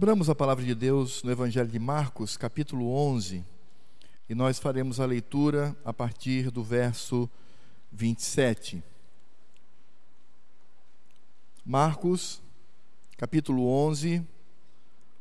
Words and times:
Abramos 0.00 0.30
a 0.30 0.34
palavra 0.34 0.64
de 0.64 0.74
Deus 0.74 1.22
no 1.22 1.30
Evangelho 1.30 1.68
de 1.68 1.78
Marcos, 1.78 2.34
capítulo 2.34 2.90
11, 2.90 3.44
e 4.30 4.34
nós 4.34 4.58
faremos 4.58 4.98
a 4.98 5.04
leitura 5.04 5.76
a 5.84 5.92
partir 5.92 6.50
do 6.50 6.64
verso 6.64 7.28
27. 7.92 8.82
Marcos, 11.62 12.40
capítulo 13.18 13.66
11, 13.66 14.26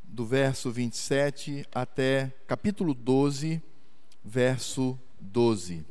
do 0.02 0.26
verso 0.26 0.72
27 0.72 1.68
até 1.76 2.34
capítulo 2.48 2.94
12, 2.94 3.62
verso 4.24 4.98
12. 5.20 5.86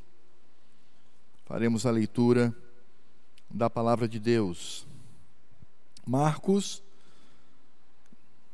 Faremos 1.45 1.85
a 1.85 1.91
leitura 1.91 2.57
da 3.51 3.69
palavra 3.69 4.09
de 4.09 4.19
Deus. 4.19 4.87
Marcos 6.07 6.83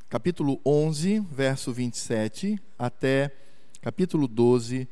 capítulo 0.08 0.60
11, 0.64 1.20
verso 1.30 1.72
27, 1.72 2.60
até 2.78 3.34
capítulo 3.80 4.28
12, 4.28 4.86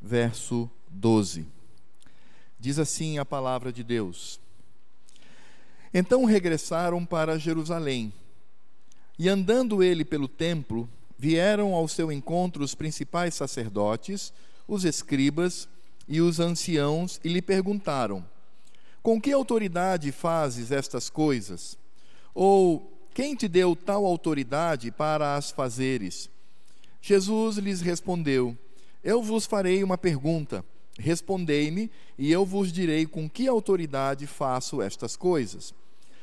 verso 0.00 0.70
12. 0.88 1.46
Diz 2.58 2.78
assim 2.78 3.18
a 3.18 3.24
palavra 3.24 3.72
de 3.72 3.82
Deus: 3.82 4.40
Então 5.92 6.24
regressaram 6.24 7.04
para 7.04 7.38
Jerusalém, 7.38 8.12
e 9.18 9.28
andando 9.28 9.82
ele 9.82 10.04
pelo 10.04 10.28
templo, 10.28 10.88
vieram 11.18 11.74
ao 11.74 11.88
seu 11.88 12.12
encontro 12.12 12.62
os 12.62 12.74
principais 12.74 13.34
sacerdotes, 13.34 14.32
os 14.66 14.84
escribas 14.84 15.68
e 16.06 16.20
os 16.20 16.38
anciãos, 16.38 17.20
e 17.24 17.28
lhe 17.28 17.42
perguntaram: 17.42 18.24
Com 19.02 19.20
que 19.20 19.32
autoridade 19.32 20.12
fazes 20.12 20.70
estas 20.70 21.10
coisas? 21.10 21.76
Ou 22.34 22.97
quem 23.18 23.34
te 23.34 23.48
deu 23.48 23.74
tal 23.74 24.06
autoridade 24.06 24.92
para 24.92 25.34
as 25.34 25.50
fazeres? 25.50 26.30
Jesus 27.02 27.56
lhes 27.56 27.80
respondeu: 27.80 28.56
Eu 29.02 29.20
vos 29.20 29.44
farei 29.44 29.82
uma 29.82 29.98
pergunta. 29.98 30.64
Respondei-me, 30.96 31.90
e 32.16 32.30
eu 32.30 32.46
vos 32.46 32.72
direi 32.72 33.06
com 33.06 33.28
que 33.28 33.48
autoridade 33.48 34.24
faço 34.24 34.80
estas 34.80 35.16
coisas. 35.16 35.74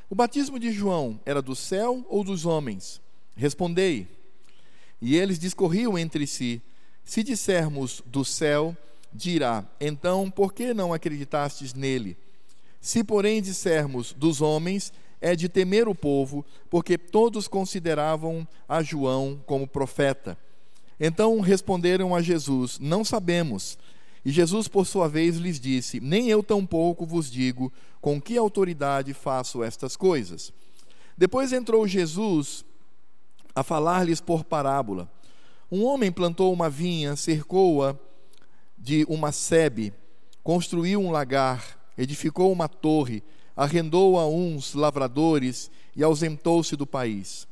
O 0.09 0.15
batismo 0.15 0.57
de 0.57 0.71
João 0.71 1.19
era 1.25 1.41
do 1.41 1.53
céu 1.53 2.05
ou 2.07 2.23
dos 2.23 2.45
homens? 2.45 3.01
Respondei. 3.35 4.07
E 5.01 5.17
eles 5.17 5.37
discorriam 5.37 5.97
entre 5.97 6.25
si: 6.25 6.61
Se 7.03 7.23
dissermos 7.23 8.01
do 8.05 8.23
céu, 8.23 8.73
dirá: 9.11 9.65
Então, 9.81 10.31
por 10.31 10.53
que 10.53 10.73
não 10.73 10.93
acreditastes 10.93 11.73
nele? 11.73 12.15
Se, 12.79 13.03
porém, 13.03 13.41
dissermos 13.41 14.13
dos 14.13 14.39
homens, 14.41 14.93
é 15.21 15.35
de 15.35 15.49
temer 15.49 15.87
o 15.87 15.95
povo, 15.95 16.45
porque 16.69 16.97
todos 16.97 17.47
consideravam 17.47 18.47
a 18.67 18.81
João 18.81 19.41
como 19.45 19.67
profeta. 19.67 20.37
Então 20.99 21.39
responderam 21.39 22.15
a 22.15 22.21
Jesus: 22.21 22.79
Não 22.79 23.03
sabemos. 23.03 23.77
E 24.23 24.31
Jesus, 24.31 24.67
por 24.67 24.87
sua 24.87 25.07
vez, 25.07 25.37
lhes 25.37 25.59
disse: 25.59 25.99
Nem 25.99 26.29
eu 26.29 26.41
tampouco 26.41 27.05
vos 27.05 27.29
digo 27.29 27.71
com 28.01 28.19
que 28.19 28.37
autoridade 28.37 29.13
faço 29.13 29.63
estas 29.63 29.95
coisas. 29.95 30.51
Depois 31.17 31.53
entrou 31.53 31.87
Jesus 31.87 32.65
a 33.53 33.63
falar-lhes 33.63 34.19
por 34.19 34.43
parábola. 34.43 35.09
Um 35.71 35.83
homem 35.85 36.11
plantou 36.11 36.51
uma 36.51 36.69
vinha, 36.69 37.15
cercou-a 37.15 37.97
de 38.77 39.05
uma 39.07 39.31
sebe, 39.31 39.93
construiu 40.43 40.99
um 40.99 41.09
lagar, 41.09 41.79
edificou 41.97 42.51
uma 42.51 42.67
torre 42.67 43.23
arrendou 43.55 44.19
a 44.19 44.27
uns 44.27 44.73
lavradores 44.73 45.71
e 45.95 46.03
ausentou-se 46.03 46.75
do 46.75 46.85
país. 46.85 47.47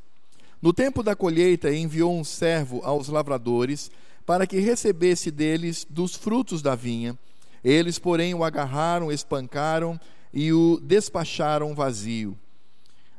No 0.61 0.73
tempo 0.73 1.03
da 1.03 1.15
colheita, 1.15 1.73
enviou 1.73 2.17
um 2.17 2.23
servo 2.23 2.81
aos 2.83 3.07
lavradores 3.07 3.91
para 4.25 4.47
que 4.47 4.59
recebesse 4.59 5.29
deles 5.29 5.85
dos 5.89 6.15
frutos 6.15 6.61
da 6.61 6.75
vinha. 6.75 7.17
Eles, 7.63 7.99
porém, 7.99 8.33
o 8.33 8.43
agarraram, 8.43 9.11
espancaram 9.11 9.99
e 10.33 10.51
o 10.51 10.79
despacharam 10.81 11.75
vazio. 11.75 12.37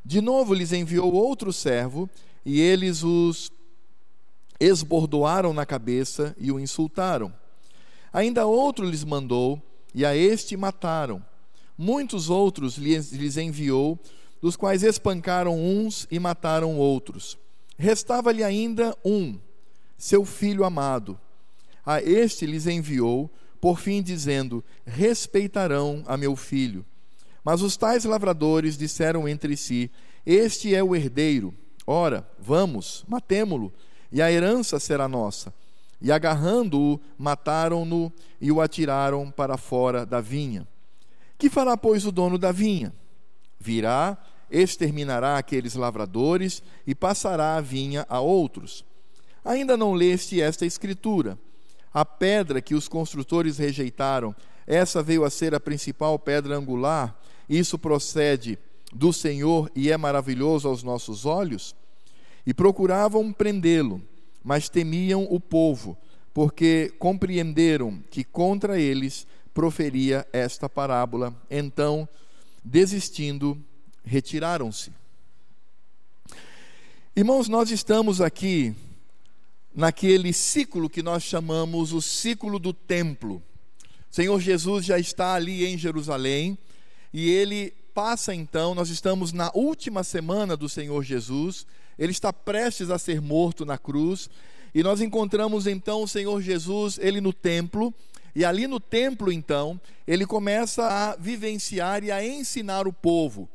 De 0.04 0.20
novo 0.20 0.52
lhes 0.52 0.72
enviou 0.72 1.12
outro 1.14 1.52
servo, 1.52 2.08
e 2.44 2.60
eles 2.60 3.02
os 3.02 3.50
esbordoaram 4.60 5.52
na 5.54 5.64
cabeça 5.64 6.36
e 6.38 6.52
o 6.52 6.60
insultaram. 6.60 7.32
Ainda 8.12 8.46
outro 8.46 8.84
lhes 8.84 9.02
mandou, 9.02 9.60
e 9.94 10.04
a 10.04 10.14
este 10.14 10.56
mataram. 10.56 11.24
Muitos 11.76 12.30
outros 12.30 12.76
lhes, 12.76 13.36
enviou, 13.36 13.98
dos 14.40 14.56
quais 14.56 14.82
espancaram 14.82 15.58
uns 15.58 16.06
e 16.10 16.18
mataram 16.18 16.76
outros. 16.76 17.36
Restava-lhe 17.76 18.44
ainda 18.44 18.96
um, 19.04 19.38
seu 19.98 20.24
filho 20.24 20.64
amado. 20.64 21.18
A 21.84 22.00
este 22.00 22.46
lhes 22.46 22.66
enviou, 22.66 23.30
por 23.60 23.80
fim 23.80 24.02
dizendo: 24.02 24.62
Respeitarão 24.86 26.04
a 26.06 26.16
meu 26.16 26.36
filho. 26.36 26.84
Mas 27.42 27.60
os 27.60 27.76
tais 27.76 28.04
lavradores 28.04 28.78
disseram 28.78 29.28
entre 29.28 29.56
si: 29.56 29.90
Este 30.24 30.74
é 30.74 30.82
o 30.82 30.94
herdeiro. 30.94 31.52
Ora, 31.86 32.26
vamos, 32.38 33.04
matemo-lo, 33.08 33.72
e 34.12 34.22
a 34.22 34.30
herança 34.30 34.78
será 34.78 35.08
nossa. 35.08 35.52
E 36.00 36.12
agarrando-o, 36.12 37.00
mataram-no 37.18 38.12
e 38.40 38.52
o 38.52 38.60
atiraram 38.60 39.30
para 39.30 39.56
fora 39.56 40.06
da 40.06 40.20
vinha. 40.20 40.66
Que 41.44 41.50
fará, 41.50 41.76
pois, 41.76 42.06
o 42.06 42.10
dono 42.10 42.38
da 42.38 42.50
vinha? 42.50 42.90
Virá, 43.60 44.16
exterminará 44.50 45.36
aqueles 45.36 45.74
lavradores 45.74 46.62
e 46.86 46.94
passará 46.94 47.56
a 47.56 47.60
vinha 47.60 48.06
a 48.08 48.18
outros. 48.18 48.82
Ainda 49.44 49.76
não 49.76 49.92
leste 49.92 50.40
esta 50.40 50.64
escritura? 50.64 51.38
A 51.92 52.02
pedra 52.02 52.62
que 52.62 52.74
os 52.74 52.88
construtores 52.88 53.58
rejeitaram, 53.58 54.34
essa 54.66 55.02
veio 55.02 55.22
a 55.22 55.28
ser 55.28 55.54
a 55.54 55.60
principal 55.60 56.18
pedra 56.18 56.56
angular. 56.56 57.14
Isso 57.46 57.78
procede 57.78 58.58
do 58.90 59.12
Senhor 59.12 59.70
e 59.76 59.92
é 59.92 59.98
maravilhoso 59.98 60.66
aos 60.66 60.82
nossos 60.82 61.26
olhos? 61.26 61.76
E 62.46 62.54
procuravam 62.54 63.30
prendê-lo, 63.34 64.00
mas 64.42 64.70
temiam 64.70 65.26
o 65.28 65.38
povo, 65.38 65.94
porque 66.32 66.94
compreenderam 66.98 68.02
que 68.10 68.24
contra 68.24 68.80
eles 68.80 69.26
proferia 69.54 70.26
esta 70.32 70.68
parábola. 70.68 71.32
Então, 71.48 72.06
desistindo, 72.62 73.56
retiraram-se. 74.04 74.92
Irmãos, 77.16 77.48
nós 77.48 77.70
estamos 77.70 78.20
aqui 78.20 78.74
naquele 79.72 80.32
ciclo 80.32 80.90
que 80.90 81.02
nós 81.02 81.22
chamamos 81.22 81.92
o 81.92 82.02
ciclo 82.02 82.58
do 82.58 82.72
templo. 82.72 83.40
Senhor 84.10 84.40
Jesus 84.40 84.84
já 84.84 84.98
está 84.98 85.34
ali 85.34 85.64
em 85.64 85.78
Jerusalém 85.78 86.58
e 87.12 87.30
ele 87.30 87.72
passa 87.94 88.34
então, 88.34 88.74
nós 88.74 88.88
estamos 88.88 89.32
na 89.32 89.52
última 89.54 90.02
semana 90.02 90.56
do 90.56 90.68
Senhor 90.68 91.04
Jesus, 91.04 91.64
ele 91.96 92.10
está 92.10 92.32
prestes 92.32 92.90
a 92.90 92.98
ser 92.98 93.20
morto 93.20 93.64
na 93.64 93.78
cruz, 93.78 94.28
e 94.74 94.82
nós 94.82 95.00
encontramos 95.00 95.68
então 95.68 96.02
o 96.02 96.08
Senhor 96.08 96.42
Jesus, 96.42 96.98
ele 97.00 97.20
no 97.20 97.32
templo, 97.32 97.94
e 98.34 98.44
ali 98.44 98.66
no 98.66 98.80
templo, 98.80 99.30
então, 99.30 99.80
ele 100.06 100.26
começa 100.26 100.86
a 100.86 101.16
vivenciar 101.16 102.02
e 102.02 102.10
a 102.10 102.24
ensinar 102.24 102.86
o 102.86 102.92
povo. 102.92 103.48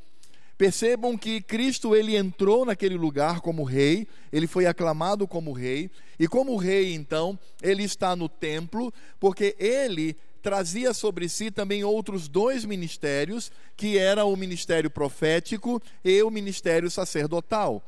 Percebam 0.57 1.17
que 1.17 1.41
Cristo 1.41 1.95
ele 1.95 2.15
entrou 2.17 2.65
naquele 2.65 2.95
lugar 2.95 3.39
como 3.39 3.63
rei, 3.63 4.07
ele 4.31 4.47
foi 4.47 4.65
aclamado 4.65 5.27
como 5.27 5.53
rei, 5.53 5.89
e 6.19 6.27
como 6.27 6.57
rei, 6.57 6.93
então, 6.93 7.39
ele 7.61 7.83
está 7.83 8.15
no 8.15 8.27
templo, 8.27 8.93
porque 9.19 9.55
ele 9.57 10.17
trazia 10.41 10.93
sobre 10.93 11.27
si 11.29 11.51
também 11.51 11.83
outros 11.83 12.27
dois 12.27 12.65
ministérios, 12.65 13.51
que 13.75 13.97
era 13.97 14.25
o 14.25 14.35
ministério 14.35 14.89
profético 14.89 15.81
e 16.03 16.21
o 16.23 16.29
ministério 16.29 16.89
sacerdotal. 16.89 17.83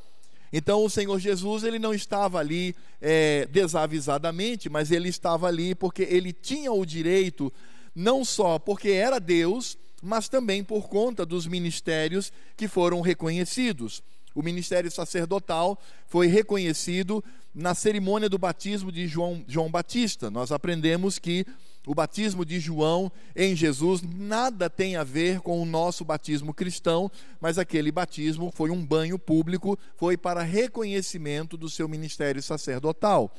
Então 0.52 0.84
o 0.84 0.90
Senhor 0.90 1.18
Jesus 1.20 1.64
ele 1.64 1.80
não 1.80 1.94
estava 1.94 2.40
ali 2.40 2.76
é, 3.00 3.48
desavisadamente, 3.52 4.70
mas 4.70 4.92
ele 4.92 5.10
estava 5.10 5.48
ali 5.48 5.74
porque 5.74 6.04
ele 6.04 6.34
tinha 6.34 6.72
o 6.72 6.86
direito, 6.86 7.52
não 7.96 8.26
só 8.26 8.60
porque 8.60 8.90
era 8.90 9.20
Deus, 9.20 9.78
mas 10.02 10.28
também 10.28 10.64
por 10.64 10.90
conta 10.90 11.26
dos 11.26 11.48
ministérios 11.48 12.34
que 12.58 12.68
foram 12.68 13.02
reconhecidos. 13.02 14.04
O 14.34 14.42
ministério 14.42 14.90
sacerdotal 14.90 15.80
foi 16.08 16.28
reconhecido 16.28 17.24
na 17.54 17.76
cerimônia 17.76 18.30
do 18.30 18.38
batismo 18.38 18.92
de 18.92 19.08
João, 19.08 19.44
João 19.48 19.70
Batista. 19.70 20.32
Nós 20.32 20.52
aprendemos 20.52 21.20
que 21.20 21.46
o 21.86 21.96
batismo 21.96 22.46
de 22.46 22.60
João 22.60 23.12
em 23.36 23.56
Jesus 23.56 24.02
nada 24.04 24.70
tem 24.70 24.96
a 24.96 25.04
ver 25.04 25.40
com 25.42 25.62
o 25.62 25.66
nosso 25.66 26.06
batismo 26.06 26.54
cristão, 26.54 27.12
mas 27.40 27.58
aquele 27.58 27.92
batismo 27.92 28.52
foi 28.54 28.70
um 28.70 28.86
banho 28.86 29.18
público, 29.18 29.78
foi 29.96 30.16
para 30.16 30.44
reconhecimento 30.44 31.58
do 31.58 31.70
seu 31.70 31.88
ministério 31.88 32.42
sacerdotal. 32.42 33.34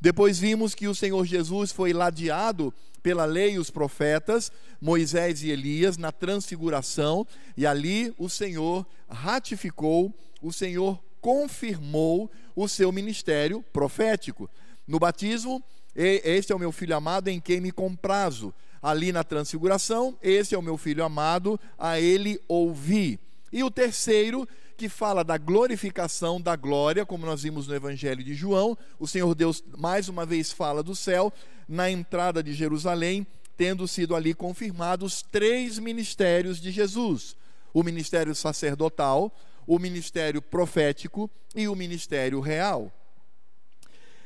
Depois 0.00 0.38
vimos 0.38 0.74
que 0.74 0.88
o 0.88 0.94
Senhor 0.94 1.24
Jesus 1.26 1.70
foi 1.70 1.92
ladeado 1.92 2.72
pela 3.02 3.24
lei 3.24 3.52
e 3.52 3.58
os 3.58 3.70
profetas, 3.70 4.50
Moisés 4.80 5.42
e 5.42 5.50
Elias, 5.50 5.96
na 5.96 6.10
transfiguração, 6.10 7.26
e 7.56 7.66
ali 7.66 8.14
o 8.16 8.28
Senhor 8.28 8.86
ratificou, 9.08 10.14
o 10.40 10.52
Senhor 10.52 10.98
confirmou 11.20 12.30
o 12.56 12.66
seu 12.66 12.90
ministério 12.90 13.62
profético. 13.72 14.48
No 14.86 14.98
batismo, 14.98 15.62
este 15.94 16.52
é 16.52 16.56
o 16.56 16.58
meu 16.58 16.72
filho 16.72 16.96
amado 16.96 17.28
em 17.28 17.40
quem 17.40 17.60
me 17.60 17.70
comprazo. 17.70 18.54
Ali 18.82 19.12
na 19.12 19.22
transfiguração, 19.22 20.16
esse 20.20 20.54
é 20.54 20.58
o 20.58 20.62
meu 20.62 20.76
filho 20.76 21.04
amado, 21.04 21.58
a 21.78 22.00
ele 22.00 22.40
ouvi. 22.48 23.18
E 23.52 23.62
o 23.62 23.70
terceiro, 23.70 24.48
que 24.76 24.88
fala 24.88 25.22
da 25.22 25.38
glorificação 25.38 26.40
da 26.40 26.56
glória, 26.56 27.06
como 27.06 27.24
nós 27.24 27.42
vimos 27.42 27.68
no 27.68 27.74
Evangelho 27.74 28.24
de 28.24 28.34
João, 28.34 28.76
o 28.98 29.06
Senhor 29.06 29.32
Deus 29.34 29.62
mais 29.78 30.08
uma 30.08 30.26
vez 30.26 30.50
fala 30.50 30.82
do 30.82 30.96
céu, 30.96 31.32
na 31.68 31.88
entrada 31.88 32.42
de 32.42 32.52
Jerusalém, 32.52 33.24
tendo 33.56 33.86
sido 33.86 34.16
ali 34.16 34.34
confirmados 34.34 35.22
três 35.22 35.78
ministérios 35.78 36.60
de 36.60 36.72
Jesus: 36.72 37.36
o 37.72 37.82
ministério 37.84 38.34
sacerdotal, 38.34 39.32
o 39.66 39.78
ministério 39.78 40.42
profético 40.42 41.30
e 41.54 41.68
o 41.68 41.76
ministério 41.76 42.40
real. 42.40 42.90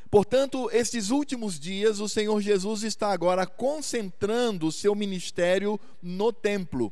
Portanto, 0.09 0.69
estes 0.71 1.09
últimos 1.09 1.59
dias, 1.59 1.99
o 1.99 2.07
Senhor 2.07 2.39
Jesus 2.41 2.83
está 2.83 3.11
agora 3.11 3.45
concentrando 3.45 4.67
o 4.67 4.71
seu 4.71 4.95
ministério 4.95 5.79
no 6.01 6.31
templo. 6.31 6.91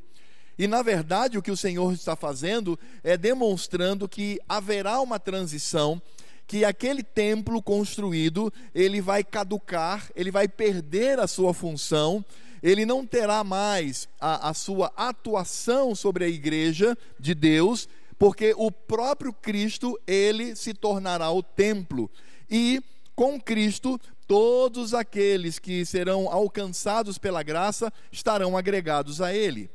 E, 0.58 0.68
na 0.68 0.82
verdade, 0.82 1.38
o 1.38 1.42
que 1.42 1.52
o 1.52 1.58
Senhor 1.58 1.94
está 1.94 2.16
fazendo 2.16 2.78
é 3.04 3.18
demonstrando 3.18 4.08
que 4.08 4.40
haverá 4.48 5.00
uma 5.02 5.20
transição, 5.20 6.02
que 6.48 6.64
aquele 6.64 7.04
templo 7.04 7.62
construído, 7.62 8.52
ele 8.74 9.02
vai 9.02 9.24
caducar, 9.24 10.10
ele 10.16 10.32
vai 10.32 10.48
perder 10.48 11.20
a 11.20 11.28
sua 11.28 11.54
função, 11.54 12.24
ele 12.62 12.86
não 12.86 13.06
terá 13.06 13.44
mais 13.44 14.08
a, 14.20 14.50
a 14.50 14.54
sua 14.54 14.92
atuação 14.96 15.94
sobre 15.96 16.26
a 16.26 16.30
igreja 16.30 16.98
de 17.20 17.34
Deus, 17.34 17.88
porque 18.18 18.54
o 18.58 18.72
próprio 18.72 19.34
Cristo, 19.34 20.00
ele 20.08 20.56
se 20.56 20.74
tornará 20.74 21.32
o 21.32 21.44
templo. 21.44 22.10
E 22.50 22.82
com 23.16 23.40
Cristo, 23.40 24.00
todos 24.28 24.94
aqueles 24.94 25.58
que 25.58 25.86
serão 25.86 26.30
alcançados 26.30 27.18
pela 27.18 27.42
graça 27.42 27.92
estarão 28.12 28.58
agregados 28.58 29.22
a 29.22 29.34
Ele. 29.34 29.70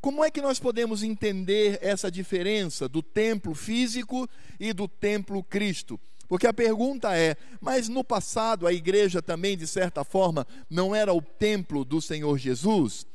Como 0.00 0.24
é 0.24 0.30
que 0.30 0.42
nós 0.42 0.60
podemos 0.60 1.02
entender 1.02 1.78
essa 1.82 2.10
diferença 2.10 2.88
do 2.88 3.02
templo 3.02 3.54
físico 3.54 4.28
e 4.60 4.72
do 4.72 4.86
templo 4.86 5.42
Cristo? 5.42 5.98
Porque 6.28 6.46
a 6.46 6.52
pergunta 6.52 7.16
é: 7.16 7.36
mas 7.60 7.88
no 7.88 8.04
passado 8.04 8.66
a 8.66 8.72
igreja 8.72 9.20
também, 9.20 9.56
de 9.56 9.66
certa 9.66 10.04
forma, 10.04 10.46
não 10.70 10.94
era 10.94 11.12
o 11.12 11.22
templo 11.22 11.84
do 11.84 12.00
Senhor 12.00 12.38
Jesus? 12.38 13.06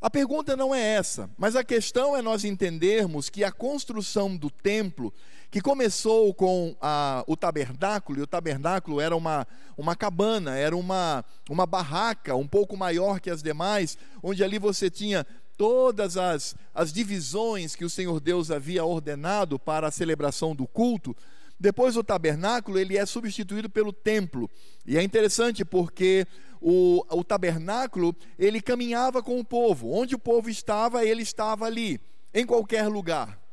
A 0.00 0.08
pergunta 0.08 0.56
não 0.56 0.72
é 0.72 0.80
essa, 0.80 1.28
mas 1.36 1.56
a 1.56 1.64
questão 1.64 2.16
é 2.16 2.22
nós 2.22 2.44
entendermos 2.44 3.28
que 3.28 3.42
a 3.42 3.50
construção 3.50 4.36
do 4.36 4.48
templo, 4.48 5.12
que 5.50 5.60
começou 5.60 6.32
com 6.34 6.76
a, 6.80 7.24
o 7.26 7.36
tabernáculo, 7.36 8.18
e 8.18 8.22
o 8.22 8.26
tabernáculo 8.26 9.00
era 9.00 9.16
uma, 9.16 9.46
uma 9.76 9.96
cabana, 9.96 10.56
era 10.56 10.76
uma, 10.76 11.24
uma 11.48 11.64
barraca 11.64 12.34
um 12.36 12.46
pouco 12.46 12.76
maior 12.76 13.18
que 13.18 13.30
as 13.30 13.42
demais, 13.42 13.96
onde 14.22 14.44
ali 14.44 14.58
você 14.58 14.90
tinha 14.90 15.26
todas 15.56 16.16
as, 16.16 16.54
as 16.74 16.92
divisões 16.92 17.74
que 17.74 17.84
o 17.84 17.90
Senhor 17.90 18.20
Deus 18.20 18.50
havia 18.50 18.84
ordenado 18.84 19.58
para 19.58 19.88
a 19.88 19.90
celebração 19.90 20.54
do 20.54 20.66
culto. 20.66 21.16
Depois 21.58 21.96
o 21.96 22.04
tabernáculo 22.04 22.78
ele 22.78 22.96
é 22.96 23.04
substituído 23.04 23.68
pelo 23.68 23.92
templo. 23.92 24.48
E 24.86 24.96
é 24.96 25.02
interessante 25.02 25.64
porque 25.64 26.26
o, 26.60 27.04
o 27.10 27.24
tabernáculo, 27.24 28.14
ele 28.38 28.60
caminhava 28.60 29.22
com 29.22 29.40
o 29.40 29.44
povo. 29.44 29.90
Onde 29.90 30.14
o 30.14 30.18
povo 30.18 30.48
estava, 30.48 31.04
ele 31.04 31.22
estava 31.22 31.64
ali, 31.66 32.00
em 32.32 32.46
qualquer 32.46 32.86
lugar. 32.86 33.47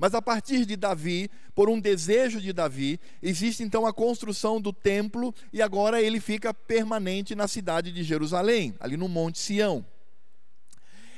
Mas 0.00 0.14
a 0.14 0.22
partir 0.22 0.64
de 0.64 0.76
Davi, 0.76 1.30
por 1.54 1.68
um 1.68 1.78
desejo 1.78 2.40
de 2.40 2.54
Davi, 2.54 2.98
existe 3.22 3.62
então 3.62 3.84
a 3.84 3.92
construção 3.92 4.58
do 4.58 4.72
templo 4.72 5.34
e 5.52 5.60
agora 5.60 6.00
ele 6.00 6.18
fica 6.18 6.54
permanente 6.54 7.34
na 7.34 7.46
cidade 7.46 7.92
de 7.92 8.02
Jerusalém, 8.02 8.74
ali 8.80 8.96
no 8.96 9.06
Monte 9.10 9.38
Sião. 9.38 9.84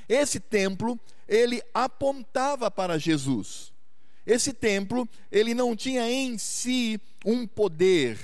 Esse 0.08 0.40
templo, 0.40 0.98
ele 1.28 1.62
apontava 1.72 2.72
para 2.72 2.98
Jesus. 2.98 3.72
Esse 4.26 4.52
templo, 4.52 5.08
ele 5.30 5.54
não 5.54 5.76
tinha 5.76 6.10
em 6.10 6.36
si 6.36 7.00
um 7.24 7.46
poder, 7.46 8.18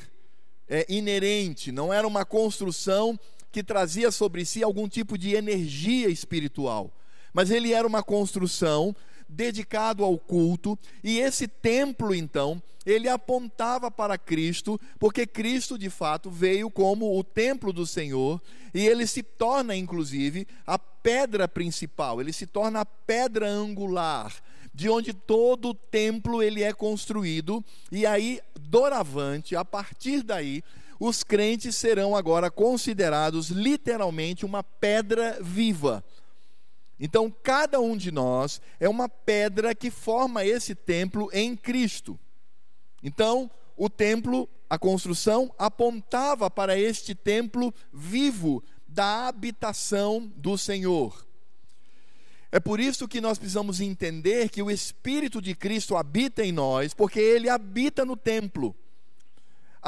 é, 0.69 0.85
inerente, 0.89 1.71
não 1.71 1.95
era 1.95 2.05
uma 2.05 2.25
construção 2.25 3.17
que 3.53 3.63
trazia 3.63 4.11
sobre 4.11 4.45
si 4.45 4.65
algum 4.65 4.89
tipo 4.89 5.17
de 5.17 5.37
energia 5.37 6.09
espiritual, 6.09 6.93
mas 7.33 7.49
ele 7.49 7.73
era 7.73 7.87
uma 7.87 8.03
construção 8.03 8.93
dedicado 9.29 10.05
ao 10.05 10.19
culto, 10.19 10.79
e 11.05 11.19
esse 11.19 11.47
templo 11.47 12.15
então, 12.15 12.63
ele 12.87 13.09
apontava 13.09 13.91
para 13.91 14.17
Cristo, 14.17 14.81
porque 14.99 15.27
Cristo 15.27 15.77
de 15.77 15.91
fato 15.91 16.31
veio 16.31 16.71
como 16.71 17.19
o 17.19 17.23
templo 17.23 17.73
do 17.73 17.87
Senhor, 17.87 18.41
e 18.73 18.87
ele 18.87 19.07
se 19.07 19.23
torna 19.23 19.77
inclusive 19.77 20.47
a 20.67 20.79
pedra 20.79 21.47
principal, 21.47 22.21
ele 22.21 22.33
se 22.33 22.47
torna 22.47 22.81
a 22.81 22.87
pedra 22.87 23.49
angular, 23.49 24.33
de 24.73 24.89
onde 24.89 25.13
todo 25.13 25.71
o 25.71 25.75
templo 25.75 26.43
ele 26.43 26.63
é 26.63 26.73
construído, 26.73 27.65
e 27.93 28.07
aí 28.07 28.41
doravante, 28.59 29.57
a 29.57 29.65
partir 29.65 30.23
daí, 30.23 30.63
os 31.01 31.23
crentes 31.23 31.77
serão 31.77 32.17
agora 32.17 32.51
considerados 32.51 33.51
literalmente 33.51 34.45
uma 34.45 34.63
pedra 34.63 35.39
viva. 35.41 36.03
Então, 37.01 37.33
cada 37.43 37.81
um 37.81 37.97
de 37.97 38.11
nós 38.11 38.61
é 38.81 38.89
uma 38.89 39.09
pedra 39.09 39.75
que 39.75 39.91
forma 39.91 40.45
esse 40.45 40.75
templo 40.75 41.31
em 41.33 41.57
Cristo. 41.57 42.19
Então, 43.03 43.51
o 43.77 43.89
templo, 43.89 44.49
a 44.69 44.79
construção, 44.79 45.55
apontava 45.57 46.51
para 46.51 46.77
este 46.77 47.15
templo 47.15 47.73
vivo 47.93 48.63
da 48.87 49.29
habitação 49.29 50.33
do 50.37 50.59
Senhor. 50.59 51.27
É 52.51 52.59
por 52.59 52.81
isso 52.81 53.07
que 53.07 53.21
nós 53.21 53.39
precisamos 53.39 53.81
entender 53.81 54.49
que 54.49 54.63
o 54.63 54.71
Espírito 54.71 55.41
de 55.41 55.55
Cristo 55.55 55.97
habita 55.97 56.45
em 56.45 56.51
nós, 56.51 56.95
porque 56.95 57.21
ele 57.21 57.49
habita 57.49 58.05
no 58.05 58.17
templo. 58.17 58.75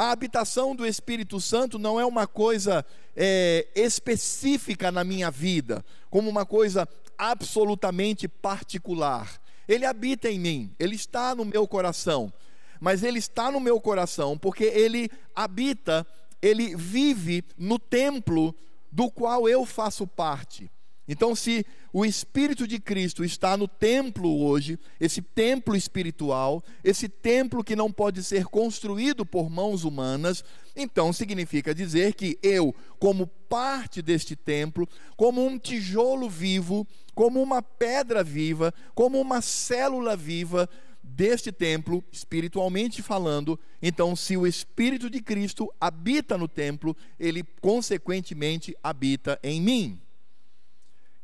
A 0.01 0.13
habitação 0.13 0.75
do 0.75 0.87
Espírito 0.87 1.39
Santo 1.39 1.79
não 1.79 2.01
é 2.01 2.07
uma 2.07 2.27
coisa 2.27 2.87
é, 3.15 3.69
específica 3.75 4.91
na 4.91 5.05
minha 5.05 5.31
vida, 5.31 5.85
como 6.09 6.31
uma 6.31 6.47
coisa 6.47 6.89
absolutamente 7.19 8.27
particular. 8.27 9.39
Ele 9.69 9.85
habita 9.85 10.31
em 10.31 10.41
mim, 10.41 10.75
ele 10.79 10.97
está 10.97 11.35
no 11.35 11.45
meu 11.45 11.69
coração, 11.69 12.33
mas 12.81 13.03
ele 13.03 13.19
está 13.19 13.53
no 13.53 13.61
meu 13.61 13.79
coração 13.79 14.39
porque 14.39 14.65
ele 14.65 15.11
habita, 15.37 16.07
ele 16.41 16.75
vive 16.75 17.45
no 17.59 17.79
templo 17.79 18.55
do 18.91 19.11
qual 19.11 19.47
eu 19.51 19.67
faço 19.67 20.07
parte. 20.07 20.73
Então, 21.13 21.35
se 21.35 21.67
o 21.93 22.05
Espírito 22.05 22.69
de 22.69 22.79
Cristo 22.79 23.25
está 23.25 23.57
no 23.57 23.67
templo 23.67 24.45
hoje, 24.45 24.79
esse 25.01 25.21
templo 25.21 25.75
espiritual, 25.75 26.63
esse 26.85 27.09
templo 27.09 27.65
que 27.65 27.75
não 27.75 27.91
pode 27.91 28.23
ser 28.23 28.45
construído 28.45 29.27
por 29.27 29.51
mãos 29.51 29.83
humanas, 29.83 30.45
então 30.77 31.13
significa 31.13 31.75
dizer 31.75 32.15
que 32.15 32.39
eu, 32.45 32.73
como 33.01 33.27
parte 33.27 34.01
deste 34.01 34.37
templo, 34.37 34.89
como 35.17 35.45
um 35.45 35.59
tijolo 35.59 36.31
vivo, 36.31 36.87
como 37.13 37.43
uma 37.43 37.61
pedra 37.61 38.23
viva, 38.23 38.73
como 38.95 39.21
uma 39.21 39.43
célula 39.43 40.17
viva, 40.17 40.71
deste 41.03 41.51
templo, 41.51 42.05
espiritualmente 42.13 43.03
falando, 43.03 43.59
então, 43.83 44.15
se 44.15 44.37
o 44.37 44.47
Espírito 44.47 45.11
de 45.11 45.21
Cristo 45.21 45.75
habita 45.81 46.39
no 46.39 46.47
templo, 46.47 46.97
ele 47.19 47.43
consequentemente 47.61 48.77
habita 48.81 49.41
em 49.43 49.61
mim. 49.61 50.01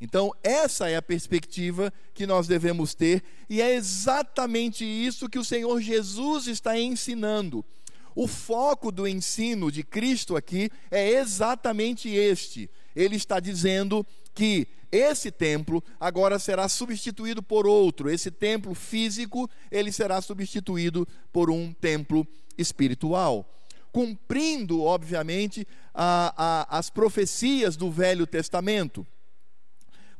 Então, 0.01 0.31
essa 0.43 0.89
é 0.91 0.97
a 0.97 1.03
perspectiva 1.03 1.93
que 2.13 2.27
nós 2.27 2.47
devemos 2.47 2.95
ter, 2.95 3.23
e 3.49 3.63
é 3.63 3.75
exatamente 3.75 4.85
isso 4.85 5.29
que 5.29 5.39
o 5.39 5.45
Senhor 5.45 5.81
Jesus 5.81 6.47
está 6.47 6.79
ensinando. 6.79 7.65
O 8.15 8.27
foco 8.27 8.91
do 8.91 9.07
ensino 9.07 9.71
de 9.71 9.83
Cristo 9.83 10.37
aqui 10.37 10.71
é 10.91 11.11
exatamente 11.11 12.09
este. 12.09 12.69
Ele 12.95 13.17
está 13.17 13.39
dizendo 13.39 14.07
que 14.35 14.67
esse 14.91 15.31
templo 15.31 15.85
agora 16.01 16.39
será 16.39 16.69
substituído 16.69 17.43
por 17.43 17.67
outro. 17.67 18.09
Esse 18.09 18.31
templo 18.31 18.75
físico, 18.75 19.51
ele 19.71 19.93
será 19.93 20.21
substituído 20.23 21.07
por 21.33 21.51
um 21.51 21.73
templo 21.75 22.27
espiritual. 22.57 23.47
Cumprindo, 23.93 24.83
obviamente, 24.83 25.67
a, 25.95 26.33
a, 26.37 26.79
as 26.79 26.89
profecias 26.89 27.77
do 27.77 27.91
Velho 27.91 28.27
Testamento. 28.27 29.07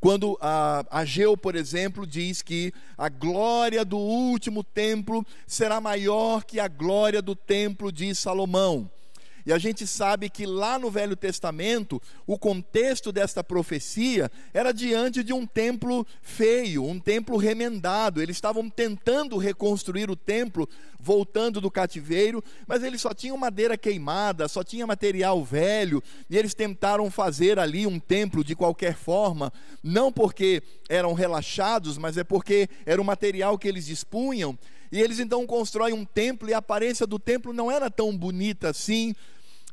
Quando 0.07 0.39
a 0.41 0.87
Ageu, 0.89 1.37
por 1.37 1.57
exemplo, 1.57 2.07
diz 2.07 2.41
que 2.41 2.73
a 2.97 3.09
glória 3.09 3.85
do 3.85 3.99
último 3.99 4.63
templo 4.63 5.27
será 5.49 5.81
maior 5.81 6.45
que 6.45 6.61
a 6.61 6.69
glória 6.69 7.21
do 7.21 7.35
templo 7.35 7.91
de 7.91 8.15
Salomão. 8.15 8.89
E 9.47 9.53
a 9.53 9.59
gente 9.59 9.87
sabe 9.87 10.29
que 10.29 10.45
lá 10.45 10.77
no 10.77 10.91
Velho 10.91 11.15
Testamento, 11.15 12.03
o 12.27 12.37
contexto 12.37 13.13
desta 13.13 13.45
profecia 13.45 14.29
era 14.53 14.73
diante 14.73 15.23
de 15.23 15.33
um 15.33 15.47
templo 15.47 16.05
feio, 16.21 16.85
um 16.85 16.99
templo 16.99 17.37
remendado. 17.37 18.21
Eles 18.21 18.37
estavam 18.37 18.69
tentando 18.69 19.39
reconstruir 19.39 20.11
o 20.11 20.17
templo, 20.17 20.69
voltando 20.99 21.61
do 21.61 21.71
cativeiro, 21.71 22.43
mas 22.67 22.83
eles 22.83 23.01
só 23.01 23.15
tinham 23.15 23.37
madeira 23.37 23.79
queimada, 23.79 24.49
só 24.49 24.65
tinha 24.65 24.85
material 24.85 25.45
velho, 25.45 26.03
e 26.29 26.37
eles 26.37 26.53
tentaram 26.53 27.09
fazer 27.09 27.57
ali 27.57 27.87
um 27.87 28.01
templo 28.01 28.43
de 28.43 28.57
qualquer 28.57 28.97
forma, 28.97 29.53
não 29.81 30.11
porque 30.11 30.61
eram 30.89 31.15
relaxados, 31.15 31.97
mas 31.99 32.17
é 32.17 32.25
porque 32.25 32.69
era 32.85 33.01
o 33.01 33.05
material 33.05 33.57
que 33.57 33.69
eles 33.69 33.87
dispunham. 33.87 34.59
E 34.91 35.01
eles 35.01 35.19
então 35.19 35.47
constroem 35.47 35.93
um 35.93 36.05
templo, 36.05 36.49
e 36.49 36.55
a 36.55 36.59
aparência 36.59 37.07
do 37.07 37.19
templo 37.19 37.53
não 37.53 37.71
era 37.71 37.91
tão 37.91 38.17
bonita 38.17 38.71
assim, 38.71 39.15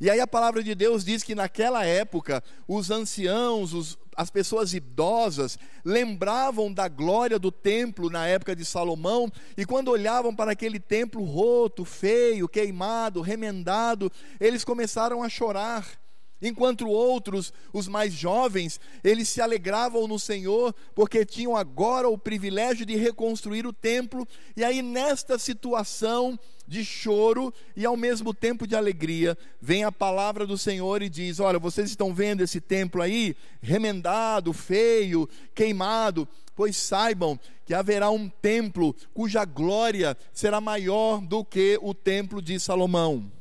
e 0.01 0.09
aí 0.09 0.19
a 0.19 0.27
palavra 0.27 0.63
de 0.63 0.73
Deus 0.73 1.05
diz 1.05 1.23
que 1.23 1.35
naquela 1.35 1.85
época, 1.85 2.43
os 2.67 2.89
anciãos, 2.89 3.73
os, 3.73 3.97
as 4.15 4.29
pessoas 4.29 4.73
idosas, 4.73 5.57
lembravam 5.85 6.73
da 6.73 6.87
glória 6.87 7.37
do 7.37 7.51
templo 7.51 8.09
na 8.09 8.27
época 8.27 8.55
de 8.55 8.65
Salomão, 8.65 9.31
e 9.55 9.65
quando 9.65 9.91
olhavam 9.91 10.35
para 10.35 10.51
aquele 10.51 10.79
templo 10.79 11.23
roto, 11.23 11.85
feio, 11.85 12.49
queimado, 12.49 13.21
remendado, 13.21 14.11
eles 14.39 14.63
começaram 14.63 15.23
a 15.23 15.29
chorar. 15.29 16.02
Enquanto 16.43 16.89
outros, 16.89 17.53
os 17.71 17.87
mais 17.87 18.13
jovens, 18.13 18.79
eles 19.01 19.29
se 19.29 19.39
alegravam 19.39 20.07
no 20.07 20.19
Senhor, 20.19 20.75
porque 20.93 21.25
tinham 21.25 21.55
agora 21.55 22.09
o 22.09 22.17
privilégio 22.17 22.85
de 22.85 22.97
reconstruir 22.97 23.65
o 23.65 23.71
templo, 23.71 24.27
e 24.55 24.63
aí 24.63 24.81
nesta 24.81 25.39
situação, 25.39 26.37
de 26.67 26.83
choro 26.83 27.53
e 27.75 27.85
ao 27.85 27.97
mesmo 27.97 28.33
tempo 28.33 28.65
de 28.65 28.75
alegria, 28.75 29.37
vem 29.61 29.83
a 29.83 29.91
palavra 29.91 30.45
do 30.45 30.57
Senhor 30.57 31.01
e 31.01 31.09
diz: 31.09 31.39
Olha, 31.39 31.59
vocês 31.59 31.89
estão 31.89 32.13
vendo 32.13 32.41
esse 32.41 32.61
templo 32.61 33.01
aí, 33.01 33.35
remendado, 33.61 34.53
feio, 34.53 35.27
queimado, 35.53 36.27
pois 36.55 36.77
saibam 36.77 37.39
que 37.65 37.73
haverá 37.73 38.09
um 38.09 38.29
templo 38.29 38.95
cuja 39.13 39.45
glória 39.45 40.17
será 40.31 40.59
maior 40.59 41.21
do 41.21 41.43
que 41.43 41.77
o 41.81 41.93
templo 41.93 42.41
de 42.41 42.59
Salomão. 42.59 43.31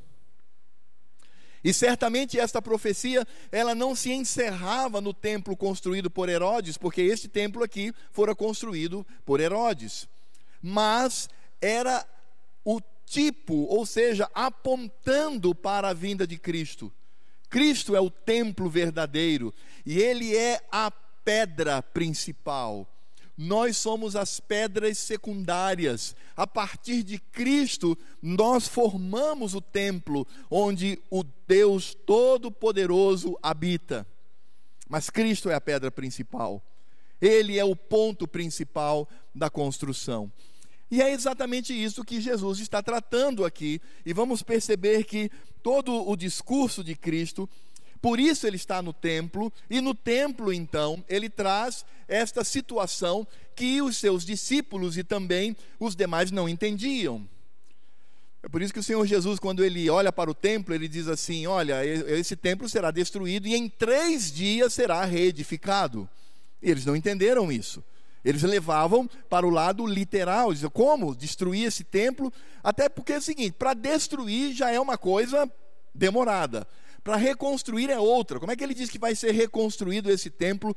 E 1.64 1.72
certamente 1.72 2.38
esta 2.38 2.60
profecia, 2.60 3.26
ela 3.50 3.74
não 3.74 3.94
se 3.94 4.10
encerrava 4.10 5.00
no 5.00 5.14
templo 5.14 5.56
construído 5.56 6.10
por 6.10 6.28
Herodes, 6.28 6.76
porque 6.76 7.02
este 7.02 7.28
templo 7.28 7.62
aqui 7.62 7.92
fora 8.10 8.34
construído 8.34 9.06
por 9.24 9.40
Herodes. 9.40 10.08
Mas 10.60 11.28
era 11.60 12.04
o 12.64 12.80
tipo, 13.06 13.54
ou 13.66 13.86
seja, 13.86 14.28
apontando 14.34 15.54
para 15.54 15.90
a 15.90 15.94
vinda 15.94 16.26
de 16.26 16.36
Cristo. 16.36 16.92
Cristo 17.48 17.94
é 17.94 18.00
o 18.00 18.10
templo 18.10 18.68
verdadeiro 18.68 19.54
e 19.84 19.98
ele 20.00 20.34
é 20.36 20.60
a 20.72 20.90
pedra 20.90 21.82
principal. 21.82 22.88
Nós 23.42 23.76
somos 23.76 24.14
as 24.14 24.38
pedras 24.38 24.98
secundárias. 24.98 26.14
A 26.36 26.46
partir 26.46 27.02
de 27.02 27.18
Cristo, 27.18 27.98
nós 28.22 28.68
formamos 28.68 29.56
o 29.56 29.60
templo 29.60 30.24
onde 30.48 30.96
o 31.10 31.24
Deus 31.48 31.92
Todo-Poderoso 31.92 33.36
habita. 33.42 34.06
Mas 34.88 35.10
Cristo 35.10 35.50
é 35.50 35.56
a 35.56 35.60
pedra 35.60 35.90
principal. 35.90 36.62
Ele 37.20 37.58
é 37.58 37.64
o 37.64 37.74
ponto 37.74 38.28
principal 38.28 39.08
da 39.34 39.50
construção. 39.50 40.30
E 40.88 41.02
é 41.02 41.10
exatamente 41.10 41.72
isso 41.72 42.04
que 42.04 42.20
Jesus 42.20 42.60
está 42.60 42.80
tratando 42.80 43.44
aqui. 43.44 43.80
E 44.06 44.12
vamos 44.12 44.44
perceber 44.44 45.02
que 45.02 45.28
todo 45.64 46.08
o 46.08 46.14
discurso 46.14 46.84
de 46.84 46.94
Cristo, 46.94 47.50
por 48.02 48.18
isso 48.18 48.48
ele 48.48 48.56
está 48.56 48.82
no 48.82 48.92
templo, 48.92 49.52
e 49.70 49.80
no 49.80 49.94
templo, 49.94 50.52
então, 50.52 51.04
ele 51.08 51.30
traz 51.30 51.86
esta 52.08 52.42
situação 52.42 53.24
que 53.54 53.80
os 53.80 53.96
seus 53.96 54.24
discípulos 54.24 54.98
e 54.98 55.04
também 55.04 55.56
os 55.78 55.94
demais 55.94 56.32
não 56.32 56.48
entendiam. 56.48 57.26
É 58.42 58.48
por 58.48 58.60
isso 58.60 58.72
que 58.72 58.80
o 58.80 58.82
Senhor 58.82 59.06
Jesus, 59.06 59.38
quando 59.38 59.64
ele 59.64 59.88
olha 59.88 60.12
para 60.12 60.28
o 60.28 60.34
templo, 60.34 60.74
ele 60.74 60.88
diz 60.88 61.06
assim: 61.06 61.46
Olha, 61.46 61.86
esse 61.86 62.34
templo 62.34 62.68
será 62.68 62.90
destruído 62.90 63.46
e 63.46 63.54
em 63.54 63.68
três 63.68 64.32
dias 64.32 64.74
será 64.74 65.04
reedificado. 65.04 66.08
E 66.60 66.68
eles 66.68 66.84
não 66.84 66.96
entenderam 66.96 67.52
isso. 67.52 67.84
Eles 68.24 68.42
levavam 68.42 69.08
para 69.30 69.46
o 69.46 69.50
lado 69.50 69.86
literal, 69.86 70.52
diziam, 70.52 70.70
como 70.70 71.14
destruir 71.14 71.66
esse 71.66 71.84
templo? 71.84 72.32
Até 72.64 72.88
porque 72.88 73.12
é 73.12 73.18
o 73.18 73.22
seguinte, 73.22 73.52
para 73.52 73.74
destruir 73.74 74.52
já 74.52 74.72
é 74.72 74.80
uma 74.80 74.98
coisa 74.98 75.48
demorada. 75.94 76.66
Para 77.02 77.16
reconstruir 77.16 77.90
é 77.90 77.98
outra. 77.98 78.38
Como 78.38 78.52
é 78.52 78.56
que 78.56 78.62
ele 78.62 78.74
diz 78.74 78.88
que 78.88 78.98
vai 78.98 79.14
ser 79.14 79.32
reconstruído 79.32 80.10
esse 80.10 80.30
templo? 80.30 80.74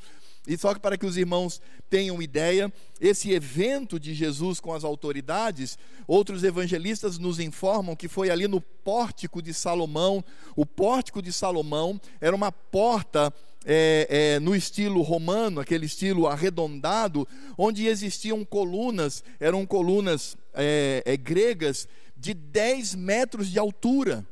E 0.48 0.58
só 0.58 0.74
que 0.74 0.80
para 0.80 0.98
que 0.98 1.06
os 1.06 1.18
irmãos 1.18 1.62
tenham 1.90 2.22
ideia, 2.22 2.72
esse 3.00 3.32
evento 3.32 4.00
de 4.00 4.14
Jesus 4.14 4.60
com 4.60 4.74
as 4.74 4.84
autoridades, 4.84 5.78
outros 6.08 6.44
evangelistas 6.44 7.18
nos 7.18 7.40
informam 7.40 7.96
que 7.96 8.08
foi 8.08 8.30
ali 8.30 8.48
no 8.48 8.60
pórtico 8.60 9.42
de 9.42 9.54
Salomão. 9.54 10.24
O 10.56 10.66
pórtico 10.66 11.22
de 11.22 11.32
Salomão 11.32 12.00
era 12.20 12.36
uma 12.36 12.52
porta 12.52 13.34
é, 13.66 14.08
é, 14.10 14.40
no 14.40 14.56
estilo 14.56 15.02
romano, 15.02 15.60
aquele 15.60 15.88
estilo 15.88 16.28
arredondado, 16.28 17.28
onde 17.58 17.88
existiam 17.88 18.46
colunas, 18.46 19.24
eram 19.40 19.66
colunas 19.66 20.38
é, 20.54 21.02
é 21.06 21.18
gregas 21.18 21.88
de 22.16 22.34
10 22.34 22.96
metros 22.96 23.50
de 23.50 23.60
altura. 23.60 24.26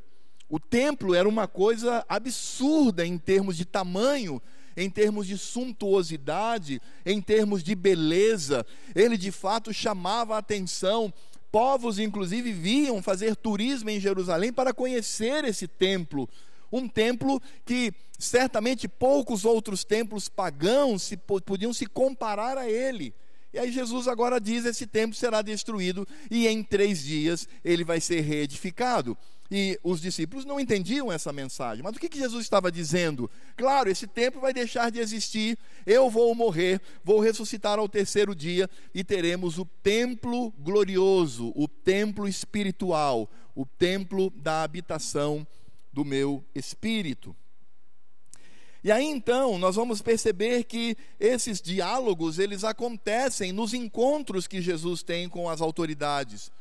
O 0.53 0.59
templo 0.59 1.15
era 1.15 1.27
uma 1.27 1.47
coisa 1.47 2.05
absurda 2.07 3.03
em 3.03 3.17
termos 3.17 3.57
de 3.57 3.65
tamanho, 3.65 4.39
em 4.77 4.87
termos 4.87 5.25
de 5.25 5.35
suntuosidade, 5.35 6.79
em 7.03 7.19
termos 7.19 7.63
de 7.63 7.73
beleza. 7.73 8.63
Ele 8.93 9.17
de 9.17 9.31
fato 9.31 9.73
chamava 9.73 10.35
a 10.35 10.37
atenção. 10.37 11.11
Povos, 11.51 11.97
inclusive, 11.97 12.53
viam 12.53 13.01
fazer 13.01 13.35
turismo 13.35 13.89
em 13.89 13.99
Jerusalém 13.99 14.53
para 14.53 14.75
conhecer 14.75 15.43
esse 15.43 15.67
templo 15.67 16.29
um 16.71 16.87
templo 16.87 17.41
que 17.65 17.91
certamente 18.19 18.87
poucos 18.87 19.45
outros 19.45 19.83
templos 19.83 20.29
pagãos 20.29 21.01
se, 21.01 21.17
podiam 21.17 21.73
se 21.73 21.87
comparar 21.87 22.59
a 22.59 22.69
ele. 22.69 23.11
E 23.51 23.57
aí 23.57 23.71
Jesus 23.71 24.07
agora 24.07 24.39
diz: 24.39 24.65
esse 24.65 24.85
templo 24.85 25.15
será 25.15 25.41
destruído 25.41 26.07
e 26.29 26.47
em 26.47 26.61
três 26.61 27.03
dias 27.03 27.47
ele 27.65 27.83
vai 27.83 27.99
ser 27.99 28.21
reedificado. 28.21 29.17
E 29.55 29.79
os 29.83 30.01
discípulos 30.01 30.45
não 30.45 30.59
entendiam 30.59 31.11
essa 31.11 31.31
mensagem. 31.31 31.83
Mas 31.83 31.95
o 31.95 31.99
que, 31.99 32.09
que 32.09 32.17
Jesus 32.17 32.41
estava 32.41 32.71
dizendo? 32.71 33.29
Claro, 33.55 33.87
esse 33.87 34.07
templo 34.07 34.41
vai 34.41 34.51
deixar 34.51 34.89
de 34.89 34.97
existir, 34.97 35.55
eu 35.85 36.09
vou 36.09 36.33
morrer, 36.33 36.81
vou 37.03 37.19
ressuscitar 37.19 37.77
ao 37.77 37.87
terceiro 37.87 38.33
dia 38.33 38.67
e 38.95 39.03
teremos 39.03 39.59
o 39.59 39.65
templo 39.83 40.51
glorioso, 40.57 41.53
o 41.55 41.67
templo 41.67 42.27
espiritual, 42.27 43.29
o 43.53 43.63
templo 43.63 44.31
da 44.31 44.63
habitação 44.63 45.45
do 45.93 46.03
meu 46.03 46.43
espírito. 46.55 47.35
E 48.83 48.91
aí 48.91 49.05
então 49.05 49.59
nós 49.59 49.75
vamos 49.75 50.01
perceber 50.01 50.63
que 50.63 50.97
esses 51.19 51.61
diálogos 51.61 52.39
eles 52.39 52.63
acontecem 52.63 53.51
nos 53.51 53.71
encontros 53.71 54.47
que 54.47 54.59
Jesus 54.59 55.03
tem 55.03 55.29
com 55.29 55.47
as 55.47 55.61
autoridades. 55.61 56.51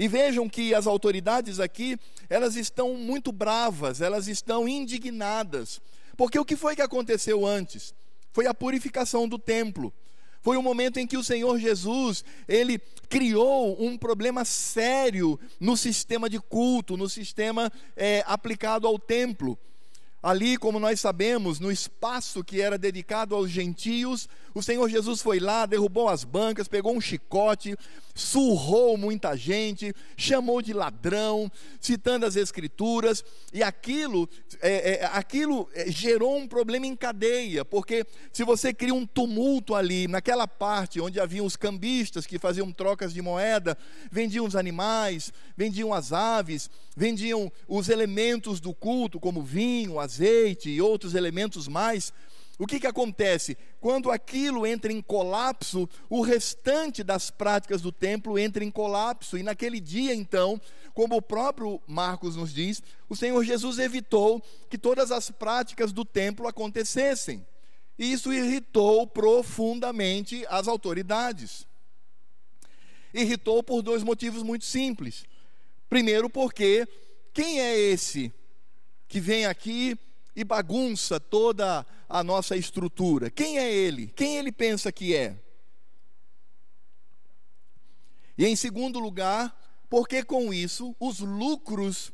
E 0.00 0.08
vejam 0.08 0.48
que 0.48 0.74
as 0.74 0.86
autoridades 0.86 1.60
aqui, 1.60 1.94
elas 2.30 2.56
estão 2.56 2.94
muito 2.94 3.30
bravas, 3.30 4.00
elas 4.00 4.28
estão 4.28 4.66
indignadas. 4.66 5.78
Porque 6.16 6.38
o 6.38 6.44
que 6.44 6.56
foi 6.56 6.74
que 6.74 6.80
aconteceu 6.80 7.44
antes? 7.44 7.94
Foi 8.32 8.46
a 8.46 8.54
purificação 8.54 9.28
do 9.28 9.38
templo. 9.38 9.92
Foi 10.40 10.56
o 10.56 10.62
momento 10.62 10.98
em 10.98 11.06
que 11.06 11.18
o 11.18 11.22
Senhor 11.22 11.58
Jesus, 11.58 12.24
ele 12.48 12.78
criou 13.10 13.76
um 13.78 13.98
problema 13.98 14.42
sério 14.42 15.38
no 15.60 15.76
sistema 15.76 16.30
de 16.30 16.40
culto, 16.40 16.96
no 16.96 17.06
sistema 17.06 17.70
é, 17.94 18.24
aplicado 18.26 18.86
ao 18.86 18.98
templo. 18.98 19.58
Ali, 20.22 20.58
como 20.58 20.78
nós 20.78 21.00
sabemos, 21.00 21.58
no 21.58 21.72
espaço 21.72 22.44
que 22.44 22.60
era 22.60 22.76
dedicado 22.76 23.34
aos 23.34 23.50
gentios, 23.50 24.28
o 24.54 24.62
Senhor 24.62 24.88
Jesus 24.88 25.22
foi 25.22 25.40
lá, 25.40 25.64
derrubou 25.64 26.08
as 26.08 26.24
bancas, 26.24 26.68
pegou 26.68 26.94
um 26.94 27.00
chicote, 27.00 27.74
surrou 28.14 28.98
muita 28.98 29.36
gente, 29.36 29.94
chamou 30.16 30.60
de 30.60 30.72
ladrão, 30.72 31.50
citando 31.80 32.26
as 32.26 32.36
Escrituras, 32.36 33.24
e 33.52 33.62
aquilo, 33.62 34.28
é, 34.60 35.02
é, 35.02 35.04
aquilo 35.06 35.68
é, 35.72 35.90
gerou 35.90 36.36
um 36.36 36.46
problema 36.46 36.86
em 36.86 36.96
cadeia, 36.96 37.64
porque 37.64 38.04
se 38.32 38.44
você 38.44 38.74
cria 38.74 38.94
um 38.94 39.06
tumulto 39.06 39.74
ali, 39.74 40.06
naquela 40.06 40.46
parte 40.46 41.00
onde 41.00 41.20
haviam 41.20 41.46
os 41.46 41.56
cambistas 41.56 42.26
que 42.26 42.38
faziam 42.38 42.70
trocas 42.72 43.14
de 43.14 43.22
moeda, 43.22 43.78
vendiam 44.10 44.44
os 44.44 44.56
animais, 44.56 45.32
vendiam 45.56 45.94
as 45.94 46.12
aves, 46.12 46.68
vendiam 46.96 47.50
os 47.66 47.88
elementos 47.88 48.60
do 48.60 48.74
culto, 48.74 49.20
como 49.20 49.42
vinho, 49.42 49.98
azeite 50.10 50.68
e 50.68 50.82
outros 50.82 51.14
elementos 51.14 51.68
mais. 51.68 52.12
o 52.58 52.66
que, 52.66 52.80
que 52.80 52.86
acontece? 52.86 53.56
Quando 53.80 54.10
aquilo 54.10 54.66
entra 54.66 54.92
em 54.92 55.00
colapso, 55.00 55.88
o 56.10 56.20
restante 56.20 57.02
das 57.02 57.30
práticas 57.30 57.80
do 57.80 57.92
templo 57.92 58.38
entra 58.38 58.62
em 58.62 58.70
colapso. 58.70 59.38
E 59.38 59.42
naquele 59.42 59.80
dia, 59.80 60.14
então, 60.14 60.60
como 60.92 61.16
o 61.16 61.22
próprio 61.22 61.80
Marcos 61.86 62.36
nos 62.36 62.52
diz, 62.52 62.82
o 63.08 63.16
Senhor 63.16 63.42
Jesus 63.44 63.78
evitou 63.78 64.42
que 64.68 64.76
todas 64.76 65.10
as 65.10 65.30
práticas 65.30 65.92
do 65.92 66.04
templo 66.04 66.46
acontecessem. 66.46 67.46
E 67.98 68.12
isso 68.12 68.32
irritou 68.32 69.06
profundamente 69.06 70.44
as 70.48 70.68
autoridades. 70.68 71.66
Irritou 73.14 73.62
por 73.62 73.80
dois 73.80 74.02
motivos 74.02 74.42
muito 74.42 74.64
simples. 74.64 75.24
Primeiro, 75.88 76.28
porque 76.28 76.86
quem 77.32 77.60
é 77.60 77.78
esse 77.78 78.32
que 79.10 79.18
vem 79.18 79.44
aqui 79.44 79.98
e 80.36 80.44
bagunça 80.44 81.18
toda 81.18 81.84
a 82.08 82.22
nossa 82.22 82.56
estrutura. 82.56 83.28
Quem 83.28 83.58
é 83.58 83.68
ele? 83.68 84.06
Quem 84.06 84.38
ele 84.38 84.52
pensa 84.52 84.92
que 84.92 85.16
é? 85.16 85.36
E 88.38 88.46
em 88.46 88.54
segundo 88.54 89.00
lugar, 89.00 89.52
porque 89.90 90.22
com 90.22 90.54
isso 90.54 90.94
os 91.00 91.18
lucros 91.18 92.12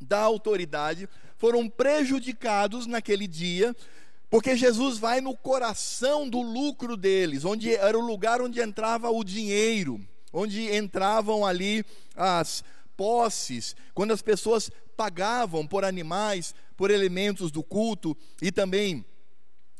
da 0.00 0.20
autoridade 0.20 1.06
foram 1.36 1.68
prejudicados 1.68 2.86
naquele 2.86 3.26
dia, 3.26 3.76
porque 4.30 4.56
Jesus 4.56 4.96
vai 4.96 5.20
no 5.20 5.36
coração 5.36 6.26
do 6.26 6.40
lucro 6.40 6.96
deles, 6.96 7.44
onde 7.44 7.74
era 7.74 7.98
o 7.98 8.04
lugar 8.04 8.40
onde 8.40 8.62
entrava 8.62 9.10
o 9.10 9.22
dinheiro, 9.22 10.00
onde 10.32 10.74
entravam 10.74 11.44
ali 11.44 11.84
as 12.16 12.64
posses, 12.96 13.74
quando 13.92 14.12
as 14.12 14.22
pessoas 14.22 14.70
pagavam 14.96 15.66
por 15.66 15.84
animais, 15.84 16.54
por 16.76 16.90
elementos 16.90 17.50
do 17.50 17.62
culto 17.62 18.16
e 18.40 18.50
também 18.50 19.04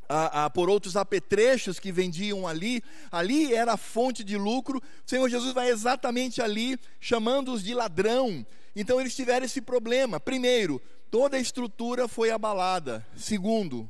a, 0.09 0.44
a, 0.44 0.50
por 0.50 0.68
outros 0.68 0.97
apetrechos 0.97 1.78
que 1.78 1.92
vendiam 1.92 2.47
ali, 2.47 2.83
ali 3.11 3.54
era 3.54 3.73
a 3.73 3.76
fonte 3.76 4.23
de 4.23 4.37
lucro. 4.37 4.78
O 4.78 5.09
Senhor 5.09 5.28
Jesus 5.28 5.52
vai 5.52 5.71
exatamente 5.71 6.42
ali, 6.42 6.78
chamando-os 7.00 7.62
de 7.62 7.75
ladrão. 7.75 8.47
Então 8.76 9.00
eles 9.00 9.14
tiveram 9.14 9.47
esse 9.47 9.61
problema. 9.61 10.21
Primeiro, 10.21 10.80
toda 11.11 11.37
a 11.37 11.40
estrutura 11.40 12.09
foi 12.09 12.30
abalada. 12.30 13.06
Segundo, 13.16 13.88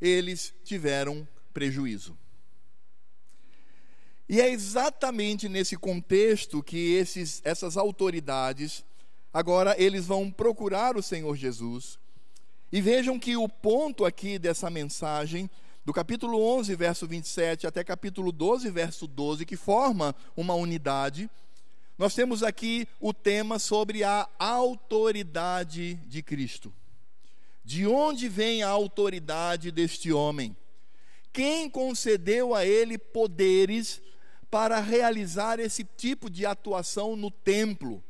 eles 0.00 0.54
tiveram 0.64 1.26
prejuízo. 1.52 2.16
E 4.28 4.40
é 4.40 4.50
exatamente 4.50 5.48
nesse 5.48 5.76
contexto 5.76 6.62
que 6.62 6.94
esses, 6.94 7.40
essas 7.44 7.76
autoridades, 7.76 8.84
agora 9.32 9.74
eles 9.78 10.06
vão 10.06 10.30
procurar 10.30 10.96
o 10.96 11.02
Senhor 11.02 11.36
Jesus 11.36 11.98
e 12.72 12.80
vejam 12.80 13.18
que 13.18 13.36
o 13.36 13.48
ponto 13.48 14.04
aqui 14.04 14.38
dessa 14.38 14.68
mensagem, 14.68 15.48
do 15.84 15.92
capítulo 15.92 16.42
11, 16.42 16.74
verso 16.74 17.06
27 17.06 17.66
até 17.66 17.84
capítulo 17.84 18.32
12, 18.32 18.68
verso 18.70 19.06
12, 19.06 19.46
que 19.46 19.56
forma 19.56 20.14
uma 20.36 20.54
unidade, 20.54 21.30
nós 21.96 22.12
temos 22.14 22.42
aqui 22.42 22.88
o 23.00 23.14
tema 23.14 23.60
sobre 23.60 24.02
a 24.02 24.28
autoridade 24.38 25.94
de 26.06 26.22
Cristo. 26.22 26.74
De 27.64 27.86
onde 27.86 28.28
vem 28.28 28.64
a 28.64 28.68
autoridade 28.68 29.70
deste 29.70 30.12
homem? 30.12 30.56
Quem 31.32 31.70
concedeu 31.70 32.54
a 32.54 32.66
ele 32.66 32.98
poderes 32.98 34.02
para 34.50 34.80
realizar 34.80 35.58
esse 35.58 35.84
tipo 35.84 36.30
de 36.30 36.46
atuação 36.46 37.16
no 37.16 37.30
templo? 37.30 38.02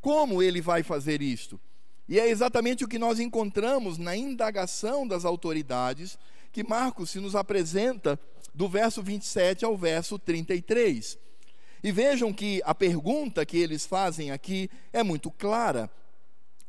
Como 0.00 0.42
ele 0.42 0.60
vai 0.60 0.82
fazer 0.82 1.22
isto? 1.22 1.60
E 2.08 2.18
é 2.18 2.28
exatamente 2.28 2.84
o 2.84 2.88
que 2.88 2.98
nós 2.98 3.20
encontramos 3.20 3.96
na 3.96 4.16
indagação 4.16 5.06
das 5.06 5.24
autoridades, 5.24 6.18
que 6.50 6.62
Marcos 6.62 7.10
se 7.10 7.20
nos 7.20 7.36
apresenta 7.36 8.18
do 8.54 8.68
verso 8.68 9.02
27 9.02 9.64
ao 9.64 9.76
verso 9.76 10.18
33. 10.18 11.18
E 11.82 11.90
vejam 11.90 12.32
que 12.32 12.60
a 12.64 12.74
pergunta 12.74 13.46
que 13.46 13.56
eles 13.56 13.86
fazem 13.86 14.30
aqui 14.30 14.68
é 14.92 15.02
muito 15.02 15.30
clara. 15.30 15.90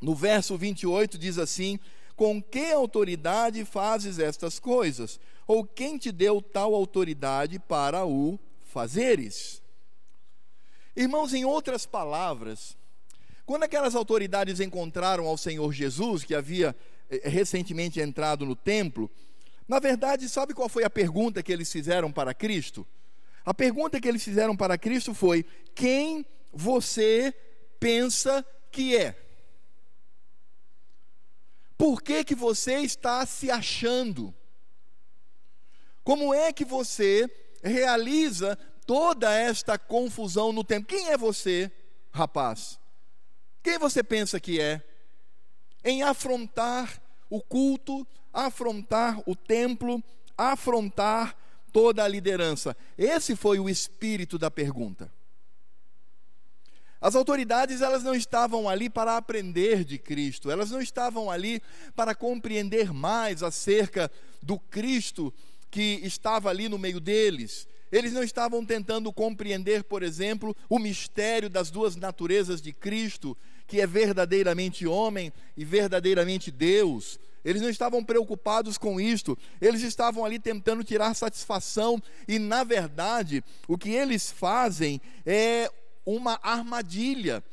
No 0.02 0.16
verso 0.16 0.58
28 0.58 1.18
diz 1.18 1.38
assim: 1.38 1.80
Com 2.16 2.42
que 2.42 2.72
autoridade 2.72 3.64
fazes 3.66 4.20
estas 4.20 4.60
coisas? 4.60 5.20
Ou 5.46 5.66
quem 5.66 5.98
te 5.98 6.12
deu 6.12 6.42
tal 6.42 6.74
autoridade 6.74 7.60
para 7.60 8.06
o 8.06 8.40
fazeres? 8.74 9.62
Irmãos, 10.96 11.34
em 11.34 11.46
outras 11.46 11.86
palavras, 11.86 12.76
quando 13.46 13.64
aquelas 13.64 13.96
autoridades 13.96 14.60
encontraram 14.60 15.26
ao 15.26 15.38
Senhor 15.38 15.72
Jesus, 15.72 16.24
que 16.24 16.36
havia 16.36 16.76
eh, 17.10 17.22
recentemente 17.30 18.02
entrado 18.02 18.46
no 18.46 18.56
templo, 18.56 19.10
na 19.68 19.80
verdade, 19.80 20.28
sabe 20.28 20.54
qual 20.54 20.68
foi 20.68 20.84
a 20.84 20.90
pergunta 20.90 21.42
que 21.42 21.52
eles 21.54 21.72
fizeram 21.72 22.12
para 22.12 22.34
Cristo? 22.34 22.86
A 23.46 23.54
pergunta 23.54 24.00
que 24.00 24.08
eles 24.08 24.24
fizeram 24.24 24.56
para 24.56 24.78
Cristo 24.78 25.14
foi: 25.14 25.46
Quem 25.74 26.26
você 26.52 27.34
pensa 27.80 28.46
que 28.72 28.96
é? 28.96 29.16
Por 31.78 32.02
que, 32.02 32.24
que 32.24 32.36
você 32.36 32.80
está 32.80 33.26
se 33.26 33.50
achando? 33.50 34.34
Como 36.04 36.34
é 36.34 36.54
que 36.54 36.66
você 36.66 37.30
realiza 37.64 38.58
toda 38.86 39.32
esta 39.32 39.78
confusão 39.78 40.52
no 40.52 40.64
templo? 40.64 40.88
Quem 40.88 41.10
é 41.10 41.18
você, 41.18 41.72
rapaz? 42.12 42.80
Quem 43.62 43.78
você 43.78 44.04
pensa 44.04 44.40
que 44.40 44.60
é? 44.60 44.82
Em 45.84 46.04
afrontar 46.04 47.02
o 47.30 47.42
culto, 47.42 48.06
afrontar 48.32 49.22
o 49.26 49.36
templo, 49.36 50.04
afrontar 50.38 51.36
toda 51.72 52.04
a 52.04 52.08
liderança. 52.08 52.76
Esse 52.98 53.36
foi 53.36 53.60
o 53.60 53.70
espírito 53.70 54.38
da 54.38 54.52
pergunta. 54.52 55.12
As 57.02 57.16
autoridades, 57.16 57.82
elas 57.82 58.02
não 58.02 58.16
estavam 58.16 58.70
ali 58.70 58.90
para 58.90 59.18
aprender 59.18 59.84
de 59.84 59.98
Cristo, 59.98 60.50
elas 60.50 60.72
não 60.72 60.82
estavam 60.82 61.30
ali 61.30 61.62
para 61.96 62.16
compreender 62.16 62.94
mais 62.94 63.44
acerca 63.44 64.10
do 64.42 64.58
Cristo 64.58 65.34
que 65.70 66.00
estava 66.04 66.50
ali 66.50 66.70
no 66.70 66.78
meio 66.78 67.02
deles. 67.02 67.68
Eles 67.94 68.12
não 68.12 68.24
estavam 68.24 68.66
tentando 68.66 69.14
compreender, 69.14 69.84
por 69.84 70.02
exemplo, 70.02 70.58
o 70.68 70.80
mistério 70.80 71.48
das 71.48 71.70
duas 71.70 71.96
naturezas 71.96 72.60
de 72.60 72.74
Cristo, 72.74 73.38
que 73.68 73.80
é 73.80 73.86
verdadeiramente 73.86 74.88
homem 74.88 75.32
e 75.56 75.64
verdadeiramente 75.64 76.50
Deus. 76.50 77.20
Eles 77.46 77.62
não 77.62 77.70
estavam 77.70 78.04
preocupados 78.04 78.80
com 78.80 79.00
isto, 79.00 79.38
eles 79.62 79.84
estavam 79.84 80.26
ali 80.26 80.40
tentando 80.40 80.84
tirar 80.84 81.14
satisfação, 81.14 82.02
e 82.28 82.40
na 82.40 82.64
verdade, 82.64 83.44
o 83.68 83.78
que 83.78 83.92
eles 83.92 84.32
fazem 84.32 85.00
é 85.24 85.70
uma 86.04 86.40
armadilha. 86.42 87.44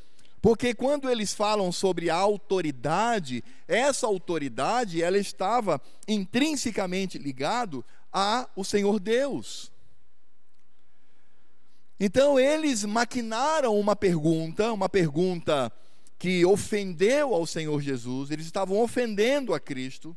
Porque 0.40 0.72
quando 0.72 1.10
eles 1.10 1.34
falam 1.34 1.70
sobre 1.70 2.08
a 2.08 2.16
autoridade, 2.16 3.44
essa 3.68 4.06
autoridade 4.06 5.02
ela 5.02 5.18
estava 5.18 5.78
intrinsecamente 6.08 7.18
ligado 7.18 7.84
a 8.10 8.48
o 8.56 8.64
Senhor 8.64 8.98
Deus. 8.98 9.70
Então 12.02 12.40
eles 12.40 12.82
maquinaram 12.82 13.78
uma 13.78 13.94
pergunta, 13.94 14.72
uma 14.72 14.88
pergunta 14.88 15.70
que 16.18 16.46
ofendeu 16.46 17.34
ao 17.34 17.46
Senhor 17.46 17.78
Jesus, 17.82 18.30
eles 18.30 18.46
estavam 18.46 18.80
ofendendo 18.80 19.52
a 19.52 19.60
Cristo 19.60 20.16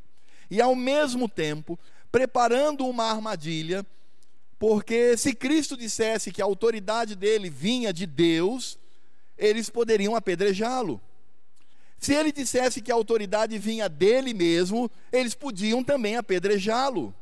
e 0.50 0.62
ao 0.62 0.76
mesmo 0.76 1.28
tempo 1.28 1.78
preparando 2.10 2.88
uma 2.88 3.04
armadilha, 3.04 3.86
porque 4.58 5.18
se 5.18 5.34
Cristo 5.34 5.76
dissesse 5.76 6.32
que 6.32 6.42
a 6.42 6.46
autoridade 6.46 7.16
dele 7.16 7.50
vinha 7.50 7.92
de 7.92 8.06
Deus, 8.06 8.80
eles 9.38 9.70
poderiam 9.70 10.16
apedrejá-lo. 10.16 11.02
Se 12.00 12.14
ele 12.14 12.32
dissesse 12.32 12.82
que 12.82 12.92
a 12.94 12.96
autoridade 12.96 13.58
vinha 13.58 13.90
dele 13.90 14.34
mesmo, 14.34 14.90
eles 15.12 15.36
podiam 15.36 15.84
também 15.84 16.16
apedrejá-lo. 16.16 17.14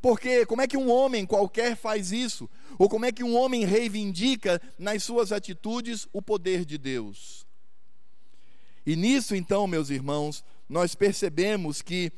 Porque 0.00 0.46
como 0.46 0.62
é 0.62 0.66
que 0.66 0.76
um 0.76 0.90
homem 0.90 1.26
qualquer 1.26 1.76
faz 1.76 2.10
isso? 2.10 2.48
Ou 2.78 2.88
como 2.88 3.04
é 3.04 3.12
que 3.12 3.22
um 3.22 3.36
homem 3.36 3.64
reivindica 3.64 4.60
nas 4.78 5.02
suas 5.02 5.30
atitudes 5.30 6.08
o 6.12 6.22
poder 6.22 6.64
de 6.64 6.78
Deus? 6.78 7.46
E 8.86 8.96
nisso, 8.96 9.36
então, 9.36 9.66
meus 9.66 9.90
irmãos, 9.90 10.42
nós 10.68 10.94
percebemos 10.94 11.82
que 11.82 12.10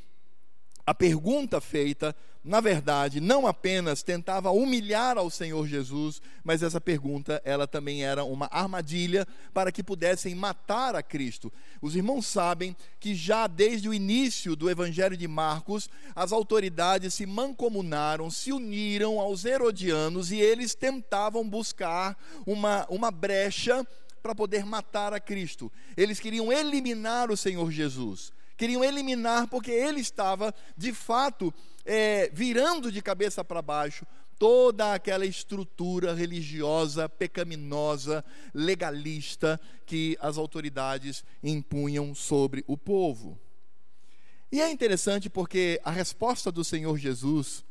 a 0.87 0.95
pergunta 0.95 1.61
feita, 1.61 2.15
na 2.45 2.61
verdade, 2.61 3.21
não 3.21 3.47
apenas 3.47 4.03
tentava 4.03 4.51
humilhar 4.51 5.17
ao 5.17 5.31
Senhor 5.31 5.65
Jesus, 5.69 6.21
mas 6.43 6.61
essa 6.61 6.81
pergunta, 6.81 7.41
ela 7.45 7.69
também 7.69 8.05
era 8.05 8.25
uma 8.25 8.49
armadilha 8.51 9.27
para 9.55 9.71
que 9.71 9.81
pudessem 9.81 10.35
matar 10.35 10.97
a 10.97 11.05
Cristo. 11.05 11.53
Os 11.81 11.95
irmãos 11.95 12.27
sabem 12.27 12.77
que 12.99 13.15
já 13.15 13.47
desde 13.47 13.89
o 13.89 13.95
início 13.95 14.57
do 14.57 14.69
Evangelho 14.69 15.17
de 15.17 15.29
Marcos, 15.29 15.89
as 16.17 16.33
autoridades 16.33 17.15
se 17.15 17.27
mancomunaram, 17.27 18.29
se 18.29 18.53
uniram 18.53 19.21
aos 19.21 19.45
herodianos 19.45 20.33
e 20.33 20.41
eles 20.41 20.75
tentavam 20.75 21.49
buscar 21.49 22.19
uma, 22.45 22.85
uma 22.89 23.13
brecha 23.13 23.87
para 24.21 24.35
poder 24.35 24.65
matar 24.65 25.13
a 25.13 25.21
Cristo. 25.21 25.71
Eles 25.97 26.19
queriam 26.19 26.53
eliminar 26.53 27.31
o 27.31 27.37
Senhor 27.37 27.71
Jesus. 27.71 28.33
queriam 28.57 28.85
eliminar, 28.85 29.49
porque 29.49 29.73
ele 29.73 30.01
estava, 30.01 30.55
de 30.77 30.93
fato, 30.93 31.53
é, 31.85 32.31
virando 32.33 32.91
de 32.91 33.03
cabeça 33.03 33.45
para 33.45 33.63
baixo 33.63 34.07
toda 34.39 34.93
aquela 34.93 35.25
estrutura 35.25 36.15
religiosa, 36.15 37.09
pecaminosa, 37.09 38.25
legalista 38.53 39.61
que 39.87 40.17
as 40.21 40.37
autoridades 40.37 41.25
impunham 41.43 42.13
sobre 42.13 42.65
o 42.67 42.77
povo. 42.77 43.39
E 44.51 44.61
é 44.61 44.69
interessante 44.69 45.31
porque 45.31 45.81
a 45.85 45.91
resposta 45.91 46.51
do 46.51 46.65
Senhor 46.65 46.99
Jesus, 46.99 47.65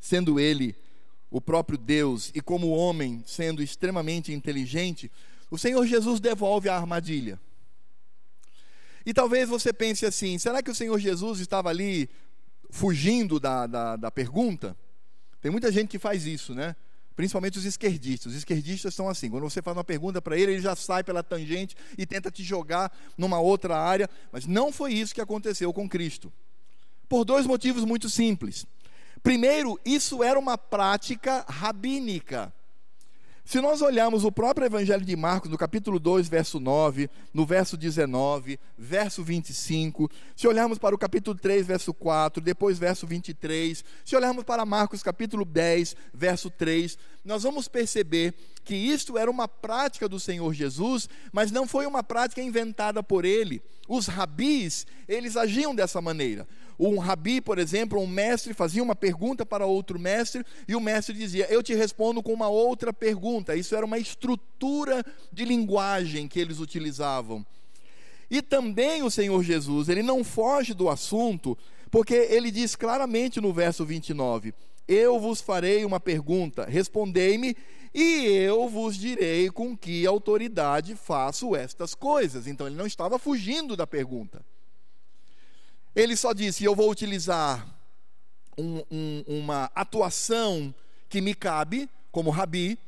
sendo 0.00 0.40
ele 0.40 0.74
o 1.30 1.40
próprio 1.40 1.76
Deus 1.76 2.32
e 2.34 2.40
como 2.40 2.70
homem, 2.70 3.22
sendo 3.26 3.62
extremamente 3.62 4.32
inteligente, 4.32 5.12
o 5.50 5.58
Senhor 5.58 5.86
Jesus 5.86 6.20
devolve 6.20 6.68
a 6.68 6.76
armadilha. 6.76 7.38
E 9.04 9.12
talvez 9.12 9.48
você 9.48 9.72
pense 9.72 10.06
assim: 10.06 10.38
será 10.38 10.62
que 10.62 10.70
o 10.70 10.74
Senhor 10.74 10.98
Jesus 10.98 11.38
estava 11.38 11.68
ali 11.68 12.08
fugindo 12.74 13.38
da, 13.38 13.66
da, 13.68 13.96
da 13.96 14.10
pergunta? 14.10 14.76
Tem 15.40 15.50
muita 15.50 15.70
gente 15.70 15.88
que 15.88 15.98
faz 15.98 16.26
isso, 16.26 16.54
né? 16.54 16.74
Principalmente 17.14 17.56
os 17.56 17.64
esquerdistas. 17.64 18.32
Os 18.32 18.38
esquerdistas 18.38 18.94
são 18.94 19.08
assim: 19.08 19.30
quando 19.30 19.44
você 19.44 19.62
faz 19.62 19.76
uma 19.76 19.84
pergunta 19.84 20.20
para 20.20 20.36
ele, 20.36 20.52
ele 20.52 20.60
já 20.60 20.74
sai 20.74 21.04
pela 21.04 21.22
tangente 21.22 21.76
e 21.96 22.04
tenta 22.04 22.30
te 22.32 22.42
jogar 22.42 22.92
numa 23.16 23.38
outra 23.38 23.78
área. 23.78 24.10
Mas 24.32 24.46
não 24.46 24.72
foi 24.72 24.92
isso 24.92 25.14
que 25.14 25.20
aconteceu 25.20 25.72
com 25.72 25.88
Cristo. 25.88 26.32
Por 27.08 27.24
dois 27.24 27.46
motivos 27.46 27.84
muito 27.84 28.10
simples. 28.10 28.66
Primeiro, 29.22 29.78
isso 29.84 30.24
era 30.24 30.38
uma 30.38 30.58
prática 30.58 31.44
rabínica. 31.48 32.52
Se 33.44 33.60
nós 33.60 33.82
olharmos 33.82 34.24
o 34.24 34.32
próprio 34.32 34.64
Evangelho 34.64 35.04
de 35.04 35.14
Marcos, 35.14 35.50
no 35.50 35.58
capítulo 35.58 36.00
2, 36.00 36.28
verso 36.28 36.58
9, 36.58 37.10
no 37.32 37.44
verso 37.44 37.76
19, 37.76 38.58
verso 38.76 39.22
25, 39.22 40.10
se 40.34 40.48
olharmos 40.48 40.78
para 40.78 40.94
o 40.94 40.98
capítulo 40.98 41.38
3, 41.38 41.66
verso 41.66 41.92
4, 41.92 42.42
depois 42.42 42.78
verso 42.78 43.06
23, 43.06 43.84
se 44.02 44.16
olharmos 44.16 44.44
para 44.44 44.64
Marcos, 44.64 45.02
capítulo 45.02 45.44
10, 45.44 45.94
verso 46.14 46.48
3, 46.48 46.96
nós 47.22 47.42
vamos 47.42 47.68
perceber 47.68 48.32
que 48.64 48.74
isto 48.74 49.18
era 49.18 49.30
uma 49.30 49.46
prática 49.46 50.08
do 50.08 50.18
Senhor 50.18 50.54
Jesus, 50.54 51.06
mas 51.30 51.52
não 51.52 51.68
foi 51.68 51.86
uma 51.86 52.02
prática 52.02 52.40
inventada 52.40 53.02
por 53.02 53.26
ele. 53.26 53.60
Os 53.86 54.06
rabis, 54.06 54.86
eles 55.06 55.36
agiam 55.36 55.74
dessa 55.74 56.00
maneira. 56.00 56.48
Um 56.78 56.98
rabi, 56.98 57.40
por 57.40 57.58
exemplo, 57.58 58.00
um 58.00 58.06
mestre 58.06 58.52
fazia 58.52 58.82
uma 58.82 58.96
pergunta 58.96 59.46
para 59.46 59.66
outro 59.66 59.98
mestre 59.98 60.44
e 60.66 60.74
o 60.74 60.80
mestre 60.80 61.14
dizia: 61.14 61.46
Eu 61.50 61.62
te 61.62 61.74
respondo 61.74 62.22
com 62.22 62.32
uma 62.32 62.48
outra 62.48 62.92
pergunta. 62.92 63.54
Isso 63.54 63.74
era 63.76 63.86
uma 63.86 63.98
estrutura 63.98 65.04
de 65.32 65.44
linguagem 65.44 66.26
que 66.26 66.40
eles 66.40 66.58
utilizavam. 66.58 67.44
E 68.30 68.42
também 68.42 69.02
o 69.02 69.10
Senhor 69.10 69.42
Jesus, 69.42 69.88
ele 69.88 70.02
não 70.02 70.24
foge 70.24 70.74
do 70.74 70.88
assunto, 70.88 71.56
porque 71.90 72.14
ele 72.14 72.50
diz 72.50 72.74
claramente 72.74 73.40
no 73.40 73.52
verso 73.52 73.84
29: 73.84 74.52
Eu 74.88 75.20
vos 75.20 75.40
farei 75.40 75.84
uma 75.84 76.00
pergunta, 76.00 76.64
respondei-me, 76.64 77.56
e 77.94 78.26
eu 78.26 78.68
vos 78.68 78.96
direi 78.96 79.48
com 79.50 79.76
que 79.76 80.04
autoridade 80.04 80.96
faço 80.96 81.54
estas 81.54 81.94
coisas. 81.94 82.48
Então 82.48 82.66
ele 82.66 82.74
não 82.74 82.86
estava 82.86 83.18
fugindo 83.20 83.76
da 83.76 83.86
pergunta. 83.86 84.44
Ele 85.94 86.16
só 86.16 86.32
disse: 86.32 86.64
Eu 86.64 86.74
vou 86.74 86.90
utilizar 86.90 87.66
um, 88.58 88.82
um, 88.90 89.24
uma 89.26 89.70
atuação 89.74 90.74
que 91.08 91.20
me 91.20 91.34
cabe, 91.34 91.88
como 92.10 92.30
rabi, 92.30 92.78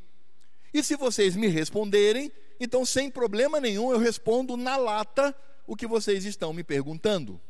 e 0.72 0.82
se 0.82 0.96
vocês 0.96 1.36
me 1.36 1.46
responderem, 1.46 2.30
então 2.60 2.84
sem 2.84 3.10
problema 3.10 3.60
nenhum 3.60 3.92
eu 3.92 3.98
respondo 3.98 4.56
na 4.56 4.76
lata 4.76 5.34
o 5.66 5.76
que 5.76 5.86
vocês 5.86 6.24
estão 6.24 6.52
me 6.52 6.62
perguntando. 6.62 7.40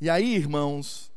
E 0.00 0.10
aí, 0.10 0.34
irmãos, 0.34 1.10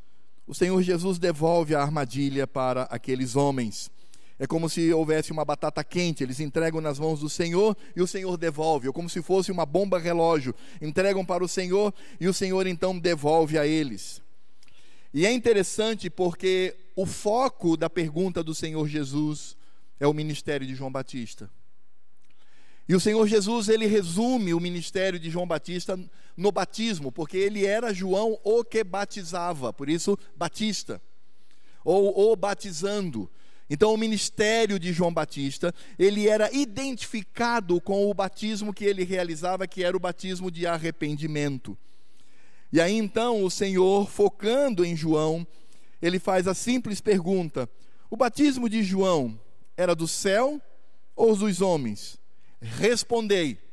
o 0.45 0.53
Senhor 0.53 0.81
Jesus 0.81 1.17
devolve 1.17 1.73
a 1.73 1.81
armadilha 1.81 2.45
para 2.45 2.83
aqueles 2.83 3.35
homens. 3.35 3.89
É 4.37 4.45
como 4.45 4.69
se 4.69 4.91
houvesse 4.91 5.31
uma 5.31 5.45
batata 5.45 5.83
quente, 5.83 6.21
eles 6.21 6.41
entregam 6.41 6.81
nas 6.81 6.99
mãos 6.99 7.21
do 7.21 7.29
Senhor 7.29 7.75
e 7.95 8.01
o 8.01 8.07
Senhor 8.07 8.35
devolve, 8.37 8.87
ou 8.87 8.93
como 8.93 9.09
se 9.09 9.21
fosse 9.21 9.51
uma 9.51 9.65
bomba 9.65 9.97
relógio, 9.97 10.53
entregam 10.81 11.25
para 11.25 11.43
o 11.43 11.47
Senhor 11.47 11.93
e 12.19 12.27
o 12.27 12.33
Senhor 12.33 12.67
então 12.67 12.97
devolve 12.99 13.57
a 13.57 13.65
eles. 13.65 14.21
E 15.13 15.25
é 15.25 15.31
interessante 15.31 16.09
porque 16.09 16.75
o 16.95 17.05
foco 17.05 17.77
da 17.77 17.89
pergunta 17.89 18.43
do 18.43 18.53
Senhor 18.53 18.85
Jesus 18.87 19.55
é 19.97 20.05
o 20.05 20.13
ministério 20.13 20.67
de 20.67 20.75
João 20.75 20.91
Batista. 20.91 21.49
E 22.87 22.93
o 22.93 22.99
Senhor 22.99 23.25
Jesus, 23.25 23.67
ele 23.69 23.87
resume 23.87 24.53
o 24.53 24.59
ministério 24.59 25.17
de 25.17 25.29
João 25.29 25.47
Batista 25.47 25.97
no 26.37 26.51
batismo, 26.51 27.11
porque 27.11 27.37
ele 27.37 27.65
era 27.65 27.93
João 27.93 28.37
o 28.43 28.63
que 28.63 28.83
batizava, 28.83 29.73
por 29.73 29.89
isso 29.89 30.17
Batista, 30.35 31.01
ou 31.83 32.31
o 32.31 32.35
batizando. 32.35 33.29
Então, 33.69 33.93
o 33.93 33.97
ministério 33.97 34.77
de 34.77 34.93
João 34.93 35.13
Batista, 35.13 35.73
ele 35.97 36.27
era 36.27 36.53
identificado 36.53 37.81
com 37.81 38.09
o 38.09 38.13
batismo 38.13 38.73
que 38.73 38.85
ele 38.85 39.03
realizava, 39.03 39.67
que 39.67 39.83
era 39.83 39.97
o 39.97 39.99
batismo 39.99 40.51
de 40.51 40.67
arrependimento. 40.67 41.77
E 42.71 42.79
aí 42.79 42.93
então, 42.93 43.43
o 43.43 43.49
Senhor, 43.49 44.09
focando 44.09 44.85
em 44.85 44.95
João, 44.95 45.47
ele 46.01 46.19
faz 46.19 46.47
a 46.47 46.53
simples 46.53 47.01
pergunta: 47.01 47.69
o 48.09 48.17
batismo 48.17 48.69
de 48.69 48.83
João 48.83 49.39
era 49.75 49.95
do 49.95 50.07
céu 50.07 50.61
ou 51.15 51.35
dos 51.35 51.61
homens? 51.61 52.19
Respondei. 52.61 53.64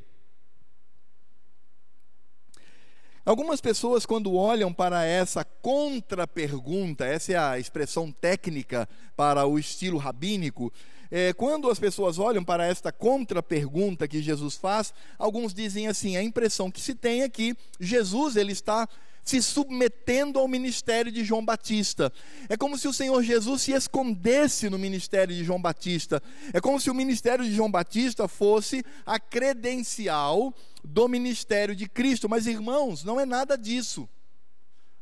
Algumas 3.25 3.61
pessoas, 3.61 4.05
quando 4.05 4.35
olham 4.35 4.73
para 4.73 5.05
essa 5.05 5.45
contra-pergunta, 5.45 7.05
essa 7.05 7.31
é 7.31 7.37
a 7.37 7.57
expressão 7.57 8.11
técnica 8.11 8.87
para 9.15 9.45
o 9.45 9.57
estilo 9.57 9.97
rabínico, 9.97 10.73
é, 11.09 11.31
quando 11.31 11.69
as 11.69 11.79
pessoas 11.79 12.19
olham 12.19 12.43
para 12.43 12.65
esta 12.65 12.91
contra-pergunta 12.91 14.09
que 14.09 14.21
Jesus 14.21 14.55
faz, 14.55 14.93
alguns 15.17 15.53
dizem 15.53 15.87
assim: 15.87 16.17
a 16.17 16.23
impressão 16.23 16.69
que 16.69 16.81
se 16.81 16.95
tem 16.95 17.21
é 17.21 17.29
que 17.29 17.55
Jesus 17.79 18.35
ele 18.35 18.51
está 18.51 18.89
se 19.23 19.41
submetendo 19.41 20.37
ao 20.37 20.47
ministério 20.47 21.11
de 21.11 21.23
João 21.23 21.45
Batista. 21.45 22.11
É 22.49 22.57
como 22.57 22.77
se 22.77 22.87
o 22.87 22.93
Senhor 22.93 23.23
Jesus 23.23 23.61
se 23.61 23.71
escondesse 23.71 24.69
no 24.69 24.77
ministério 24.77 25.33
de 25.33 25.45
João 25.45 25.61
Batista. 25.61 26.21
É 26.51 26.59
como 26.59 26.79
se 26.79 26.89
o 26.89 26.93
ministério 26.93 27.45
de 27.45 27.53
João 27.53 27.71
Batista 27.71 28.27
fosse 28.27 28.83
a 29.05 29.17
credencial 29.19 30.53
do 30.83 31.07
ministério 31.07 31.75
de 31.75 31.87
Cristo. 31.87 32.27
Mas, 32.27 32.47
irmãos, 32.47 33.03
não 33.03 33.19
é 33.19 33.25
nada 33.25 33.57
disso. 33.57 34.07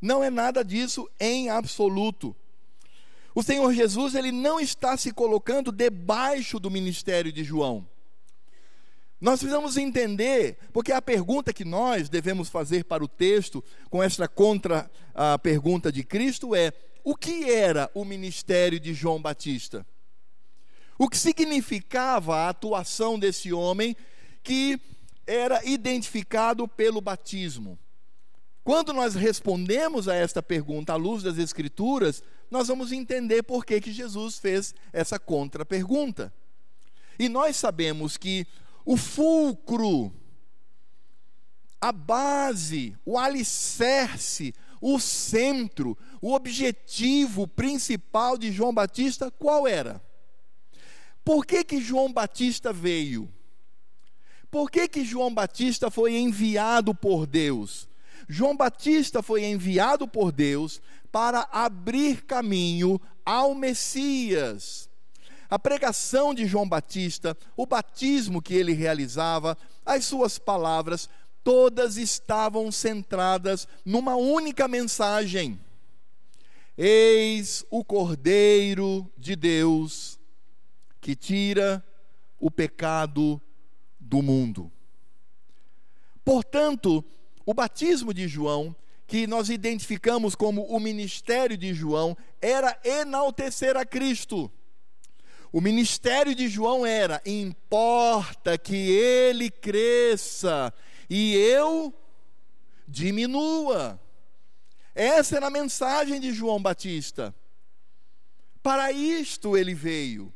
Não 0.01 0.23
é 0.23 0.29
nada 0.29 0.63
disso 0.63 1.09
em 1.19 1.49
absoluto. 1.49 2.35
O 3.33 3.41
Senhor 3.41 3.73
Jesus, 3.73 4.15
ele 4.15 4.31
não 4.31 4.59
está 4.59 4.97
se 4.97 5.11
colocando 5.11 5.71
debaixo 5.71 6.59
do 6.59 6.69
ministério 6.69 7.31
de 7.31 7.43
João. 7.43 7.87
Nós 9.21 9.39
precisamos 9.39 9.77
entender, 9.77 10.57
porque 10.73 10.91
a 10.91 11.01
pergunta 11.01 11.53
que 11.53 11.63
nós 11.63 12.09
devemos 12.09 12.49
fazer 12.49 12.85
para 12.85 13.03
o 13.03 13.07
texto, 13.07 13.63
com 13.89 14.01
esta 14.01 14.27
contra-pergunta 14.27 15.91
de 15.91 16.03
Cristo, 16.03 16.55
é: 16.55 16.73
o 17.03 17.15
que 17.15 17.49
era 17.49 17.89
o 17.93 18.03
ministério 18.03 18.79
de 18.79 18.93
João 18.93 19.21
Batista? 19.21 19.85
O 20.97 21.07
que 21.07 21.17
significava 21.17 22.35
a 22.35 22.49
atuação 22.49 23.17
desse 23.17 23.53
homem 23.53 23.95
que 24.43 24.79
era 25.25 25.63
identificado 25.65 26.67
pelo 26.67 27.01
batismo? 27.01 27.77
Quando 28.63 28.93
nós 28.93 29.15
respondemos 29.15 30.07
a 30.07 30.15
esta 30.15 30.41
pergunta 30.43 30.93
à 30.93 30.95
luz 30.95 31.23
das 31.23 31.37
Escrituras, 31.37 32.23
nós 32.49 32.67
vamos 32.67 32.91
entender 32.91 33.41
por 33.43 33.65
que, 33.65 33.81
que 33.81 33.91
Jesus 33.91 34.37
fez 34.37 34.75
essa 34.93 35.17
contra-pergunta. 35.17 36.33
E 37.17 37.27
nós 37.27 37.55
sabemos 37.55 38.17
que 38.17 38.45
o 38.85 38.97
fulcro, 38.97 40.13
a 41.79 41.91
base, 41.91 42.95
o 43.05 43.17
alicerce, 43.17 44.53
o 44.79 44.99
centro, 44.99 45.97
o 46.21 46.33
objetivo 46.33 47.47
principal 47.47 48.37
de 48.37 48.51
João 48.51 48.73
Batista, 48.73 49.31
qual 49.31 49.67
era? 49.67 50.01
Por 51.23 51.45
que, 51.45 51.63
que 51.63 51.79
João 51.79 52.11
Batista 52.11 52.73
veio? 52.73 53.31
Por 54.51 54.69
que, 54.69 54.87
que 54.87 55.03
João 55.03 55.33
Batista 55.33 55.89
foi 55.89 56.17
enviado 56.17 56.93
por 56.93 57.25
Deus? 57.25 57.87
João 58.27 58.55
Batista 58.55 59.23
foi 59.23 59.45
enviado 59.45 60.07
por 60.07 60.31
Deus 60.31 60.81
para 61.11 61.47
abrir 61.51 62.23
caminho 62.23 63.01
ao 63.25 63.55
Messias 63.55 64.91
a 65.51 65.59
pregação 65.59 66.33
de 66.33 66.45
João 66.45 66.67
Batista, 66.67 67.37
o 67.57 67.65
batismo 67.65 68.41
que 68.41 68.53
ele 68.53 68.71
realizava, 68.71 69.57
as 69.85 70.05
suas 70.05 70.39
palavras, 70.39 71.09
todas 71.43 71.97
estavam 71.97 72.71
centradas 72.71 73.67
numa 73.83 74.15
única 74.15 74.65
mensagem: 74.65 75.59
Eis 76.77 77.65
o 77.69 77.83
Cordeiro 77.83 79.11
de 79.17 79.35
Deus 79.35 80.17
que 81.01 81.17
tira 81.17 81.83
o 82.39 82.49
pecado 82.49 83.41
do 84.11 84.21
mundo. 84.21 84.69
Portanto, 86.25 87.03
o 87.45 87.53
batismo 87.53 88.13
de 88.13 88.27
João, 88.27 88.75
que 89.07 89.25
nós 89.25 89.49
identificamos 89.49 90.35
como 90.35 90.63
o 90.65 90.81
ministério 90.81 91.57
de 91.57 91.73
João, 91.73 92.17
era 92.41 92.77
enaltecer 92.83 93.77
a 93.77 93.85
Cristo. 93.85 94.51
O 95.49 95.61
ministério 95.61 96.35
de 96.35 96.49
João 96.49 96.85
era: 96.85 97.21
importa 97.25 98.57
que 98.57 98.75
ele 98.75 99.49
cresça 99.49 100.73
e 101.09 101.33
eu 101.35 101.93
diminua. 102.85 103.97
Essa 104.93 105.37
era 105.37 105.47
a 105.47 105.49
mensagem 105.49 106.19
de 106.19 106.33
João 106.33 106.61
Batista. 106.61 107.33
Para 108.61 108.91
isto 108.91 109.55
ele 109.55 109.73
veio. 109.73 110.33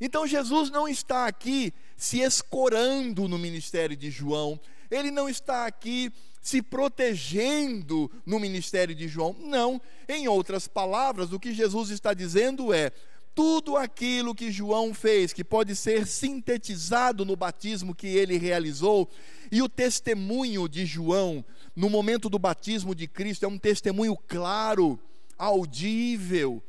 Então 0.00 0.26
Jesus 0.26 0.70
não 0.70 0.88
está 0.88 1.26
aqui 1.26 1.72
se 1.96 2.20
escorando 2.20 3.26
no 3.26 3.38
ministério 3.38 3.96
de 3.96 4.10
João, 4.10 4.60
ele 4.90 5.10
não 5.10 5.28
está 5.28 5.66
aqui 5.66 6.12
se 6.40 6.62
protegendo 6.62 8.10
no 8.24 8.38
ministério 8.38 8.94
de 8.94 9.08
João. 9.08 9.34
Não, 9.40 9.80
em 10.08 10.28
outras 10.28 10.68
palavras, 10.68 11.32
o 11.32 11.40
que 11.40 11.52
Jesus 11.52 11.90
está 11.90 12.14
dizendo 12.14 12.72
é: 12.72 12.92
tudo 13.34 13.76
aquilo 13.76 14.34
que 14.34 14.52
João 14.52 14.94
fez, 14.94 15.32
que 15.32 15.42
pode 15.42 15.74
ser 15.74 16.06
sintetizado 16.06 17.24
no 17.24 17.34
batismo 17.34 17.94
que 17.94 18.06
ele 18.06 18.38
realizou, 18.38 19.10
e 19.50 19.60
o 19.60 19.68
testemunho 19.68 20.68
de 20.68 20.86
João 20.86 21.44
no 21.74 21.90
momento 21.90 22.30
do 22.30 22.38
batismo 22.38 22.94
de 22.94 23.06
Cristo 23.06 23.44
é 23.44 23.48
um 23.48 23.58
testemunho 23.58 24.16
claro, 24.16 24.98
audível, 25.36 26.62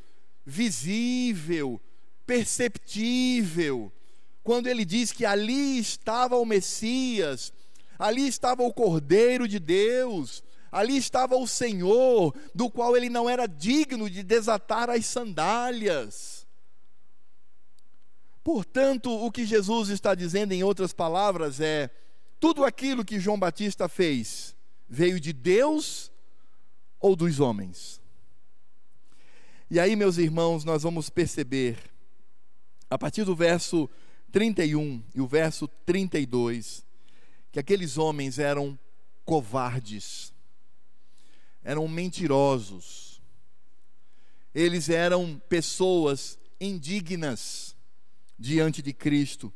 visível, 0.45 1.79
perceptível. 2.25 3.91
Quando 4.47 4.67
ele 4.67 4.85
diz 4.85 5.11
que 5.11 5.25
ali 5.25 5.77
estava 5.77 6.37
o 6.37 6.45
Messias, 6.45 7.51
ali 7.99 8.25
estava 8.25 8.63
o 8.63 8.73
Cordeiro 8.73 9.45
de 9.45 9.59
Deus, 9.59 10.41
ali 10.71 10.95
estava 10.95 11.35
o 11.35 11.45
Senhor, 11.45 12.33
do 12.55 12.69
qual 12.69 12.95
ele 12.95 13.09
não 13.09 13.29
era 13.29 13.45
digno 13.45 14.09
de 14.09 14.23
desatar 14.23 14.89
as 14.89 15.05
sandálias. 15.05 16.47
Portanto, 18.41 19.11
o 19.11 19.29
que 19.29 19.45
Jesus 19.45 19.89
está 19.89 20.15
dizendo, 20.15 20.53
em 20.53 20.63
outras 20.63 20.93
palavras, 20.93 21.59
é: 21.59 21.89
tudo 22.39 22.63
aquilo 22.63 23.03
que 23.03 23.19
João 23.19 23.37
Batista 23.37 23.89
fez 23.89 24.55
veio 24.87 25.19
de 25.19 25.33
Deus 25.33 26.09
ou 27.01 27.17
dos 27.17 27.41
homens? 27.41 27.99
E 29.69 29.77
aí, 29.77 29.93
meus 29.97 30.17
irmãos, 30.17 30.63
nós 30.63 30.83
vamos 30.83 31.09
perceber, 31.09 31.77
a 32.89 32.97
partir 32.97 33.25
do 33.25 33.35
verso 33.35 33.89
31 34.37 35.01
e 35.15 35.19
o 35.19 35.25
verso 35.25 35.67
32, 35.67 36.85
que 37.51 37.57
aqueles 37.57 37.97
homens 37.97 38.37
eram 38.37 38.77
covardes, 39.25 40.31
eram 41.63 41.87
mentirosos, 41.87 43.19
eles 44.53 44.89
eram 44.89 45.41
pessoas 45.49 46.37
indignas 46.61 47.75
diante 48.37 48.79
de 48.79 48.93
Cristo. 48.93 49.51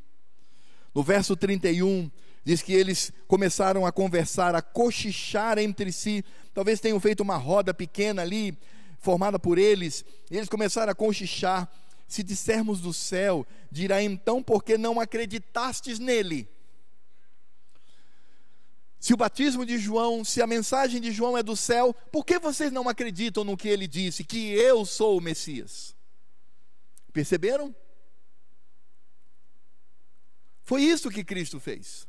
No 0.95 1.03
verso 1.03 1.35
31, 1.35 2.09
diz 2.43 2.63
que 2.63 2.73
eles 2.73 3.13
começaram 3.27 3.85
a 3.85 3.91
conversar, 3.91 4.55
a 4.55 4.63
cochichar 4.63 5.59
entre 5.59 5.91
si. 5.91 6.25
Talvez 6.55 6.79
tenham 6.79 6.99
feito 6.99 7.21
uma 7.21 7.37
roda 7.37 7.71
pequena 7.71 8.23
ali, 8.23 8.57
formada 8.97 9.37
por 9.37 9.59
eles. 9.59 10.03
Eles 10.31 10.49
começaram 10.49 10.91
a 10.91 10.95
cochichar. 10.95 11.69
Se 12.11 12.23
dissermos 12.23 12.81
do 12.81 12.91
céu, 12.91 13.47
dirá 13.71 14.03
então, 14.03 14.43
porque 14.43 14.77
não 14.77 14.99
acreditastes 14.99 15.97
nele? 15.97 16.45
Se 18.99 19.13
o 19.13 19.17
batismo 19.17 19.65
de 19.65 19.77
João, 19.77 20.25
se 20.25 20.41
a 20.41 20.45
mensagem 20.45 20.99
de 20.99 21.09
João 21.09 21.37
é 21.37 21.41
do 21.41 21.55
céu, 21.55 21.93
por 22.11 22.25
que 22.25 22.37
vocês 22.37 22.69
não 22.69 22.89
acreditam 22.89 23.45
no 23.45 23.55
que 23.55 23.69
ele 23.69 23.87
disse, 23.87 24.25
que 24.25 24.51
eu 24.51 24.85
sou 24.85 25.17
o 25.17 25.21
Messias? 25.21 25.95
Perceberam? 27.13 27.73
Foi 30.63 30.81
isso 30.81 31.09
que 31.09 31.23
Cristo 31.23 31.61
fez. 31.61 32.05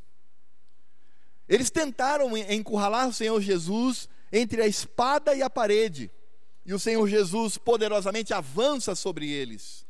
Eles 1.49 1.71
tentaram 1.71 2.37
encurralar 2.37 3.07
o 3.07 3.13
Senhor 3.13 3.41
Jesus 3.41 4.09
entre 4.33 4.63
a 4.63 4.67
espada 4.67 5.33
e 5.33 5.43
a 5.43 5.49
parede. 5.49 6.11
E 6.67 6.75
o 6.75 6.79
Senhor 6.81 7.07
Jesus 7.07 7.57
poderosamente 7.57 8.35
avança 8.35 8.97
sobre 8.97 9.31
eles. 9.31 9.87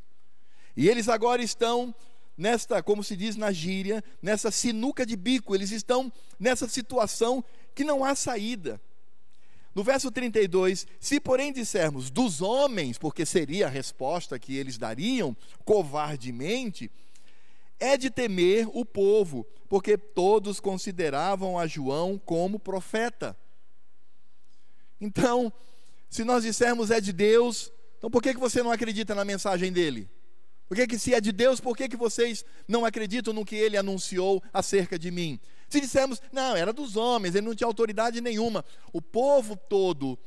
E 0.77 0.89
eles 0.89 1.09
agora 1.09 1.43
estão 1.43 1.95
nesta, 2.37 2.83
como 2.83 3.05
se 3.05 3.17
diz 3.17 3.37
na 3.37 3.53
gíria, 3.53 4.03
nessa 4.21 4.51
sinuca 4.51 5.05
de 5.05 5.17
bico, 5.17 5.55
eles 5.55 5.71
estão 5.71 6.13
nessa 6.39 6.69
situação 6.69 7.45
que 7.75 7.85
não 7.85 8.05
há 8.05 8.15
saída. 8.15 8.81
No 9.75 9.83
verso 9.83 10.11
32, 10.11 10.87
se 11.01 11.19
porém 11.19 11.53
dissermos 11.53 12.11
dos 12.11 12.43
homens, 12.43 12.99
porque 12.99 13.25
seria 13.25 13.67
a 13.67 13.71
resposta 13.71 14.39
que 14.39 14.57
eles 14.57 14.77
dariam 14.77 15.35
covardemente, 15.65 16.91
é 17.81 17.97
de 17.97 18.11
temer 18.11 18.69
o 18.73 18.85
povo, 18.85 19.47
porque 19.69 19.97
todos 19.97 20.61
consideravam 20.61 21.59
a 21.59 21.67
João 21.67 22.19
como 22.19 22.59
profeta. 22.59 23.37
Então, 25.01 25.53
se 26.09 26.23
nós 26.23 26.45
dissermos 26.45 26.91
é 26.91 27.01
de 27.01 27.13
Deus, 27.13 27.73
então 27.97 28.11
por 28.11 28.23
que, 28.23 28.35
você 28.35 28.63
não 28.63 28.71
acredita 28.71 29.15
na 29.15 29.25
mensagem 29.25 29.73
dele? 29.73 30.09
Por 30.73 30.77
que, 30.77 30.87
que 30.87 30.99
se 30.99 31.13
é 31.13 31.21
de 31.21 31.33
Deus, 31.33 31.61
por 31.61 31.77
que, 31.77 31.87
que 31.87 31.99
vocês 31.99 32.47
não 32.67 32.87
acreditam 32.87 33.35
no 33.35 33.45
que 33.45 33.55
ele 33.55 33.77
anunciou 33.77 34.43
acerca 34.55 34.99
de 34.99 35.11
mim? 35.11 35.39
Se 35.69 35.79
dissermos, 35.79 36.19
não, 36.33 36.57
era 36.57 36.73
dos 36.73 36.97
homens, 36.97 37.35
ele 37.35 37.47
não 37.47 37.55
tinha 37.55 37.67
autoridade 37.67 38.23
nenhuma, 38.23 38.65
o 38.91 39.03
povo 39.03 39.55
todo 39.55 40.19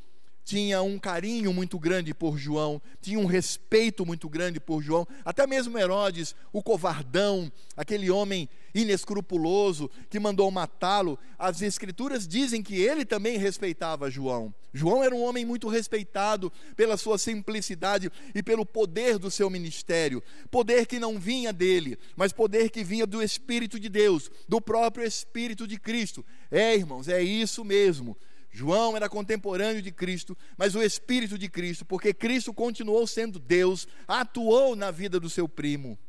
tinha 0.46 0.80
um 0.84 1.00
carinho 1.00 1.52
muito 1.52 1.80
grande 1.80 2.14
por 2.14 2.38
João, 2.38 2.80
tinha 3.02 3.20
um 3.20 3.26
respeito 3.26 4.06
muito 4.06 4.30
grande 4.30 4.60
por 4.60 4.82
João, 4.82 5.08
até 5.26 5.48
mesmo 5.48 5.78
Herodes, 5.78 6.36
o 6.54 6.62
covardão, 6.62 7.52
aquele 7.76 8.12
homem 8.12 8.48
inescrupuloso 8.74 9.90
que 10.08 10.20
mandou 10.20 10.52
matá-lo, 10.52 11.18
as 11.40 11.64
escrituras 11.64 12.28
dizem 12.28 12.62
que 12.62 12.76
ele 12.76 13.04
também 13.04 13.38
respeitava 13.38 14.12
João. 14.12 14.54
João 14.72 15.04
era 15.04 15.16
um 15.16 15.24
homem 15.24 15.46
muito 15.46 15.68
respeitado 15.68 16.52
pela 16.76 16.96
sua 16.96 17.18
simplicidade 17.18 18.12
e 18.36 18.44
pelo 18.44 18.66
poder 18.66 19.18
do 19.18 19.32
seu 19.32 19.50
ministério, 19.50 20.22
poder 20.52 20.86
que 20.86 21.00
não 21.00 21.18
vinha 21.18 21.52
dele, 21.52 21.98
mas 22.16 22.32
poder 22.32 22.70
que 22.70 22.84
vinha 22.84 23.08
do 23.08 23.24
Espírito 23.24 23.80
de 23.80 23.90
Deus, 23.90 24.30
do 24.48 24.62
próprio 24.62 25.08
Espírito 25.08 25.66
de 25.66 25.80
Cristo. 25.80 26.24
É, 26.52 26.76
irmãos, 26.76 27.08
é 27.08 27.24
isso 27.24 27.66
mesmo. 27.66 28.16
João 28.56 28.96
era 28.96 29.10
contemporâneo 29.10 29.82
de 29.82 29.91
Cristo, 29.91 30.38
mas 30.56 30.76
o 30.76 30.82
Espírito 30.82 31.38
de 31.38 31.50
Cristo, 31.50 31.84
porque 31.84 32.13
Cristo 32.13 32.54
continuou 32.54 33.06
sendo 33.06 33.38
Deus, 33.38 33.86
atuou 34.08 34.78
na 34.78 34.91
vida 34.91 35.20
do 35.20 35.30
seu 35.30 35.50
primo. 35.50 36.00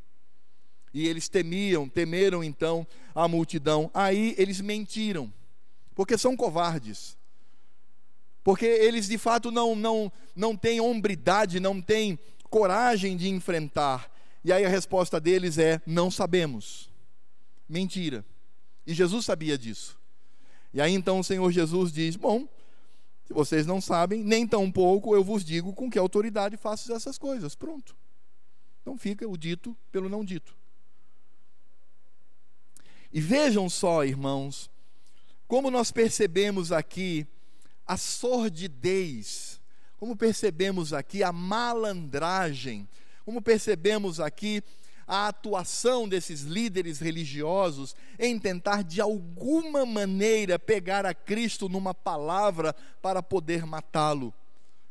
E 0.94 1.09
eles 1.09 1.28
temiam, 1.28 1.88
temeram 1.88 2.44
então 2.44 2.87
a 3.12 3.26
multidão. 3.26 3.90
Aí 3.92 4.32
eles 4.38 4.61
mentiram, 4.61 5.35
porque 5.92 6.16
são 6.16 6.37
covardes. 6.37 7.18
Porque 8.44 8.64
eles 8.64 9.09
de 9.09 9.18
fato 9.18 9.50
não, 9.50 9.74
não, 9.74 10.12
não 10.32 10.56
têm 10.56 10.80
hombridade, 10.80 11.59
não 11.59 11.82
têm 11.82 12.16
coragem 12.44 13.16
de 13.16 13.28
enfrentar. 13.28 14.09
E 14.44 14.52
aí 14.52 14.64
a 14.64 14.68
resposta 14.68 15.18
deles 15.18 15.59
é: 15.59 15.82
não 15.85 16.12
sabemos. 16.12 16.88
Mentira. 17.68 18.24
E 18.87 18.94
Jesus 18.94 19.24
sabia 19.24 19.59
disso. 19.59 19.95
E 20.76 20.80
aí 20.82 20.92
então 20.92 21.20
o 21.20 21.24
Senhor 21.24 21.50
Jesus 21.50 21.90
diz: 21.90 22.16
Bom, 22.16 22.46
se 23.24 23.32
vocês 23.32 23.64
não 23.64 23.80
sabem, 23.80 24.22
nem 24.22 24.46
tão 24.46 24.70
pouco 24.70 25.14
eu 25.14 25.24
vos 25.24 25.42
digo 25.42 25.72
com 25.72 25.88
que 25.90 25.98
autoridade 25.98 26.58
faço 26.58 26.92
essas 26.92 27.16
coisas. 27.16 27.54
Pronto. 27.54 27.96
Então 28.82 28.98
fica 28.98 29.26
o 29.26 29.38
dito 29.38 29.74
pelo 29.90 30.06
não 30.06 30.22
dito. 30.22 30.54
E 33.10 33.18
vejam 33.22 33.70
só, 33.70 34.04
irmãos, 34.04 34.70
como 35.48 35.70
nós 35.70 35.90
percebemos 35.90 36.70
aqui 36.70 37.26
a 37.86 37.96
sordidez, 37.96 39.58
como 39.96 40.14
percebemos 40.14 40.92
aqui 40.92 41.22
a 41.22 41.32
malandragem, 41.32 42.86
como 43.24 43.40
percebemos 43.40 44.20
aqui 44.20 44.62
a 45.06 45.28
atuação 45.28 46.08
desses 46.08 46.42
líderes 46.42 46.98
religiosos 46.98 47.94
em 48.18 48.38
tentar 48.38 48.82
de 48.82 49.00
alguma 49.00 49.86
maneira 49.86 50.58
pegar 50.58 51.06
a 51.06 51.14
Cristo 51.14 51.68
numa 51.68 51.94
palavra 51.94 52.74
para 53.00 53.22
poder 53.22 53.64
matá-lo, 53.64 54.34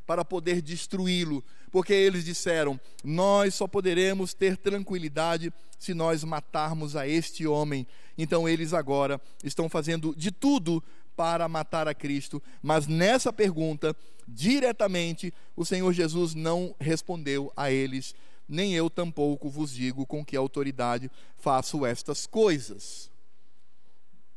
para 0.05 0.23
poder 0.23 0.61
destruí-lo, 0.61 1.43
porque 1.71 1.93
eles 1.93 2.23
disseram: 2.23 2.79
Nós 3.03 3.55
só 3.55 3.67
poderemos 3.67 4.33
ter 4.33 4.55
tranquilidade 4.55 5.51
se 5.77 5.93
nós 5.93 6.23
matarmos 6.23 6.95
a 6.95 7.07
este 7.07 7.45
homem. 7.45 7.85
Então 8.17 8.47
eles 8.47 8.73
agora 8.73 9.19
estão 9.43 9.67
fazendo 9.67 10.15
de 10.15 10.31
tudo 10.31 10.81
para 11.15 11.47
matar 11.47 11.87
a 11.87 11.93
Cristo, 11.93 12.43
mas 12.61 12.87
nessa 12.87 13.31
pergunta, 13.31 13.95
diretamente, 14.27 15.33
o 15.55 15.63
Senhor 15.65 15.93
Jesus 15.93 16.33
não 16.33 16.75
respondeu 16.79 17.51
a 17.55 17.71
eles 17.71 18.13
nem 18.47 18.73
eu 18.73 18.89
tampouco 18.89 19.49
vos 19.49 19.71
digo 19.71 20.05
com 20.05 20.23
que 20.23 20.35
autoridade 20.35 21.09
faço 21.37 21.85
estas 21.85 22.27
coisas. 22.27 23.11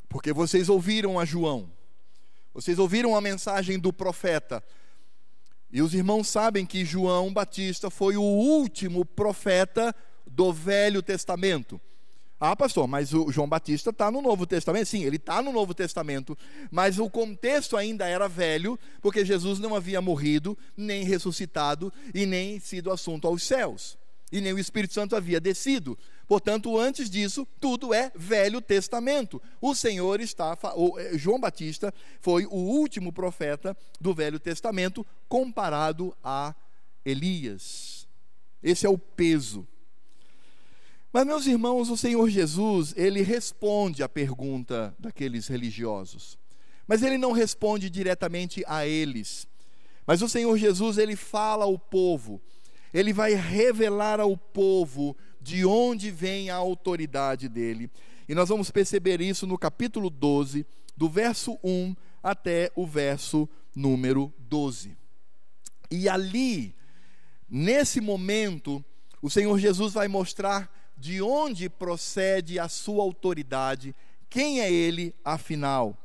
Porque 0.09 0.33
vocês 0.33 0.69
ouviram 0.69 1.19
a 1.19 1.25
João, 1.25 1.71
Vocês 2.55 2.79
ouviram 2.79 3.15
a 3.15 3.21
mensagem 3.21 3.79
do 3.79 3.93
profeta. 3.93 4.65
E 5.71 5.83
os 5.83 5.93
irmãos 5.93 6.29
sabem 6.29 6.65
que 6.65 6.85
João 6.85 7.33
Batista 7.33 7.91
foi 7.91 8.17
o 8.17 8.23
último 8.23 9.05
profeta 9.05 9.95
do 10.27 10.53
Velho 10.53 11.03
Testamento. 11.03 11.81
Ah, 12.41 12.55
pastor, 12.55 12.87
mas 12.87 13.13
o 13.13 13.33
João 13.33 13.49
Batista 13.49 13.91
está 13.91 14.13
no 14.13 14.23
Novo 14.23 14.47
Testamento. 14.47 14.87
Sim, 14.87 15.03
ele 15.03 15.17
está 15.17 15.43
no 15.43 15.53
Novo 15.53 15.75
Testamento, 15.75 16.39
mas 16.71 16.99
o 16.99 17.11
contexto 17.11 17.77
ainda 17.77 18.07
era 18.07 18.29
velho, 18.29 18.79
porque 19.03 19.25
Jesus 19.25 19.59
não 19.59 19.75
havia 19.75 20.01
morrido, 20.01 20.57
nem 20.77 21.03
ressuscitado 21.03 21.93
e 22.15 22.25
nem 22.27 22.61
sido 22.61 22.93
assunto 22.93 23.27
aos 23.27 23.43
céus, 23.43 23.98
e 24.31 24.41
nem 24.41 24.53
o 24.53 24.59
Espírito 24.59 24.95
Santo 24.95 25.17
havia 25.17 25.41
descido. 25.41 25.99
Portanto, 26.27 26.79
antes 26.79 27.09
disso, 27.09 27.47
tudo 27.61 27.95
é 27.95 28.13
Velho 28.15 28.61
Testamento. 28.61 29.41
O 29.61 29.75
Senhor 29.75 30.21
está, 30.21 30.57
eh, 30.99 31.17
João 31.17 31.41
Batista 31.41 31.93
foi 32.21 32.45
o 32.47 32.57
último 32.57 33.13
profeta 33.13 33.77
do 34.01 34.15
Velho 34.15 34.39
Testamento 34.39 35.07
comparado 35.29 36.15
a 36.23 36.55
Elias. 37.05 38.07
Esse 38.63 38.87
é 38.87 38.89
o 38.89 38.99
peso 38.99 39.67
mas, 41.13 41.27
meus 41.27 41.47
irmãos, 41.47 41.89
o 41.89 41.97
Senhor 41.97 42.29
Jesus, 42.29 42.93
ele 42.97 43.23
responde 43.23 44.03
à 44.03 44.09
pergunta 44.09 44.95
daqueles 44.99 45.49
religiosos. 45.49 46.39
Mas 46.87 47.03
ele 47.03 47.17
não 47.17 47.33
responde 47.33 47.89
diretamente 47.89 48.63
a 48.67 48.87
eles. 48.87 49.47
Mas 50.07 50.21
o 50.21 50.29
Senhor 50.29 50.57
Jesus, 50.59 50.99
ele 50.99 51.17
fala 51.17 51.65
ao 51.65 51.79
povo, 51.79 52.41
ele 52.93 53.13
vai 53.13 53.35
revelar 53.35 54.21
ao 54.21 54.37
povo 54.37 55.17
de 55.41 55.65
onde 55.65 56.11
vem 56.11 56.51
a 56.51 56.57
autoridade 56.57 57.49
dele. 57.49 57.91
E 58.29 58.35
nós 58.35 58.49
vamos 58.49 58.71
perceber 58.71 59.21
isso 59.21 59.47
no 59.47 59.57
capítulo 59.57 60.11
12, 60.11 60.67
do 60.97 61.09
verso 61.09 61.59
1 61.63 61.95
até 62.23 62.71
o 62.75 62.87
verso 62.87 63.49
número 63.75 64.33
12. 64.39 64.97
E 65.91 66.09
ali, 66.09 66.75
nesse 67.49 68.01
momento, 68.01 68.85
o 69.23 69.31
Senhor 69.31 69.59
Jesus 69.59 69.95
vai 69.95 70.09
mostrar 70.09 70.71
de 70.97 71.23
onde 71.23 71.69
procede 71.69 72.59
a 72.59 72.69
sua 72.69 73.03
autoridade, 73.03 73.95
quem 74.29 74.61
é 74.61 74.71
ele 74.71 75.15
afinal. 75.25 75.97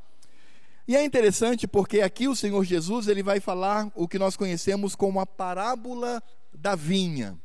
E 0.86 0.96
é 0.96 1.04
interessante 1.04 1.66
porque 1.66 2.00
aqui 2.00 2.28
o 2.28 2.36
Senhor 2.36 2.62
Jesus 2.64 3.08
ele 3.08 3.22
vai 3.22 3.40
falar 3.40 3.90
o 3.94 4.06
que 4.06 4.18
nós 4.18 4.36
conhecemos 4.36 4.94
como 4.94 5.18
a 5.18 5.26
parábola 5.26 6.22
da 6.64 6.74
vinha. 6.74 7.38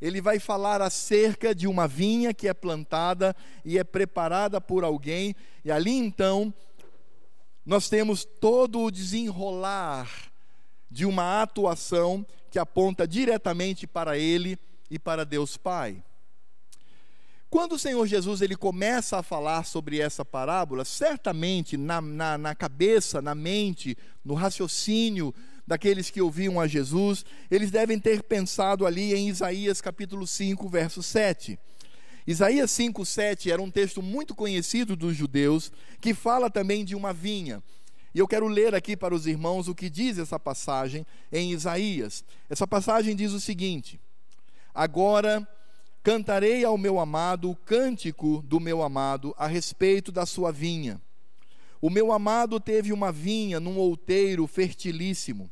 Ele 0.00 0.20
vai 0.20 0.38
falar 0.38 0.80
acerca 0.80 1.52
de 1.52 1.66
uma 1.66 1.88
vinha 1.88 2.32
que 2.32 2.46
é 2.46 2.54
plantada 2.54 3.34
e 3.64 3.80
é 3.80 3.82
preparada 3.82 4.60
por 4.60 4.84
alguém, 4.84 5.34
e 5.64 5.72
ali 5.72 5.90
então 5.90 6.54
nós 7.66 7.88
temos 7.88 8.24
todo 8.24 8.80
o 8.80 8.92
desenrolar 8.92 10.08
de 10.88 11.04
uma 11.04 11.42
atuação 11.42 12.24
que 12.48 12.58
aponta 12.60 13.08
diretamente 13.08 13.88
para 13.88 14.16
ele 14.16 14.56
e 14.88 15.00
para 15.00 15.24
Deus 15.24 15.56
Pai. 15.56 16.00
Quando 17.50 17.72
o 17.72 17.78
Senhor 17.78 18.06
Jesus 18.06 18.40
ele 18.40 18.54
começa 18.54 19.18
a 19.18 19.22
falar 19.22 19.64
sobre 19.64 19.98
essa 19.98 20.24
parábola, 20.24 20.84
certamente 20.84 21.76
na, 21.76 22.00
na, 22.00 22.38
na, 22.38 22.54
cabeça, 22.54 23.20
na 23.20 23.34
mente, 23.34 23.96
no 24.24 24.34
raciocínio 24.34 25.34
daqueles 25.66 26.10
que 26.10 26.20
ouviam 26.20 26.60
a 26.60 26.66
Jesus, 26.66 27.24
eles 27.50 27.70
devem 27.70 27.98
ter 27.98 28.22
pensado 28.22 28.86
ali 28.86 29.14
em 29.14 29.28
Isaías 29.28 29.80
capítulo 29.80 30.26
5, 30.26 30.68
verso 30.68 31.02
7. 31.02 31.58
Isaías 32.26 32.70
5, 32.70 33.04
7 33.04 33.50
era 33.50 33.60
um 33.60 33.70
texto 33.70 34.02
muito 34.02 34.34
conhecido 34.34 34.96
dos 34.96 35.16
judeus, 35.16 35.70
que 36.00 36.14
fala 36.14 36.50
também 36.50 36.84
de 36.84 36.94
uma 36.94 37.12
vinha. 37.12 37.62
E 38.14 38.18
eu 38.18 38.28
quero 38.28 38.46
ler 38.46 38.74
aqui 38.74 38.96
para 38.96 39.14
os 39.14 39.26
irmãos 39.26 39.68
o 39.68 39.74
que 39.74 39.90
diz 39.90 40.18
essa 40.18 40.38
passagem 40.38 41.06
em 41.32 41.52
Isaías. 41.52 42.24
Essa 42.48 42.66
passagem 42.66 43.16
diz 43.16 43.32
o 43.32 43.40
seguinte: 43.40 44.00
Agora 44.74 45.46
Cantarei 46.04 46.62
ao 46.66 46.76
meu 46.76 47.00
amado 47.00 47.50
o 47.50 47.56
cântico 47.56 48.42
do 48.42 48.60
meu 48.60 48.82
amado 48.82 49.34
a 49.38 49.46
respeito 49.46 50.12
da 50.12 50.26
sua 50.26 50.52
vinha. 50.52 51.00
O 51.84 51.90
meu 51.90 52.12
amado 52.12 52.58
teve 52.58 52.94
uma 52.94 53.12
vinha 53.12 53.60
num 53.60 53.76
outeiro 53.76 54.46
fertilíssimo, 54.46 55.50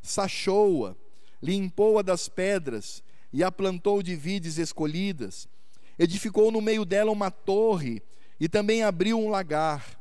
sachou-a, 0.00 0.94
limpou-a 1.42 2.02
das 2.02 2.28
pedras 2.28 3.02
e 3.32 3.42
a 3.42 3.50
plantou 3.50 4.00
de 4.00 4.14
vides 4.14 4.58
escolhidas. 4.58 5.48
Edificou 5.98 6.52
no 6.52 6.60
meio 6.60 6.84
dela 6.84 7.10
uma 7.10 7.32
torre 7.32 8.00
e 8.38 8.48
também 8.48 8.84
abriu 8.84 9.18
um 9.18 9.28
lagar. 9.28 10.00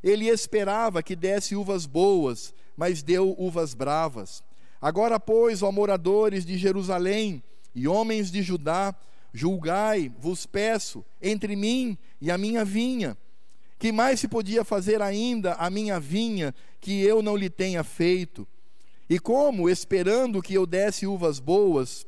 Ele 0.00 0.28
esperava 0.28 1.02
que 1.02 1.16
desse 1.16 1.56
uvas 1.56 1.86
boas, 1.86 2.54
mas 2.76 3.02
deu 3.02 3.34
uvas 3.36 3.74
bravas. 3.74 4.44
Agora, 4.80 5.18
pois, 5.18 5.60
ó 5.60 5.72
moradores 5.72 6.46
de 6.46 6.56
Jerusalém 6.56 7.42
e 7.74 7.88
homens 7.88 8.30
de 8.30 8.42
Judá, 8.42 8.94
Julgai, 9.34 10.08
vos 10.20 10.46
peço, 10.46 11.04
entre 11.20 11.56
mim 11.56 11.98
e 12.20 12.30
a 12.30 12.38
minha 12.38 12.64
vinha. 12.64 13.18
Que 13.78 13.92
mais 13.92 14.20
se 14.20 14.28
podia 14.28 14.64
fazer 14.64 15.02
ainda 15.02 15.54
a 15.54 15.68
minha 15.68 16.00
vinha 16.00 16.54
que 16.80 17.02
eu 17.02 17.22
não 17.22 17.36
lhe 17.36 17.50
tenha 17.50 17.84
feito? 17.84 18.46
E 19.08 19.18
como, 19.18 19.68
esperando 19.68 20.42
que 20.42 20.54
eu 20.54 20.66
desse 20.66 21.06
uvas 21.06 21.38
boas, 21.38 22.06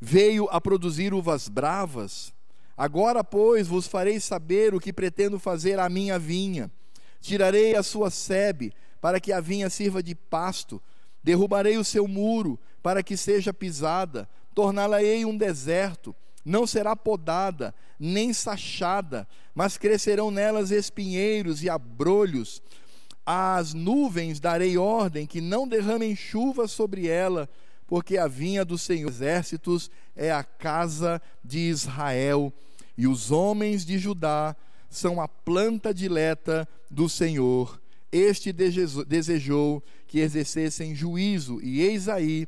veio 0.00 0.46
a 0.50 0.60
produzir 0.60 1.12
uvas 1.14 1.48
bravas? 1.48 2.32
Agora, 2.76 3.24
pois, 3.24 3.66
vos 3.66 3.86
farei 3.86 4.20
saber 4.20 4.74
o 4.74 4.80
que 4.80 4.92
pretendo 4.92 5.38
fazer 5.38 5.78
à 5.78 5.88
minha 5.88 6.18
vinha. 6.18 6.70
Tirarei 7.20 7.74
a 7.74 7.82
sua 7.82 8.10
sebe, 8.10 8.72
para 9.00 9.18
que 9.18 9.32
a 9.32 9.40
vinha 9.40 9.70
sirva 9.70 10.02
de 10.02 10.14
pasto. 10.14 10.80
Derrubarei 11.22 11.78
o 11.78 11.84
seu 11.84 12.06
muro, 12.06 12.58
para 12.82 13.02
que 13.02 13.16
seja 13.16 13.52
pisada 13.52 14.28
torná-la-ei 14.54 15.24
um 15.26 15.36
deserto, 15.36 16.16
não 16.46 16.64
será 16.64 16.94
podada, 16.94 17.74
nem 17.98 18.32
sachada, 18.32 19.26
mas 19.52 19.76
crescerão 19.76 20.30
nelas 20.30 20.70
espinheiros 20.70 21.60
e 21.64 21.68
abrolhos. 21.68 22.62
Às 23.26 23.74
nuvens 23.74 24.38
darei 24.38 24.78
ordem 24.78 25.26
que 25.26 25.40
não 25.40 25.66
derramem 25.66 26.14
chuva 26.14 26.68
sobre 26.68 27.08
ela, 27.08 27.48
porque 27.88 28.16
a 28.16 28.28
vinha 28.28 28.64
do 28.64 28.78
Senhor 28.78 29.08
exércitos 29.08 29.90
é 30.14 30.30
a 30.30 30.44
casa 30.44 31.20
de 31.44 31.58
Israel, 31.58 32.52
e 32.96 33.08
os 33.08 33.32
homens 33.32 33.84
de 33.84 33.98
Judá 33.98 34.54
são 34.88 35.20
a 35.20 35.26
planta 35.26 35.92
dileta 35.92 36.66
do 36.88 37.08
Senhor. 37.08 37.82
Este 38.12 38.52
desejou 38.52 39.82
que 40.06 40.20
exercessem 40.20 40.94
juízo, 40.94 41.60
e 41.60 41.80
eis 41.80 42.08
aí 42.08 42.46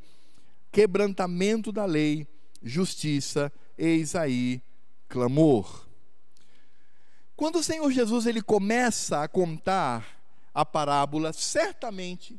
quebrantamento 0.70 1.72
da 1.72 1.84
lei, 1.84 2.28
justiça, 2.62 3.52
eis 3.78 4.14
aí 4.14 4.60
clamor. 5.08 5.86
Quando 7.36 7.60
o 7.60 7.62
Senhor 7.62 7.90
Jesus 7.92 8.26
ele 8.26 8.42
começa 8.42 9.22
a 9.22 9.28
contar 9.28 10.18
a 10.52 10.64
parábola, 10.64 11.32
certamente 11.32 12.38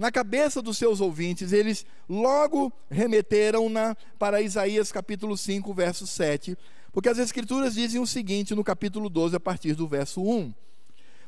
na 0.00 0.10
cabeça 0.10 0.62
dos 0.62 0.78
seus 0.78 0.98
ouvintes, 0.98 1.52
eles 1.52 1.84
logo 2.08 2.72
remeteram-na 2.90 3.94
para 4.18 4.40
Isaías 4.40 4.90
capítulo 4.90 5.36
5, 5.36 5.74
verso 5.74 6.06
7, 6.06 6.56
porque 6.90 7.10
as 7.10 7.18
escrituras 7.18 7.74
dizem 7.74 8.00
o 8.00 8.06
seguinte 8.06 8.54
no 8.54 8.64
capítulo 8.64 9.10
12, 9.10 9.36
a 9.36 9.40
partir 9.40 9.74
do 9.74 9.86
verso 9.86 10.22
1. 10.22 10.54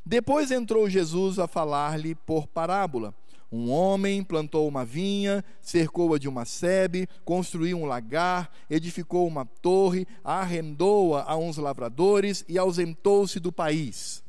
Depois 0.07 0.51
entrou 0.51 0.88
Jesus 0.88 1.38
a 1.38 1.47
falar-lhe 1.47 2.15
por 2.15 2.47
parábola. 2.47 3.15
Um 3.53 3.71
homem 3.71 4.25
plantou 4.25 4.67
uma 4.67 4.83
vinha, 4.83 5.45
cercou-a 5.61 6.19
de 6.19 6.27
uma 6.27 6.47
sebe, 6.47 7.07
construiu 7.23 7.77
um 7.79 7.85
lagar, 7.85 8.51
edificou 8.71 9.29
uma 9.29 9.45
torre, 9.45 10.09
arrendou-a 10.25 11.23
a 11.31 11.37
uns 11.37 11.59
lavradores 11.59 12.47
e 12.49 12.57
ausentou-se 12.57 13.38
do 13.38 13.53
país. 13.53 14.25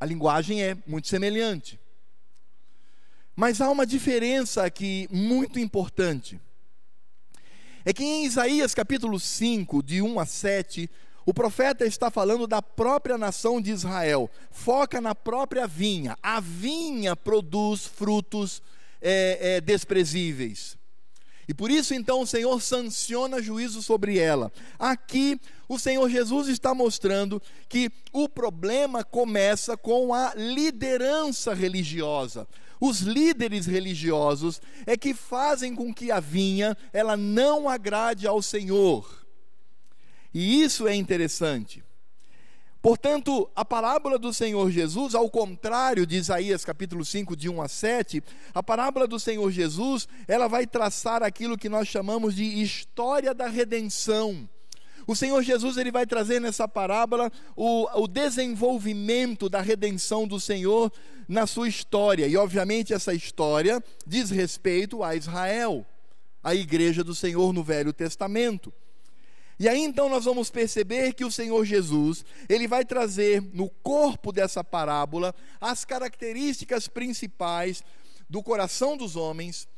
A 0.00 0.06
linguagem 0.06 0.62
é 0.62 0.74
muito 0.86 1.06
semelhante. 1.06 1.78
Mas 3.36 3.60
há 3.60 3.70
uma 3.70 3.84
diferença 3.84 4.64
aqui 4.64 5.06
muito 5.10 5.58
importante. 5.58 6.40
É 7.84 7.92
que 7.92 8.02
em 8.02 8.24
Isaías 8.24 8.74
capítulo 8.74 9.20
5, 9.20 9.82
de 9.82 10.00
1 10.00 10.18
a 10.18 10.24
7, 10.24 10.88
o 11.24 11.32
profeta 11.32 11.84
está 11.84 12.10
falando 12.10 12.46
da 12.46 12.60
própria 12.60 13.16
nação 13.16 13.60
de 13.60 13.70
Israel, 13.70 14.30
foca 14.50 15.00
na 15.00 15.14
própria 15.14 15.66
vinha. 15.66 16.16
A 16.22 16.40
vinha 16.40 17.14
produz 17.14 17.86
frutos 17.86 18.62
é, 19.00 19.56
é, 19.56 19.60
desprezíveis. 19.60 20.76
E 21.46 21.54
por 21.54 21.70
isso 21.70 21.92
então 21.92 22.20
o 22.22 22.26
Senhor 22.26 22.60
sanciona 22.60 23.42
juízo 23.42 23.82
sobre 23.82 24.18
ela. 24.18 24.52
Aqui 24.78 25.40
o 25.68 25.78
Senhor 25.78 26.08
Jesus 26.08 26.48
está 26.48 26.74
mostrando 26.74 27.42
que 27.68 27.90
o 28.12 28.28
problema 28.28 29.04
começa 29.04 29.76
com 29.76 30.14
a 30.14 30.34
liderança 30.34 31.52
religiosa. 31.52 32.46
Os 32.80 33.00
líderes 33.00 33.66
religiosos 33.66 34.60
é 34.86 34.96
que 34.96 35.14
fazem 35.14 35.74
com 35.74 35.94
que 35.94 36.10
a 36.10 36.20
vinha 36.20 36.76
ela 36.92 37.16
não 37.16 37.68
agrade 37.68 38.26
ao 38.26 38.42
Senhor. 38.42 39.21
E 40.32 40.62
isso 40.62 40.86
é 40.88 40.94
interessante. 40.94 41.82
Portanto, 42.82 43.48
a 43.54 43.64
parábola 43.64 44.18
do 44.18 44.32
Senhor 44.32 44.68
Jesus, 44.68 45.14
ao 45.14 45.30
contrário 45.30 46.04
de 46.04 46.16
Isaías 46.16 46.64
capítulo 46.64 47.04
5, 47.04 47.36
de 47.36 47.48
1 47.48 47.62
a 47.62 47.68
7, 47.68 48.20
a 48.52 48.60
parábola 48.60 49.06
do 49.06 49.20
Senhor 49.20 49.48
Jesus, 49.52 50.08
ela 50.26 50.48
vai 50.48 50.66
traçar 50.66 51.22
aquilo 51.22 51.56
que 51.56 51.68
nós 51.68 51.86
chamamos 51.86 52.34
de 52.34 52.42
história 52.42 53.32
da 53.32 53.46
redenção. 53.46 54.48
O 55.06 55.14
Senhor 55.14 55.40
Jesus 55.42 55.76
ele 55.76 55.92
vai 55.92 56.06
trazer 56.06 56.40
nessa 56.40 56.66
parábola 56.66 57.30
o, 57.54 57.86
o 58.02 58.08
desenvolvimento 58.08 59.48
da 59.48 59.60
redenção 59.60 60.26
do 60.26 60.40
Senhor 60.40 60.92
na 61.28 61.46
sua 61.46 61.68
história. 61.68 62.26
E, 62.26 62.36
obviamente, 62.36 62.92
essa 62.92 63.14
história 63.14 63.82
diz 64.04 64.30
respeito 64.30 65.04
a 65.04 65.14
Israel, 65.14 65.86
a 66.42 66.52
igreja 66.52 67.04
do 67.04 67.14
Senhor 67.14 67.52
no 67.52 67.62
Velho 67.62 67.92
Testamento. 67.92 68.72
E 69.62 69.68
aí 69.68 69.80
então 69.80 70.08
nós 70.08 70.24
vamos 70.24 70.50
perceber 70.50 71.12
que 71.12 71.24
o 71.24 71.30
Senhor 71.30 71.64
Jesus, 71.64 72.24
ele 72.48 72.66
vai 72.66 72.84
trazer 72.84 73.40
no 73.54 73.70
corpo 73.70 74.32
dessa 74.32 74.64
parábola 74.64 75.32
as 75.60 75.84
características 75.84 76.88
principais 76.88 77.80
do 78.28 78.42
coração 78.42 78.96
dos 78.96 79.14
homens, 79.14 79.68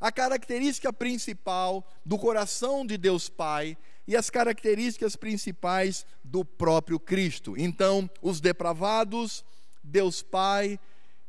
a 0.00 0.10
característica 0.10 0.90
principal 0.94 1.86
do 2.06 2.18
coração 2.18 2.86
de 2.86 2.96
Deus 2.96 3.28
Pai 3.28 3.76
e 4.08 4.16
as 4.16 4.30
características 4.30 5.14
principais 5.14 6.06
do 6.24 6.42
próprio 6.42 6.98
Cristo. 6.98 7.54
Então, 7.54 8.08
os 8.22 8.40
depravados, 8.40 9.44
Deus 9.82 10.22
Pai 10.22 10.80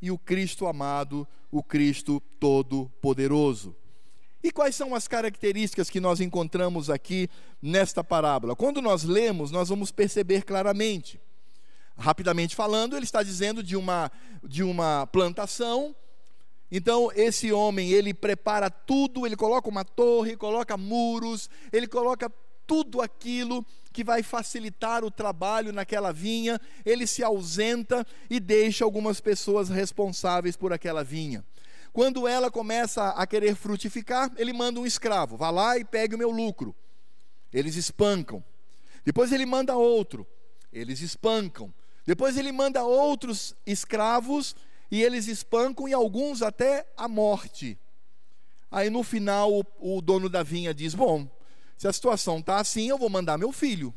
e 0.01 0.09
o 0.09 0.18
Cristo 0.18 0.68
amado, 0.68 1.28
o 1.51 1.61
Cristo 1.61 2.22
Todo-Poderoso. 2.39 3.76
E 4.45 4.51
quais 4.51 4.75
são 4.75 4.93
as 4.93 5.07
características 5.07 5.89
que 5.89 5.99
nós 5.99 6.21
encontramos 6.21 6.87
aqui 6.87 7.27
nesta 7.59 8.03
parábola? 8.03 8.55
Quando 8.55 8.79
nós 8.79 9.03
lemos, 9.03 9.49
nós 9.49 9.69
vamos 9.69 9.89
perceber 9.89 10.43
claramente. 10.43 11.19
Rapidamente 11.97 12.55
falando, 12.55 12.95
ele 12.95 13.05
está 13.05 13.23
dizendo 13.23 13.63
de 13.63 13.75
uma, 13.75 14.11
de 14.43 14.61
uma 14.61 15.07
plantação. 15.07 15.95
Então, 16.71 17.11
esse 17.15 17.51
homem, 17.51 17.89
ele 17.89 18.13
prepara 18.13 18.69
tudo, 18.69 19.25
ele 19.25 19.35
coloca 19.35 19.67
uma 19.67 19.83
torre, 19.83 20.37
coloca 20.37 20.77
muros, 20.77 21.49
ele 21.73 21.87
coloca 21.87 22.31
tudo 22.67 23.01
aquilo 23.01 23.65
que 23.91 24.03
vai 24.03 24.21
facilitar 24.21 25.03
o 25.03 25.09
trabalho 25.09 25.73
naquela 25.73 26.13
vinha, 26.13 26.61
ele 26.85 27.07
se 27.07 27.23
ausenta 27.23 28.05
e 28.29 28.39
deixa 28.39 28.85
algumas 28.85 29.19
pessoas 29.19 29.69
responsáveis 29.69 30.55
por 30.55 30.71
aquela 30.71 31.03
vinha. 31.03 31.43
Quando 31.95 32.27
ela 32.27 32.51
começa 32.51 33.11
a 33.11 33.25
querer 33.25 33.55
frutificar, 33.55 34.29
ele 34.35 34.51
manda 34.51 34.81
um 34.81 34.85
escravo, 34.85 35.37
vá 35.37 35.49
lá 35.49 35.77
e 35.77 35.85
pegue 35.85 36.13
o 36.13 36.17
meu 36.17 36.29
lucro. 36.29 36.75
Eles 37.53 37.77
espancam. 37.77 38.43
Depois 39.05 39.31
ele 39.31 39.45
manda 39.45 39.77
outro, 39.77 40.27
eles 40.73 40.99
espancam. 40.99 41.73
Depois 42.05 42.35
ele 42.35 42.51
manda 42.51 42.83
outros 42.83 43.55
escravos 43.65 44.57
e 44.91 45.01
eles 45.01 45.27
espancam 45.27 45.87
e 45.87 45.93
alguns 45.93 46.41
até 46.41 46.85
a 46.97 47.07
morte. 47.07 47.79
Aí 48.69 48.89
no 48.89 49.01
final 49.01 49.53
o, 49.53 49.63
o 49.79 50.01
dono 50.01 50.27
da 50.27 50.43
vinha 50.43 50.73
diz: 50.73 50.93
Bom, 50.93 51.29
se 51.77 51.87
a 51.87 51.93
situação 51.93 52.39
está 52.39 52.57
assim, 52.57 52.89
eu 52.89 52.97
vou 52.97 53.09
mandar 53.09 53.37
meu 53.37 53.53
filho. 53.53 53.95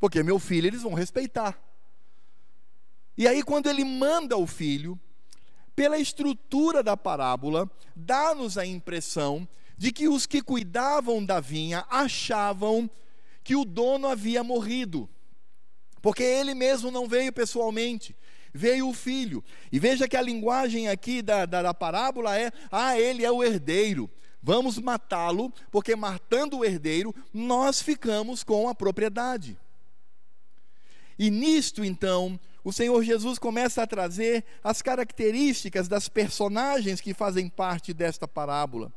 Porque 0.00 0.22
meu 0.22 0.38
filho 0.38 0.68
eles 0.68 0.80
vão 0.80 0.94
respeitar. 0.94 1.62
E 3.14 3.28
aí, 3.28 3.42
quando 3.42 3.68
ele 3.68 3.84
manda 3.84 4.38
o 4.38 4.46
filho, 4.46 4.98
pela 5.74 5.98
estrutura 5.98 6.82
da 6.82 6.96
parábola, 6.96 7.70
dá-nos 7.94 8.56
a 8.56 8.64
impressão 8.64 9.46
de 9.76 9.92
que 9.92 10.08
os 10.08 10.26
que 10.26 10.40
cuidavam 10.40 11.24
da 11.24 11.40
vinha 11.40 11.84
achavam 11.90 12.88
que 13.42 13.56
o 13.56 13.64
dono 13.64 14.08
havia 14.08 14.42
morrido, 14.42 15.08
porque 16.00 16.22
ele 16.22 16.54
mesmo 16.54 16.90
não 16.90 17.08
veio 17.08 17.32
pessoalmente, 17.32 18.16
veio 18.52 18.88
o 18.88 18.94
filho. 18.94 19.42
E 19.72 19.78
veja 19.78 20.08
que 20.08 20.16
a 20.16 20.22
linguagem 20.22 20.88
aqui 20.88 21.20
da, 21.20 21.44
da, 21.44 21.62
da 21.62 21.74
parábola 21.74 22.38
é: 22.38 22.52
ah, 22.70 22.98
ele 22.98 23.24
é 23.24 23.30
o 23.30 23.42
herdeiro. 23.42 24.08
Vamos 24.42 24.78
matá-lo, 24.78 25.52
porque 25.70 25.96
matando 25.96 26.58
o 26.58 26.64
herdeiro, 26.64 27.14
nós 27.32 27.80
ficamos 27.80 28.44
com 28.44 28.68
a 28.68 28.74
propriedade. 28.74 29.56
E 31.18 31.30
nisto, 31.30 31.82
então, 31.82 32.38
o 32.64 32.72
Senhor 32.72 33.02
Jesus 33.04 33.38
começa 33.38 33.82
a 33.82 33.86
trazer 33.86 34.44
as 34.62 34.82
características 34.82 35.86
das 35.86 36.08
personagens 36.08 37.00
que 37.00 37.14
fazem 37.14 37.48
parte 37.48 37.92
desta 37.92 38.26
parábola. 38.26 38.92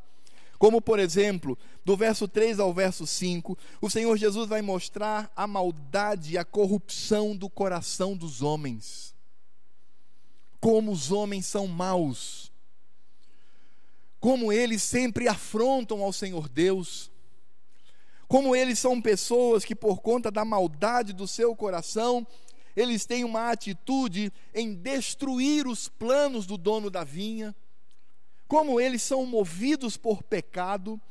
Como, 0.58 0.82
por 0.82 0.98
exemplo, 0.98 1.56
do 1.86 1.96
verso 1.96 2.28
3 2.28 2.60
ao 2.60 2.74
verso 2.74 3.06
5, 3.06 3.56
o 3.80 3.90
Senhor 3.90 4.18
Jesus 4.18 4.50
vai 4.50 4.64
mostrar 4.64 5.32
a 5.36 5.46
maldade 5.46 6.34
e 6.34 6.38
a 6.38 6.46
corrupção 6.46 7.36
do 7.36 7.48
coração 7.48 8.18
dos 8.18 8.42
homens. 8.42 9.14
Como 10.60 10.92
os 10.92 11.12
homens 11.12 11.46
são 11.46 11.68
maus 11.68 12.52
como 14.20 14.52
eles 14.52 14.84
sempre 14.84 15.28
afrontam 15.28 16.02
ao 16.04 16.12
Senhor 16.12 16.50
Deus, 16.50 17.12
como 18.28 18.56
eles 18.56 18.80
são 18.80 19.02
pessoas 19.02 19.64
que, 19.64 19.76
por 19.76 20.02
conta 20.02 20.30
da 20.30 20.44
maldade 20.44 21.14
do 21.14 21.28
seu 21.28 21.56
coração, 21.56 22.28
eles 22.78 23.08
têm 23.08 23.24
uma 23.24 23.50
atitude 23.50 24.32
em 24.54 24.76
destruir 24.76 25.66
os 25.66 25.90
planos 25.90 26.46
do 26.46 26.56
dono 26.56 26.92
da 26.92 27.04
vinha, 27.04 27.56
como 28.48 28.80
eles 28.80 29.02
são 29.02 29.26
movidos 29.26 29.98
por 29.98 30.22
pecado. 30.22 31.02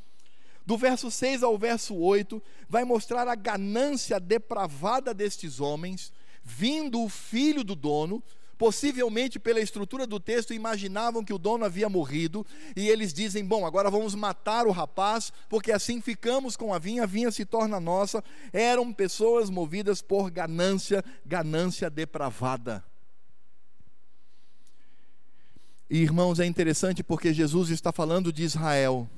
Do 0.64 0.78
verso 0.78 1.10
6 1.10 1.42
ao 1.42 1.58
verso 1.58 1.96
8, 1.96 2.40
vai 2.68 2.84
mostrar 2.84 3.26
a 3.26 3.34
ganância 3.34 4.20
depravada 4.20 5.12
destes 5.12 5.58
homens, 5.58 6.12
vindo 6.40 7.02
o 7.02 7.08
filho 7.08 7.64
do 7.64 7.74
dono, 7.74 8.22
Possivelmente, 8.58 9.38
pela 9.38 9.60
estrutura 9.60 10.06
do 10.06 10.18
texto, 10.18 10.54
imaginavam 10.54 11.22
que 11.22 11.32
o 11.32 11.38
dono 11.38 11.66
havia 11.66 11.90
morrido 11.90 12.46
e 12.74 12.88
eles 12.88 13.12
dizem: 13.12 13.44
Bom, 13.44 13.66
agora 13.66 13.90
vamos 13.90 14.14
matar 14.14 14.66
o 14.66 14.70
rapaz, 14.70 15.30
porque 15.48 15.70
assim 15.70 16.00
ficamos 16.00 16.56
com 16.56 16.72
a 16.72 16.78
vinha, 16.78 17.02
a 17.02 17.06
vinha 17.06 17.30
se 17.30 17.44
torna 17.44 17.78
nossa. 17.78 18.24
Eram 18.52 18.92
pessoas 18.94 19.50
movidas 19.50 20.00
por 20.00 20.30
ganância, 20.30 21.04
ganância 21.24 21.90
depravada. 21.90 22.82
E, 25.88 25.98
irmãos, 25.98 26.40
é 26.40 26.46
interessante 26.46 27.04
porque 27.04 27.34
Jesus 27.34 27.68
está 27.68 27.92
falando 27.92 28.32
de 28.32 28.42
Israel, 28.42 29.08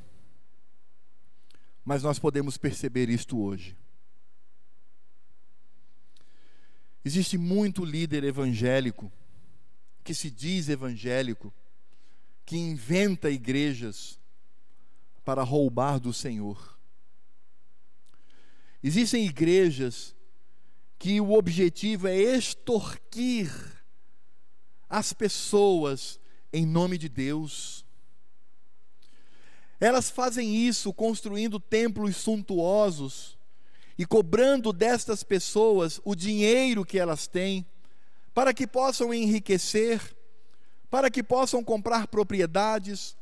mas 1.85 2.03
nós 2.03 2.19
podemos 2.19 2.59
perceber 2.59 3.09
isto 3.09 3.41
hoje. 3.41 3.77
Existe 7.05 7.39
muito 7.39 7.85
líder 7.85 8.25
evangélico 8.25 9.11
que 10.09 10.15
se 10.15 10.31
diz 10.31 10.71
evangélico, 10.71 11.53
que 12.47 12.57
inventa 12.57 13.29
igrejas 13.29 14.19
para 15.23 15.43
roubar 15.43 16.01
do 16.01 16.15
Senhor. 16.15 16.79
Existem 18.83 19.27
igrejas 19.27 20.17
que 20.99 21.21
o 21.21 21.33
objetivo 21.33 22.09
é 22.09 22.17
extorquir 22.17 23.53
as 24.89 25.13
pessoas 25.13 26.19
em 26.55 26.65
nome 26.65 26.97
de 26.97 27.11
Deus. 27.11 27.85
Elas 29.79 30.09
fazem 30.09 30.57
isso 30.57 30.91
construindo 30.91 31.61
templos 31.61 32.17
suntuosos 32.17 33.37
e 33.99 34.07
cobrando 34.07 34.73
destas 34.73 35.23
pessoas 35.23 36.01
o 36.03 36.15
dinheiro 36.15 36.83
que 36.83 36.99
elas 36.99 37.27
têm 37.27 37.67
para 38.39 38.55
que 38.55 38.69
possam 38.69 39.13
enriquecer, 39.13 40.01
para 40.89 41.11
que 41.11 41.25
possam 41.25 41.65
comprar 41.65 42.07
propriedades, 42.07 43.17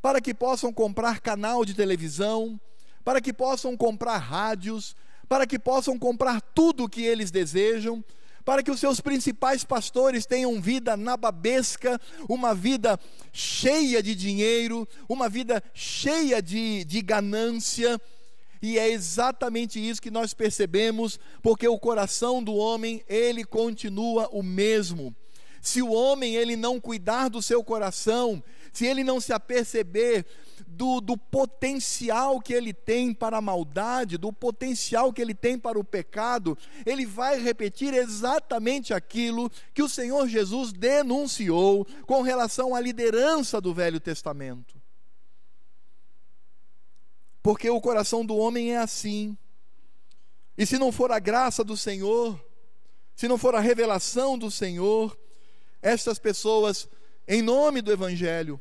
para 0.00 0.18
que 0.18 0.32
possam 0.32 0.72
comprar 0.72 1.20
canal 1.20 1.62
de 1.62 1.74
televisão, 1.74 2.58
para 3.04 3.20
que 3.20 3.34
possam 3.34 3.76
comprar 3.76 4.16
rádios, 4.16 4.96
para 5.28 5.46
que 5.46 5.58
possam 5.58 5.98
comprar 5.98 6.40
tudo 6.40 6.84
o 6.84 6.88
que 6.88 7.02
eles 7.02 7.30
desejam, 7.30 8.02
para 8.46 8.62
que 8.62 8.70
os 8.70 8.80
seus 8.80 8.98
principais 8.98 9.62
pastores 9.62 10.24
tenham 10.24 10.58
vida 10.58 10.96
nababesca, 10.96 12.00
uma 12.26 12.54
vida 12.54 12.98
cheia 13.30 14.02
de 14.02 14.14
dinheiro, 14.14 14.88
uma 15.06 15.28
vida 15.28 15.62
cheia 15.74 16.40
de, 16.40 16.82
de 16.86 17.02
ganância, 17.02 18.00
e 18.62 18.78
é 18.78 18.88
exatamente 18.88 19.80
isso 19.80 20.00
que 20.00 20.10
nós 20.10 20.32
percebemos, 20.32 21.18
porque 21.42 21.66
o 21.66 21.78
coração 21.78 22.42
do 22.42 22.54
homem, 22.54 23.02
ele 23.08 23.44
continua 23.44 24.28
o 24.30 24.40
mesmo. 24.40 25.14
Se 25.60 25.82
o 25.82 25.92
homem 25.92 26.36
ele 26.36 26.56
não 26.56 26.80
cuidar 26.80 27.28
do 27.28 27.42
seu 27.42 27.62
coração, 27.62 28.42
se 28.72 28.86
ele 28.86 29.02
não 29.04 29.20
se 29.20 29.32
aperceber 29.32 30.24
do, 30.66 31.00
do 31.00 31.16
potencial 31.16 32.40
que 32.40 32.52
ele 32.52 32.72
tem 32.72 33.12
para 33.12 33.38
a 33.38 33.40
maldade, 33.40 34.16
do 34.16 34.32
potencial 34.32 35.12
que 35.12 35.20
ele 35.20 35.34
tem 35.34 35.58
para 35.58 35.78
o 35.78 35.84
pecado, 35.84 36.56
ele 36.86 37.04
vai 37.04 37.40
repetir 37.40 37.94
exatamente 37.94 38.94
aquilo 38.94 39.50
que 39.74 39.82
o 39.82 39.88
Senhor 39.88 40.26
Jesus 40.26 40.72
denunciou 40.72 41.86
com 42.06 42.22
relação 42.22 42.74
à 42.74 42.80
liderança 42.80 43.60
do 43.60 43.74
Velho 43.74 44.00
Testamento. 44.00 44.81
Porque 47.42 47.68
o 47.68 47.80
coração 47.80 48.24
do 48.24 48.36
homem 48.36 48.72
é 48.72 48.78
assim. 48.78 49.36
E 50.56 50.64
se 50.64 50.78
não 50.78 50.92
for 50.92 51.10
a 51.10 51.18
graça 51.18 51.64
do 51.64 51.76
Senhor, 51.76 52.38
se 53.16 53.26
não 53.26 53.36
for 53.36 53.54
a 53.54 53.60
revelação 53.60 54.38
do 54.38 54.50
Senhor, 54.50 55.18
estas 55.80 56.18
pessoas, 56.18 56.88
em 57.26 57.42
nome 57.42 57.82
do 57.82 57.90
Evangelho, 57.90 58.60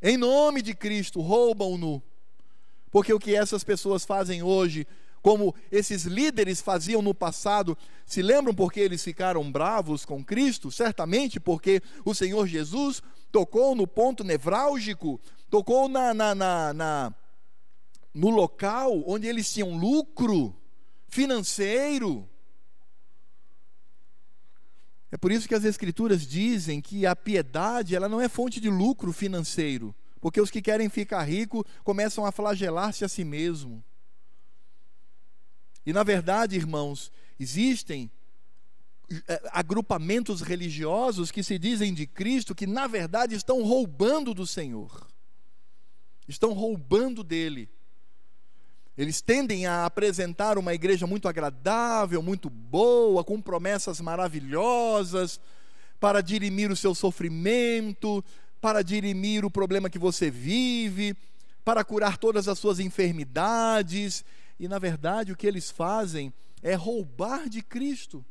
em 0.00 0.16
nome 0.16 0.62
de 0.62 0.74
Cristo, 0.74 1.20
roubam-no. 1.20 2.02
Porque 2.90 3.12
o 3.12 3.18
que 3.18 3.34
essas 3.34 3.64
pessoas 3.64 4.04
fazem 4.04 4.42
hoje, 4.42 4.86
como 5.20 5.54
esses 5.70 6.04
líderes 6.04 6.60
faziam 6.60 7.02
no 7.02 7.12
passado, 7.12 7.76
se 8.06 8.22
lembram 8.22 8.54
porque 8.54 8.80
eles 8.80 9.02
ficaram 9.02 9.50
bravos 9.50 10.04
com 10.04 10.24
Cristo? 10.24 10.70
Certamente 10.70 11.40
porque 11.40 11.82
o 12.04 12.14
Senhor 12.14 12.46
Jesus 12.46 13.02
tocou 13.32 13.74
no 13.74 13.86
ponto 13.86 14.22
nevrálgico, 14.22 15.20
tocou 15.50 15.88
na, 15.88 16.14
na, 16.14 16.34
na, 16.34 16.72
na 16.72 17.14
no 18.12 18.30
local 18.30 19.04
onde 19.06 19.26
eles 19.26 19.52
tinham 19.52 19.76
lucro 19.76 20.56
financeiro. 21.08 22.28
É 25.10 25.16
por 25.16 25.32
isso 25.32 25.48
que 25.48 25.54
as 25.54 25.64
escrituras 25.64 26.26
dizem 26.26 26.80
que 26.80 27.06
a 27.06 27.16
piedade, 27.16 27.96
ela 27.96 28.08
não 28.08 28.20
é 28.20 28.28
fonte 28.28 28.60
de 28.60 28.68
lucro 28.68 29.12
financeiro, 29.12 29.94
porque 30.20 30.40
os 30.40 30.50
que 30.50 30.60
querem 30.60 30.88
ficar 30.88 31.22
ricos 31.22 31.64
começam 31.82 32.26
a 32.26 32.32
flagelar-se 32.32 33.04
a 33.04 33.08
si 33.08 33.24
mesmo. 33.24 33.82
E 35.86 35.92
na 35.92 36.02
verdade, 36.02 36.56
irmãos, 36.56 37.10
existem 37.40 38.10
é, 39.26 39.40
agrupamentos 39.52 40.42
religiosos 40.42 41.30
que 41.30 41.42
se 41.42 41.58
dizem 41.58 41.94
de 41.94 42.06
Cristo 42.06 42.54
que 42.54 42.66
na 42.66 42.86
verdade 42.86 43.34
estão 43.34 43.62
roubando 43.62 44.34
do 44.34 44.46
Senhor. 44.46 45.08
Estão 46.26 46.52
roubando 46.52 47.24
dele. 47.24 47.70
Eles 48.98 49.20
tendem 49.20 49.64
a 49.64 49.86
apresentar 49.86 50.58
uma 50.58 50.74
igreja 50.74 51.06
muito 51.06 51.28
agradável, 51.28 52.20
muito 52.20 52.50
boa, 52.50 53.22
com 53.22 53.40
promessas 53.40 54.00
maravilhosas, 54.00 55.40
para 56.00 56.20
dirimir 56.20 56.68
o 56.72 56.76
seu 56.76 56.96
sofrimento, 56.96 58.24
para 58.60 58.82
dirimir 58.82 59.44
o 59.44 59.50
problema 59.50 59.88
que 59.88 60.00
você 60.00 60.32
vive, 60.32 61.16
para 61.64 61.84
curar 61.84 62.16
todas 62.16 62.48
as 62.48 62.58
suas 62.58 62.80
enfermidades. 62.80 64.24
E 64.58 64.66
na 64.66 64.80
verdade 64.80 65.30
o 65.30 65.36
que 65.36 65.46
eles 65.46 65.70
fazem 65.70 66.32
é 66.60 66.74
roubar 66.74 67.48
de 67.48 67.62
Cristo, 67.62 68.24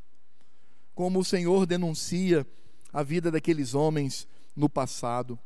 como 0.94 1.20
o 1.20 1.24
Senhor 1.24 1.64
denuncia 1.64 2.46
a 2.92 3.02
vida 3.02 3.30
daqueles 3.30 3.74
homens 3.74 4.28
no 4.54 4.68
passado. 4.68 5.38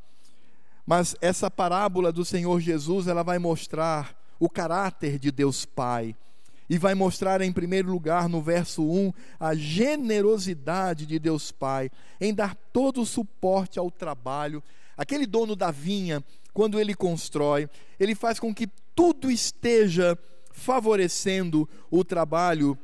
Mas 0.85 1.15
essa 1.21 1.49
parábola 1.49 2.11
do 2.11 2.25
Senhor 2.25 2.59
Jesus, 2.59 3.07
ela 3.07 3.23
vai 3.23 3.39
mostrar 3.39 4.21
o 4.43 4.49
caráter 4.49 5.21
de 5.21 5.31
Deus 5.31 5.65
Pai. 5.65 6.17
E 6.69 6.77
vai 6.77 6.97
mostrar, 6.97 7.41
em 7.43 7.53
primeiro 7.53 7.89
lugar, 7.89 8.29
no 8.29 8.43
verso 8.43 8.83
1, 8.83 9.13
a 9.39 9.55
generosidade 9.55 11.07
de 11.07 11.17
Deus 11.17 11.53
Pai 11.53 11.89
em 12.21 12.35
dar 12.35 12.57
todo 12.73 13.03
o 13.03 13.07
suporte 13.07 13.79
ao 13.79 13.89
trabalho. 13.89 14.61
Aquele 14.97 15.27
dono 15.27 15.55
da 15.55 15.71
vinha, 15.71 16.25
quando 16.53 16.81
ele 16.81 16.93
constrói, 16.93 17.71
ele 18.01 18.17
faz 18.17 18.41
com 18.41 18.53
que 18.53 18.67
tudo 18.97 19.31
esteja 19.31 20.19
favorecendo 20.51 21.69
o 21.89 22.03
trabalho 22.03 22.77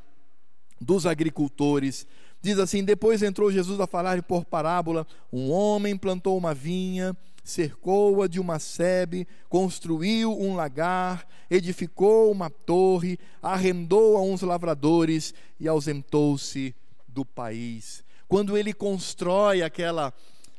dos 0.81 1.07
agricultores. 1.07 2.07
Diz 2.41 2.57
assim: 2.61 2.85
Depois 2.85 3.21
entrou 3.21 3.51
Jesus 3.51 3.81
a 3.81 3.87
falar 3.89 4.23
por 4.23 4.45
parábola: 4.45 5.05
Um 5.33 5.51
homem 5.51 5.97
plantou 5.97 6.39
uma 6.39 6.55
vinha 6.55 7.17
cercou-a 7.49 8.27
de 8.27 8.39
uma 8.39 8.59
sebe, 8.59 9.27
construiu 9.49 10.39
um 10.39 10.55
lagar, 10.55 11.27
edificou 11.51 12.31
uma 12.31 12.51
torre, 12.51 13.19
arrendou 13.43 14.19
a 14.19 14.23
uns 14.23 14.43
lavradores 14.43 15.33
e 15.59 15.67
ausentou-se 15.67 16.75
do 17.09 17.25
país. 17.25 18.05
Quando 18.29 18.57
ele 18.57 18.75
constrói 18.75 19.63
aquela 19.63 20.13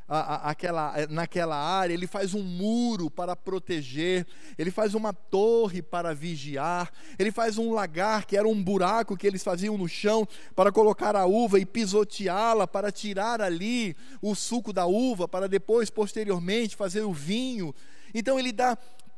a, 0.09 0.49
aquela, 0.49 0.99
eh, 0.99 1.07
naquela 1.07 1.55
área, 1.55 1.93
ele 1.93 2.07
faz 2.07 2.33
um 2.33 2.41
muro 2.41 3.11
para 3.11 3.35
proteger, 3.35 4.25
ele 4.57 4.71
faz 4.71 4.95
uma 4.95 5.13
torre 5.13 5.83
para 5.83 6.15
vigiar, 6.15 6.91
ele 7.19 7.31
faz 7.31 7.59
um 7.59 7.71
lagar, 7.71 8.25
que 8.25 8.35
era 8.35 8.47
um 8.47 8.61
buraco 8.61 9.15
que 9.15 9.27
eles 9.27 9.43
faziam 9.43 9.77
no 9.77 9.87
chão, 9.87 10.27
para 10.55 10.71
colocar 10.71 11.15
a 11.15 11.27
uva 11.27 11.59
e 11.59 11.65
pisoteá-la, 11.65 12.65
para 12.67 12.91
tirar 12.91 13.39
ali 13.39 13.95
o 14.19 14.33
suco 14.33 14.73
da 14.73 14.87
uva, 14.87 15.27
para 15.27 15.47
depois, 15.47 15.91
posteriormente, 15.91 16.75
fazer 16.75 17.03
o 17.03 17.13
vinho. 17.13 17.73
Então, 18.11 18.39
ele 18.39 18.51
dá 18.51 18.75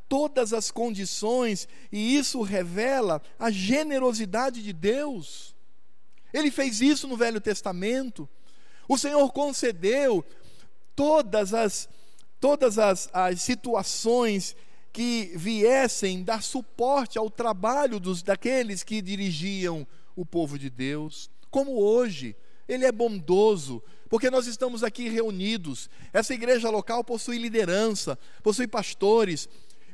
todas 0.10 0.52
as 0.52 0.70
condições, 0.70 1.70
e 1.90 2.18
isso 2.18 2.42
revela 2.42 3.22
a 3.40 3.50
generosidade 3.50 4.62
de 4.62 4.74
Deus. 4.74 5.56
Ele 6.34 6.52
fez 6.52 6.82
isso 6.82 7.08
no 7.08 7.16
Velho 7.16 7.40
Testamento. 7.40 8.28
O 8.90 8.98
Senhor 8.98 9.32
concedeu 9.32 10.26
todas 11.02 11.52
as, 11.52 11.90
todas 12.40 12.78
as, 12.78 13.10
as 13.12 13.42
situações 13.42 14.56
que 14.94 15.32
viessem 15.36 16.24
dar 16.24 16.44
suporte 16.44 17.18
ao 17.18 17.28
trabalho 17.28 18.00
dos, 18.00 18.22
daqueles 18.22 18.84
que 18.84 19.02
dirigiam 19.02 19.88
o 20.16 20.24
povo 20.24 20.60
de 20.60 20.70
Deus, 20.70 21.28
como 21.50 21.82
hoje. 21.82 22.36
Ele 22.68 22.86
é 22.86 22.92
bondoso, 22.92 23.82
porque 24.10 24.30
nós 24.30 24.46
estamos 24.46 24.84
aqui 24.84 25.10
reunidos. 25.10 25.90
Essa 26.14 26.36
igreja 26.36 26.70
local 26.70 27.04
possui 27.04 27.40
liderança, 27.40 28.16
possui 28.44 28.68
pastores, 28.68 29.50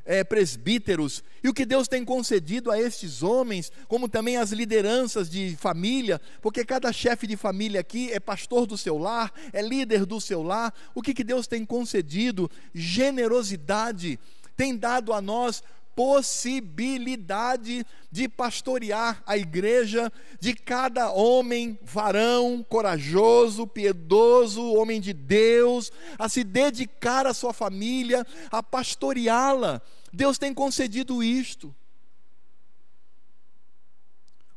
é, 0.08 0.24
presbíteros, 0.24 1.22
e 1.44 1.50
o 1.50 1.54
que 1.54 1.66
Deus 1.66 1.88
tem 1.88 2.06
concedido 2.06 2.72
a 2.72 2.80
estes 2.80 3.22
homens, 3.22 3.72
como 3.90 4.08
também 4.08 4.38
as 4.38 4.52
lideranças 4.52 5.30
de 5.30 5.56
família, 5.58 6.22
porque 6.42 6.64
cada 6.64 6.94
chefe 6.94 7.28
de 7.28 7.36
família 7.36 7.82
aqui 7.82 8.10
é 8.14 8.20
pastor 8.20 8.66
do 8.66 8.78
seu 8.78 8.98
lar, 8.98 9.32
é 9.52 9.62
líder 9.62 10.06
do 10.06 10.22
seu 10.22 10.42
lar, 10.42 10.74
o 10.96 11.02
que, 11.02 11.14
que 11.14 11.26
Deus 11.26 11.46
tem 11.46 11.66
concedido? 11.66 12.50
Generosidade, 12.74 14.18
tem 14.56 14.76
dado 14.78 15.12
a 15.12 15.22
nós 15.22 15.62
possibilidade 15.98 17.84
de 18.12 18.30
pastorear 18.30 19.24
a 19.26 19.36
igreja, 19.36 20.14
de 20.40 20.54
cada 20.54 21.12
homem, 21.12 21.78
varão, 21.82 22.64
corajoso, 22.70 23.66
piedoso, 23.66 24.74
homem 24.76 25.02
de 25.02 25.12
Deus, 25.12 25.92
a 26.20 26.30
se 26.30 26.44
dedicar 26.44 27.26
à 27.26 27.34
sua 27.34 27.52
família, 27.52 28.26
a 28.52 28.62
pastoreá-la. 28.62 29.82
Deus 30.12 30.38
tem 30.38 30.54
concedido 30.54 31.24
isto. 31.24 31.76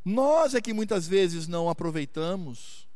Nós 0.04 0.54
é 0.54 0.60
que 0.60 0.72
muitas 0.72 1.06
vezes 1.06 1.46
não 1.46 1.68
aproveitamos. 1.68 2.88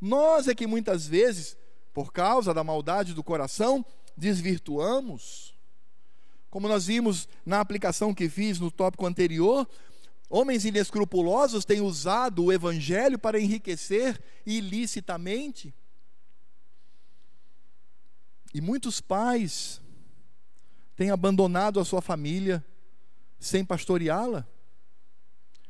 Nós 0.00 0.48
é 0.48 0.54
que 0.54 0.66
muitas 0.66 1.06
vezes, 1.06 1.56
por 1.92 2.12
causa 2.12 2.52
da 2.54 2.64
maldade 2.64 3.14
do 3.14 3.22
coração, 3.22 3.84
desvirtuamos. 4.16 5.54
Como 6.50 6.66
nós 6.66 6.86
vimos 6.86 7.28
na 7.46 7.60
aplicação 7.60 8.14
que 8.14 8.28
fiz 8.28 8.58
no 8.58 8.70
tópico 8.70 9.06
anterior, 9.06 9.68
homens 10.28 10.64
inescrupulosos 10.64 11.64
têm 11.64 11.80
usado 11.80 12.44
o 12.44 12.52
evangelho 12.52 13.18
para 13.18 13.40
enriquecer 13.40 14.20
ilicitamente. 14.44 15.72
E 18.52 18.60
muitos 18.60 19.00
pais 19.00 19.80
tem 21.00 21.10
abandonado 21.10 21.80
a 21.80 21.84
sua 21.86 22.02
família 22.02 22.62
sem 23.38 23.64
pastoreá-la, 23.64 24.46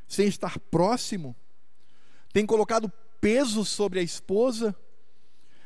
sem 0.08 0.26
estar 0.26 0.58
próximo, 0.58 1.36
tem 2.32 2.44
colocado 2.44 2.92
peso 3.20 3.64
sobre 3.64 4.00
a 4.00 4.02
esposa 4.02 4.74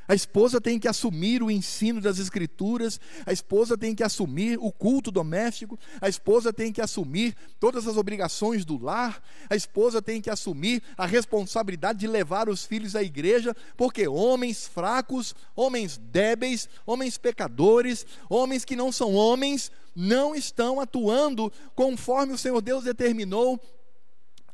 a 0.07 0.15
esposa 0.15 0.61
tem 0.61 0.79
que 0.79 0.89
assumir 0.89 1.43
o 1.43 1.51
ensino 1.51 2.01
das 2.01 2.19
Escrituras, 2.19 3.01
a 3.25 3.33
esposa 3.33 3.77
tem 3.77 3.95
que 3.95 4.03
assumir 4.03 4.59
o 4.61 4.71
culto 4.71 5.11
doméstico, 5.11 5.79
a 6.01 6.09
esposa 6.09 6.53
tem 6.53 6.73
que 6.73 6.81
assumir 6.81 7.35
todas 7.59 7.87
as 7.89 7.97
obrigações 7.97 8.65
do 8.65 8.83
lar, 8.83 9.23
a 9.49 9.57
esposa 9.57 10.03
tem 10.03 10.21
que 10.21 10.31
assumir 10.31 10.83
a 10.97 11.07
responsabilidade 11.07 11.99
de 11.99 12.07
levar 12.07 12.49
os 12.49 12.65
filhos 12.65 12.95
à 12.95 13.03
igreja, 13.03 13.57
porque 13.77 14.07
homens 14.07 14.67
fracos, 14.67 15.35
homens 15.57 15.99
débeis, 15.99 16.69
homens 16.87 17.17
pecadores, 17.17 18.07
homens 18.29 18.65
que 18.65 18.77
não 18.77 18.93
são 18.93 19.15
homens, 19.15 19.71
não 19.95 20.35
estão 20.35 20.81
atuando 20.81 21.53
conforme 21.75 22.33
o 22.33 22.39
Senhor 22.39 22.61
Deus 22.61 22.85
determinou 22.85 23.61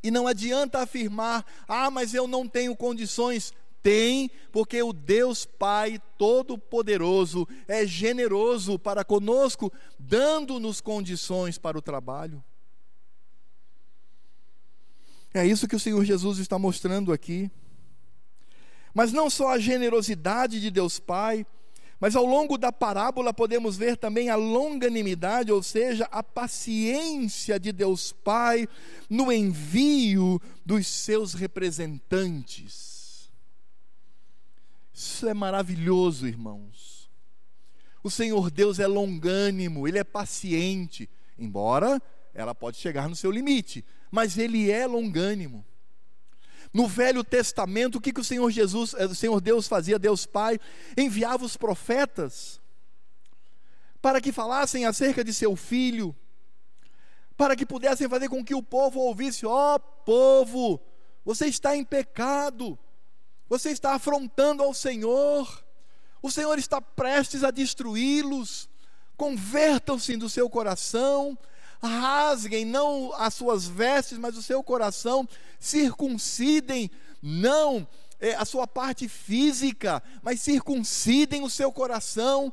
e 0.02 0.10
não 0.10 0.26
adianta 0.26 0.80
afirmar: 0.80 1.44
ah, 1.68 1.90
mas 1.90 2.14
eu 2.14 2.26
não 2.26 2.48
tenho 2.48 2.74
condições. 2.76 3.52
Tem, 3.82 4.30
porque 4.52 4.82
o 4.82 4.92
Deus 4.92 5.46
Pai 5.46 6.00
Todo-Poderoso 6.18 7.48
é 7.66 7.86
generoso 7.86 8.78
para 8.78 9.04
conosco, 9.04 9.72
dando-nos 9.98 10.80
condições 10.80 11.56
para 11.56 11.78
o 11.78 11.82
trabalho. 11.82 12.42
É 15.32 15.46
isso 15.46 15.68
que 15.68 15.76
o 15.76 15.80
Senhor 15.80 16.04
Jesus 16.04 16.38
está 16.38 16.58
mostrando 16.58 17.12
aqui. 17.12 17.50
Mas 18.92 19.12
não 19.12 19.30
só 19.30 19.50
a 19.50 19.58
generosidade 19.58 20.60
de 20.60 20.70
Deus 20.70 20.98
Pai, 20.98 21.46
Mas 22.00 22.16
ao 22.16 22.24
longo 22.24 22.56
da 22.56 22.72
parábola 22.72 23.32
podemos 23.34 23.76
ver 23.76 23.98
também 23.98 24.30
a 24.30 24.34
longanimidade, 24.34 25.52
ou 25.52 25.62
seja, 25.62 26.08
a 26.10 26.22
paciência 26.22 27.60
de 27.60 27.70
Deus 27.72 28.10
Pai 28.10 28.66
no 29.08 29.30
envio 29.30 30.40
dos 30.64 30.86
seus 30.86 31.34
representantes. 31.34 32.89
Isso 34.92 35.28
é 35.28 35.34
maravilhoso, 35.34 36.26
irmãos. 36.26 37.10
O 38.02 38.10
Senhor 38.10 38.50
Deus 38.50 38.78
é 38.78 38.86
longânimo, 38.86 39.86
ele 39.86 39.98
é 39.98 40.04
paciente, 40.04 41.08
embora 41.38 42.00
ela 42.32 42.54
pode 42.54 42.78
chegar 42.78 43.08
no 43.08 43.16
seu 43.16 43.30
limite, 43.30 43.84
mas 44.10 44.38
ele 44.38 44.70
é 44.70 44.86
longânimo. 44.86 45.64
No 46.72 46.86
Velho 46.86 47.24
Testamento, 47.24 47.96
o 47.96 48.00
que, 48.00 48.12
que 48.12 48.20
o 48.20 48.24
Senhor 48.24 48.50
Jesus, 48.50 48.94
eh, 48.94 49.06
o 49.06 49.14
Senhor 49.14 49.40
Deus 49.40 49.66
fazia, 49.66 49.98
Deus 49.98 50.24
Pai, 50.24 50.58
enviava 50.96 51.44
os 51.44 51.56
profetas 51.56 52.60
para 54.00 54.20
que 54.20 54.32
falassem 54.32 54.86
acerca 54.86 55.22
de 55.22 55.32
seu 55.34 55.56
filho, 55.56 56.14
para 57.36 57.56
que 57.56 57.66
pudessem 57.66 58.08
fazer 58.08 58.28
com 58.28 58.44
que 58.44 58.54
o 58.54 58.62
povo 58.62 59.00
ouvisse: 59.00 59.44
ó 59.44 59.74
oh, 59.74 59.80
povo, 59.80 60.80
você 61.24 61.46
está 61.46 61.76
em 61.76 61.84
pecado, 61.84 62.78
você 63.50 63.70
está 63.70 63.94
afrontando 63.94 64.62
ao 64.62 64.72
Senhor, 64.72 65.64
o 66.22 66.30
Senhor 66.30 66.56
está 66.56 66.80
prestes 66.80 67.42
a 67.42 67.50
destruí-los, 67.50 68.70
convertam-se 69.16 70.16
do 70.16 70.28
seu 70.28 70.48
coração, 70.48 71.36
rasguem 71.82 72.64
não 72.64 73.12
as 73.14 73.34
suas 73.34 73.66
vestes, 73.66 74.18
mas 74.18 74.36
o 74.36 74.42
seu 74.42 74.62
coração, 74.62 75.28
circuncidem 75.58 76.88
não 77.20 77.88
é, 78.20 78.36
a 78.36 78.44
sua 78.44 78.68
parte 78.68 79.08
física, 79.08 80.00
mas 80.22 80.40
circuncidem 80.40 81.42
o 81.42 81.50
seu 81.50 81.72
coração, 81.72 82.52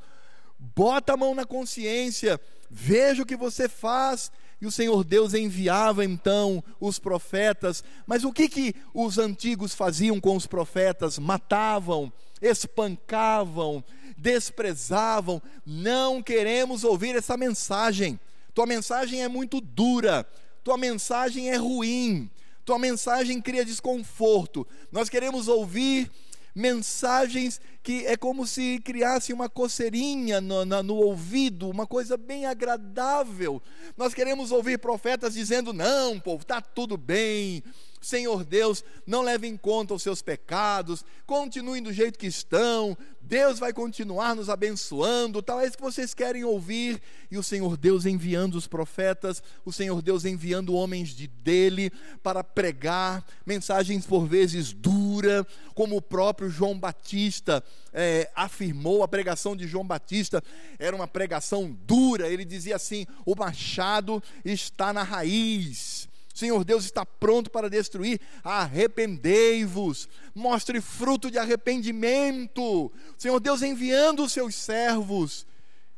bota 0.58 1.14
a 1.14 1.18
mão 1.18 1.36
na 1.36 1.46
consciência, 1.46 2.42
veja 2.72 3.22
o 3.22 3.26
que 3.26 3.36
você 3.36 3.70
faz. 3.70 4.32
E 4.60 4.66
o 4.66 4.72
Senhor 4.72 5.04
Deus 5.04 5.34
enviava 5.34 6.04
então 6.04 6.64
os 6.80 6.98
profetas, 6.98 7.84
mas 8.08 8.24
o 8.24 8.34
que 8.34 8.50
que 8.50 8.76
os 8.94 9.20
antigos 9.20 9.76
faziam 9.76 10.20
com 10.20 10.36
os 10.36 10.48
profetas? 10.48 11.20
Matavam, 11.20 12.12
espancavam, 12.42 13.84
desprezavam. 14.18 15.42
Não 15.66 16.24
queremos 16.24 16.84
ouvir 16.84 17.16
essa 17.16 17.38
mensagem. 17.38 18.20
Tua 18.54 18.66
mensagem 18.66 19.22
é 19.22 19.28
muito 19.28 19.62
dura, 19.62 20.28
tua 20.64 20.78
mensagem 20.78 21.52
é 21.52 21.56
ruim, 21.56 22.28
tua 22.66 22.80
mensagem 22.80 23.40
cria 23.40 23.64
desconforto. 23.64 24.68
Nós 24.92 25.08
queremos 25.10 25.48
ouvir 25.48 26.12
mensagens 26.58 27.62
que 27.84 28.06
é 28.08 28.18
como 28.18 28.46
se 28.48 28.80
criasse 28.80 29.32
uma 29.32 29.48
coceirinha 29.48 30.42
no, 30.42 30.66
no, 30.66 30.84
no, 30.84 30.96
ouvido, 30.96 31.70
uma 31.70 31.86
coisa 31.86 32.18
bem 32.18 32.46
agradável. 32.46 33.62
Nós 33.96 34.14
queremos 34.14 34.52
ouvir 34.52 34.80
profetas 34.80 35.36
dizendo: 35.36 35.72
não, 35.72 36.20
povo, 36.20 36.42
está 36.42 36.60
tudo 36.60 36.98
bem, 36.98 37.64
Senhor 38.02 38.44
Deus, 38.44 38.84
não 39.06 39.22
leve 39.22 39.48
em 39.48 39.58
conta 39.58 39.94
os 39.94 40.04
seus 40.04 40.22
pecados, 40.22 41.04
continuem 41.26 41.82
do 41.82 41.92
jeito 41.92 42.18
que 42.18 42.28
estão, 42.28 42.98
Deus 43.28 43.60
vai 43.60 43.74
continuar 43.74 44.36
nos 44.36 44.50
abençoando, 44.50 45.42
tal 45.42 45.60
é 45.60 45.70
que 45.70 45.82
vocês 45.82 46.14
querem 46.14 46.46
ouvir, 46.46 47.02
e 47.30 47.38
o 47.38 47.44
Senhor 47.44 47.76
Deus 47.76 48.06
enviando 48.06 48.56
os 48.56 48.68
profetas, 48.68 49.44
o 49.66 49.72
Senhor 49.74 50.02
Deus 50.02 50.24
enviando 50.24 50.74
homens 50.74 51.10
de 51.10 51.28
dele 51.28 51.92
para 52.24 52.42
pregar 52.44 53.26
mensagens 53.46 54.06
por 54.06 54.26
vezes 54.26 54.72
duras, 54.72 55.46
como 55.76 55.98
o 55.98 56.02
próprio 56.02 56.50
João 56.50 56.80
Batista 56.80 57.62
é, 57.92 58.32
afirmou, 58.34 59.04
a 59.04 59.08
pregação 59.08 59.58
de 59.58 59.68
João 59.68 59.86
Batista 59.86 60.42
era 60.80 60.96
uma 60.96 61.08
pregação 61.08 61.76
dura, 61.86 62.30
ele 62.30 62.46
dizia 62.46 62.78
assim: 62.78 63.06
o 63.26 63.36
machado 63.36 64.24
está 64.46 64.94
na 64.94 65.04
raiz 65.04 66.07
Senhor 66.38 66.64
Deus 66.64 66.86
está 66.86 67.04
pronto 67.04 67.50
para 67.50 67.68
destruir, 67.68 68.22
arrependei-vos, 68.44 70.08
mostre 70.36 70.80
fruto 70.80 71.32
de 71.32 71.40
arrependimento. 71.40 72.92
Senhor 73.18 73.40
Deus 73.40 73.64
enviando 73.64 74.24
os 74.24 74.34
seus 74.34 74.54
servos 74.54 75.48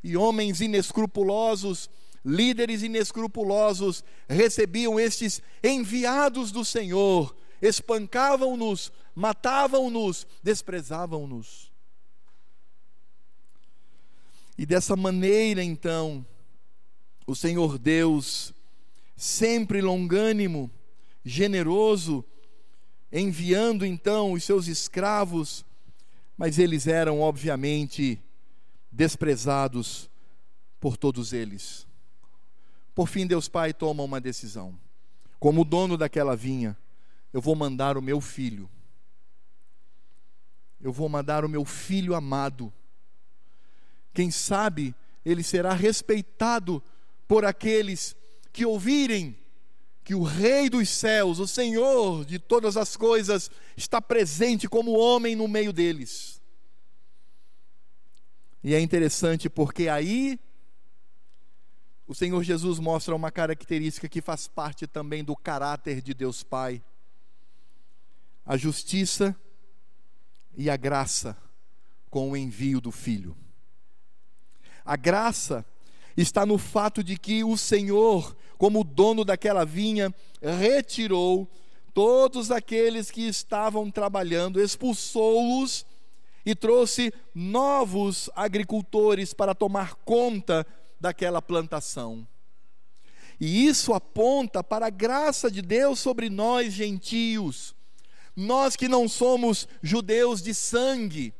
e 0.01 0.15
homens 0.15 0.61
inescrupulosos, 0.61 1.89
líderes 2.23 2.83
inescrupulosos, 2.83 4.01
recebiam 4.29 4.97
estes 4.97 5.41
enviados 5.61 6.53
do 6.53 6.63
Senhor, 6.63 7.35
espancavam-nos, 7.61 8.93
matavam-nos, 9.13 10.25
desprezavam-nos. 10.41 11.69
E 14.57 14.65
dessa 14.65 14.95
maneira, 14.95 15.61
então, 15.61 16.25
o 17.27 17.35
Senhor 17.35 17.77
Deus 17.77 18.53
sempre 19.19 19.81
longânimo, 19.81 20.71
generoso, 21.25 22.23
enviando 23.11 23.85
então 23.85 24.31
os 24.31 24.45
seus 24.45 24.67
escravos, 24.67 25.65
mas 26.37 26.57
eles 26.57 26.87
eram 26.87 27.19
obviamente 27.19 28.17
desprezados 28.89 30.09
por 30.79 30.95
todos 30.95 31.33
eles. 31.33 31.85
Por 32.95 33.09
fim, 33.09 33.27
Deus 33.27 33.49
Pai 33.49 33.73
toma 33.73 34.03
uma 34.03 34.21
decisão. 34.21 34.79
Como 35.37 35.65
dono 35.65 35.97
daquela 35.97 36.33
vinha, 36.33 36.77
eu 37.33 37.41
vou 37.41 37.57
mandar 37.57 37.97
o 37.97 38.01
meu 38.01 38.21
filho. 38.21 38.69
Eu 40.79 40.93
vou 40.93 41.09
mandar 41.09 41.43
o 41.43 41.49
meu 41.49 41.65
filho 41.65 42.15
amado. 42.15 42.71
Quem 44.13 44.31
sabe 44.31 44.95
ele 45.25 45.43
será 45.43 45.73
respeitado 45.73 46.81
por 47.27 47.43
aqueles 47.43 48.15
que 48.51 48.65
ouvirem 48.65 49.37
que 50.03 50.15
o 50.15 50.23
Rei 50.23 50.69
dos 50.69 50.89
céus, 50.89 51.39
o 51.39 51.47
Senhor 51.47 52.25
de 52.25 52.39
todas 52.39 52.75
as 52.75 52.97
coisas, 52.97 53.51
está 53.77 54.01
presente 54.01 54.67
como 54.67 54.97
homem 54.97 55.35
no 55.35 55.47
meio 55.47 55.71
deles. 55.71 56.41
E 58.63 58.73
é 58.73 58.79
interessante 58.79 59.49
porque 59.49 59.87
aí 59.87 60.39
o 62.07 62.15
Senhor 62.15 62.41
Jesus 62.41 62.79
mostra 62.79 63.15
uma 63.15 63.31
característica 63.31 64.09
que 64.09 64.19
faz 64.19 64.47
parte 64.47 64.87
também 64.87 65.23
do 65.23 65.35
caráter 65.35 66.01
de 66.01 66.13
Deus 66.15 66.41
Pai: 66.41 66.83
a 68.43 68.57
justiça 68.57 69.35
e 70.57 70.71
a 70.71 70.75
graça 70.75 71.37
com 72.09 72.31
o 72.31 72.35
envio 72.35 72.81
do 72.81 72.91
Filho. 72.91 73.37
A 74.83 74.95
graça 74.95 75.63
está 76.21 76.45
no 76.45 76.57
fato 76.57 77.03
de 77.03 77.17
que 77.17 77.43
o 77.43 77.55
Senhor, 77.57 78.35
como 78.57 78.83
dono 78.83 79.23
daquela 79.23 79.65
vinha, 79.65 80.13
retirou 80.41 81.47
todos 81.93 82.51
aqueles 82.51 83.09
que 83.11 83.27
estavam 83.27 83.89
trabalhando, 83.89 84.61
expulsou-os 84.61 85.85
e 86.45 86.55
trouxe 86.55 87.13
novos 87.33 88.29
agricultores 88.35 89.33
para 89.33 89.53
tomar 89.53 89.95
conta 89.95 90.65
daquela 90.99 91.41
plantação. 91.41 92.27
E 93.39 93.65
isso 93.65 93.93
aponta 93.93 94.63
para 94.63 94.87
a 94.87 94.89
graça 94.89 95.49
de 95.49 95.61
Deus 95.61 95.99
sobre 95.99 96.29
nós, 96.29 96.73
gentios. 96.73 97.73
Nós 98.35 98.75
que 98.75 98.87
não 98.87 99.07
somos 99.07 99.67
judeus 99.81 100.41
de 100.41 100.53
sangue, 100.53 101.33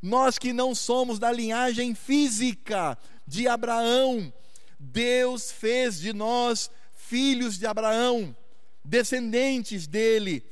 nós 0.00 0.38
que 0.38 0.52
não 0.52 0.74
somos 0.74 1.18
da 1.18 1.30
linhagem 1.30 1.94
física, 1.94 2.96
de 3.30 3.46
Abraão. 3.46 4.32
Deus 4.78 5.52
fez 5.52 6.00
de 6.00 6.12
nós 6.12 6.68
filhos 6.92 7.56
de 7.56 7.64
Abraão, 7.64 8.36
descendentes 8.84 9.86
dele. 9.86 10.44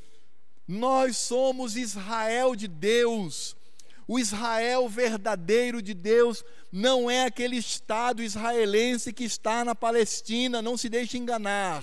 Nós 0.66 1.16
somos 1.16 1.76
Israel 1.76 2.54
de 2.54 2.68
Deus. 2.68 3.56
O 4.06 4.18
Israel 4.18 4.88
verdadeiro 4.88 5.82
de 5.82 5.92
Deus 5.92 6.44
não 6.70 7.10
é 7.10 7.24
aquele 7.24 7.56
Estado 7.56 8.22
israelense 8.22 9.12
que 9.12 9.24
está 9.24 9.64
na 9.64 9.74
Palestina, 9.74 10.62
não 10.62 10.76
se 10.76 10.88
deixe 10.88 11.18
enganar. 11.18 11.82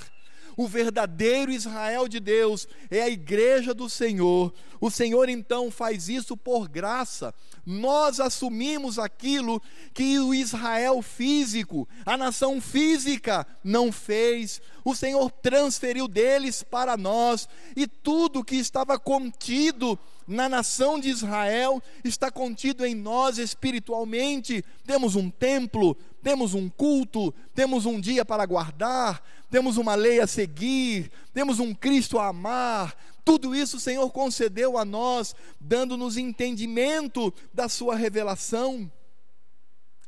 O 0.55 0.65
verdadeiro 0.65 1.51
Israel 1.51 2.07
de 2.07 2.21
Deus 2.21 2.67
é 2.89 3.01
a 3.01 3.09
igreja 3.09 3.73
do 3.73 3.89
Senhor. 3.89 4.53
O 4.85 4.91
Senhor 4.91 5.29
então 5.29 5.71
faz 5.71 6.09
isso 6.09 6.37
por 6.37 6.69
graça. 6.69 7.33
Nós 7.65 8.19
assumimos 8.19 8.99
aquilo 8.99 9.59
que 9.95 10.19
o 10.19 10.31
Israel 10.31 11.01
físico, 11.01 11.89
a 12.05 12.15
nação 12.15 12.61
física, 12.61 13.47
não 13.63 13.91
fez. 13.91 14.61
O 14.83 14.93
Senhor 14.93 15.31
transferiu 15.31 16.07
deles 16.07 16.61
para 16.61 16.95
nós 16.95 17.49
e 17.75 17.87
tudo 17.87 18.43
que 18.43 18.57
estava 18.57 18.99
contido 18.99 19.97
na 20.27 20.47
nação 20.47 20.99
de 20.99 21.09
Israel 21.09 21.81
está 22.03 22.29
contido 22.29 22.85
em 22.85 22.93
nós 22.93 23.39
espiritualmente. 23.39 24.63
Temos 24.85 25.15
um 25.15 25.31
templo, 25.31 25.97
temos 26.21 26.53
um 26.53 26.69
culto, 26.69 27.33
temos 27.55 27.87
um 27.87 27.99
dia 27.99 28.23
para 28.23 28.45
guardar, 28.45 29.23
temos 29.49 29.77
uma 29.77 29.95
lei 29.95 30.19
a 30.19 30.27
seguir, 30.27 31.11
temos 31.33 31.59
um 31.59 31.73
Cristo 31.73 32.19
a 32.19 32.27
amar. 32.27 32.95
Tudo 33.25 33.55
isso 33.55 33.77
o 33.77 33.79
Senhor 33.79 34.07
concedeu 34.11 34.77
a 34.77 34.85
nós, 34.85 35.35
dando-nos 35.59 36.15
entendimento 36.15 37.33
da 37.51 37.67
Sua 37.67 37.95
revelação. 37.95 38.89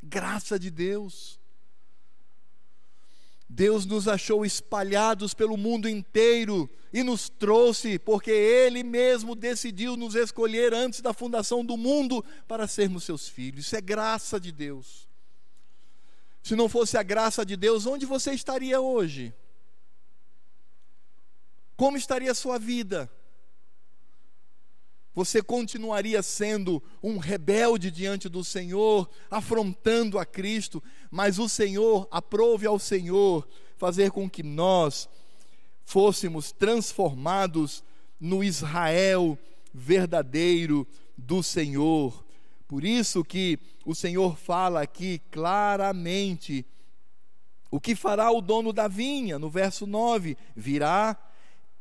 Graça 0.03 0.59
de 0.59 0.70
Deus. 0.70 1.39
Deus 3.49 3.86
nos 3.88 4.07
achou 4.07 4.45
espalhados 4.45 5.34
pelo 5.34 5.57
mundo 5.57 5.89
inteiro 5.89 6.70
e 6.93 7.01
nos 7.01 7.28
trouxe, 7.28 7.97
porque 7.97 8.30
Ele 8.30 8.84
mesmo 8.84 9.34
decidiu 9.34 9.97
nos 9.97 10.13
escolher 10.13 10.74
antes 10.74 11.01
da 11.01 11.11
fundação 11.11 11.65
do 11.65 11.76
mundo 11.76 12.24
para 12.47 12.68
sermos 12.68 13.03
seus 13.03 13.28
filhos. 13.28 13.65
Isso 13.65 13.76
é 13.76 13.82
graça 13.82 14.39
de 14.39 14.51
Deus. 14.51 15.07
Se 16.43 16.55
não 16.55 16.70
fosse 16.70 16.97
a 16.97 17.03
graça 17.03 17.43
de 17.43 17.57
Deus, 17.57 17.88
onde 17.88 18.05
você 18.05 18.32
estaria 18.32 18.80
hoje? 18.80 19.34
Como 21.78 21.95
estaria 21.95 22.32
a 22.32 22.36
sua 22.36 22.57
vida? 22.57 23.09
Você 25.13 25.41
continuaria 25.41 26.21
sendo 26.23 26.82
um 27.01 27.17
rebelde 27.17 27.89
diante 27.91 28.28
do 28.28 28.43
Senhor, 28.43 29.09
afrontando 29.30 30.17
a 30.19 30.25
Cristo, 30.25 30.84
mas 31.09 31.39
o 31.39 31.47
Senhor, 31.47 32.07
aprove 32.11 32.67
ao 32.67 32.80
Senhor 32.80 33.47
fazer 33.78 34.11
com 34.11 34.30
que 34.30 34.41
nós 34.41 35.07
fôssemos 35.86 36.51
transformados 36.51 37.84
no 38.19 38.43
Israel 38.43 39.38
verdadeiro 39.73 40.88
do 41.15 41.43
Senhor. 41.43 42.25
Por 42.67 42.84
isso 42.84 43.23
que 43.23 43.59
o 43.86 43.93
Senhor 43.93 44.36
fala 44.36 44.82
aqui 44.82 45.19
claramente 45.32 46.65
o 47.69 47.80
que 47.80 47.95
fará 47.95 48.32
o 48.32 48.41
dono 48.41 48.73
da 48.73 48.88
vinha, 48.88 49.38
no 49.38 49.49
verso 49.49 49.86
9: 49.86 50.38
virá 50.55 51.17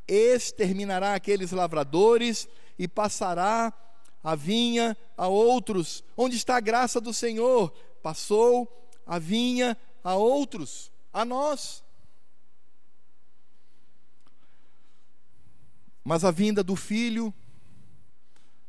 exterminará 0.06 1.14
aqueles 1.14 1.50
lavradores 1.50 2.48
e 2.78 2.86
passará 2.86 3.72
a 4.22 4.34
vinha 4.34 4.96
a 5.16 5.28
outros. 5.28 6.04
Onde 6.16 6.36
está 6.36 6.56
a 6.56 6.60
graça 6.60 7.00
do 7.00 7.12
Senhor? 7.12 7.70
Passou 8.02 8.68
a 9.06 9.18
vinha 9.18 9.76
a 10.02 10.14
outros, 10.14 10.92
a 11.12 11.24
nós. 11.24 11.84
Mas 16.02 16.24
a 16.24 16.30
vinda 16.30 16.62
do 16.62 16.76
Filho 16.76 17.34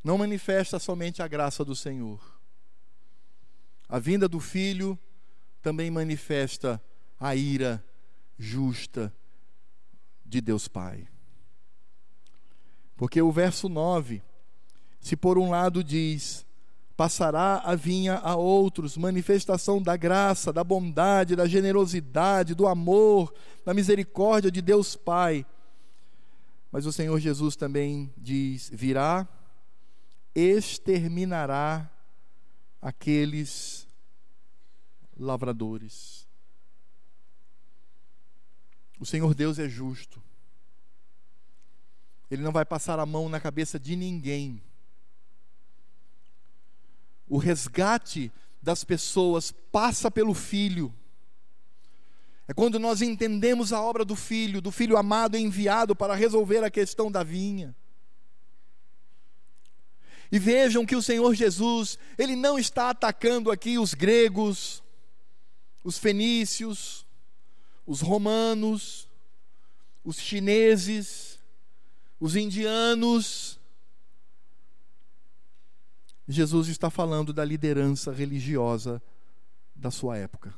não 0.03 0.17
manifesta 0.17 0.79
somente 0.79 1.21
a 1.21 1.27
graça 1.27 1.65
do 1.65 1.75
Senhor. 1.75 2.39
A 3.89 3.99
vinda 3.99 4.27
do 4.27 4.39
Filho 4.39 4.97
também 5.61 5.91
manifesta 5.91 6.81
a 7.19 7.35
ira 7.35 7.83
justa 8.37 9.13
de 10.25 10.41
Deus 10.41 10.67
Pai. 10.67 11.07
Porque 12.97 13.21
o 13.21 13.31
verso 13.31 13.69
9, 13.69 14.23
se 14.99 15.15
por 15.15 15.37
um 15.37 15.51
lado 15.51 15.83
diz: 15.83 16.45
passará 16.97 17.61
a 17.63 17.75
vinha 17.75 18.15
a 18.15 18.35
outros, 18.35 18.97
manifestação 18.97 19.79
da 19.79 19.95
graça, 19.95 20.51
da 20.51 20.63
bondade, 20.63 21.35
da 21.35 21.47
generosidade, 21.47 22.55
do 22.55 22.67
amor, 22.67 23.31
da 23.63 23.71
misericórdia 23.71 24.49
de 24.49 24.63
Deus 24.63 24.95
Pai. 24.95 25.45
Mas 26.71 26.87
o 26.87 26.91
Senhor 26.91 27.19
Jesus 27.19 27.55
também 27.55 28.11
diz: 28.17 28.69
virá, 28.73 29.27
exterminará 30.33 31.89
aqueles 32.81 33.87
lavradores. 35.15 36.27
O 38.99 39.05
Senhor 39.05 39.35
Deus 39.35 39.59
é 39.59 39.69
justo. 39.69 40.26
Ele 42.29 42.41
não 42.41 42.51
vai 42.51 42.65
passar 42.65 42.99
a 42.99 43.05
mão 43.05 43.29
na 43.29 43.39
cabeça 43.39 43.79
de 43.79 43.95
ninguém. 43.95 44.61
O 47.27 47.37
resgate 47.37 48.31
das 48.61 48.83
pessoas 48.83 49.51
passa 49.51 50.11
pelo 50.11 50.33
Filho. 50.33 50.93
É 52.47 52.53
quando 52.53 52.79
nós 52.79 53.01
entendemos 53.01 53.73
a 53.73 53.81
obra 53.81 54.05
do 54.05 54.15
Filho, 54.15 54.61
do 54.61 54.71
Filho 54.71 54.97
amado 54.97 55.35
enviado 55.35 55.95
para 55.95 56.15
resolver 56.15 56.63
a 56.63 56.71
questão 56.71 57.11
da 57.11 57.23
vinha. 57.23 57.75
E 60.31 60.39
vejam 60.39 60.85
que 60.85 60.95
o 60.95 61.01
Senhor 61.01 61.33
Jesus, 61.33 61.97
Ele 62.17 62.35
não 62.35 62.59
está 62.59 62.89
atacando 62.89 63.51
aqui 63.51 63.77
os 63.77 63.93
gregos, 63.93 64.83
os 65.83 65.97
fenícios, 65.97 67.05
os 67.85 68.01
romanos, 68.01 69.07
os 70.03 70.17
chineses, 70.17 71.26
os 72.19 72.35
indianos. 72.35 73.59
Jesus 76.27 76.67
está 76.67 76.89
falando 76.89 77.31
da 77.31 77.45
liderança 77.45 78.11
religiosa 78.11 79.01
da 79.75 79.89
sua 79.91 80.17
época. 80.17 80.53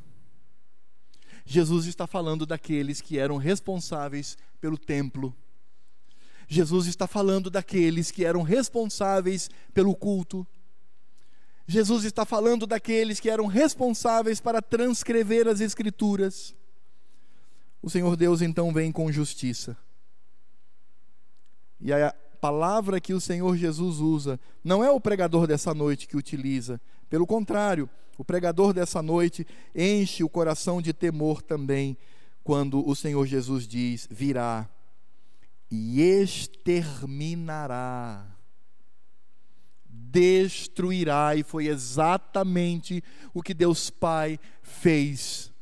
Jesus 1.46 1.86
está 1.86 2.08
falando 2.08 2.46
daqueles 2.46 3.02
que 3.02 3.18
eram 3.18 3.38
responsáveis 3.38 4.38
pelo 4.60 4.78
templo. 4.78 5.36
Jesus 6.48 6.88
está 6.88 7.08
falando 7.08 7.50
daqueles 7.50 8.10
que 8.12 8.26
eram 8.26 8.42
responsáveis 8.42 9.50
pelo 9.74 9.96
culto. 9.96 10.46
Jesus 11.68 12.04
está 12.04 12.26
falando 12.26 12.66
daqueles 12.66 13.20
que 13.20 13.30
eram 13.30 13.46
responsáveis 13.46 14.42
para 14.42 14.60
transcrever 14.60 15.48
as 15.48 15.62
Escrituras. 15.62 16.56
O 17.82 17.90
Senhor 17.90 18.16
Deus 18.16 18.42
então 18.42 18.74
vem 18.74 18.92
com 18.92 19.12
justiça. 19.12 19.78
E 21.80 21.94
a 21.94 22.14
palavra 22.42 23.00
que 23.00 23.14
o 23.14 23.22
Senhor 23.22 23.56
Jesus 23.56 24.00
usa 24.00 24.40
não 24.64 24.84
é 24.84 24.92
o 24.92 25.00
pregador 25.00 25.48
dessa 25.48 25.74
noite 25.74 26.08
que 26.08 26.18
utiliza, 26.18 26.82
pelo 27.10 27.26
contrário, 27.26 27.90
o 28.18 28.26
pregador 28.26 28.74
dessa 28.74 29.02
noite 29.02 29.48
enche 29.74 30.24
o 30.24 30.30
coração 30.30 30.82
de 30.82 30.94
temor 30.94 31.42
também, 31.42 31.98
quando 32.44 32.88
o 32.88 32.96
Senhor 32.96 33.26
Jesus 33.26 33.68
diz: 33.68 34.08
virá 34.12 34.70
e 35.72 36.02
exterminará, 36.02 38.26
destruirá, 39.86 41.36
e 41.36 41.44
foi 41.44 41.68
exatamente 41.68 43.04
o 43.34 43.44
que 43.44 43.54
Deus 43.54 43.90
Pai 43.90 44.40
fez 44.62 45.54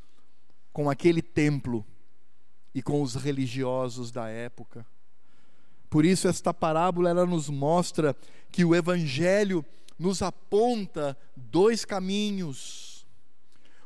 com 0.71 0.89
aquele 0.89 1.21
templo 1.21 1.85
e 2.73 2.81
com 2.81 3.01
os 3.01 3.15
religiosos 3.15 4.11
da 4.11 4.29
época. 4.29 4.85
Por 5.89 6.05
isso 6.05 6.27
esta 6.27 6.53
parábola 6.53 7.09
ela 7.09 7.25
nos 7.25 7.49
mostra 7.49 8.15
que 8.51 8.65
o 8.65 8.75
evangelho 8.75 9.65
nos 9.97 10.21
aponta 10.21 11.17
dois 11.35 11.85
caminhos: 11.85 13.05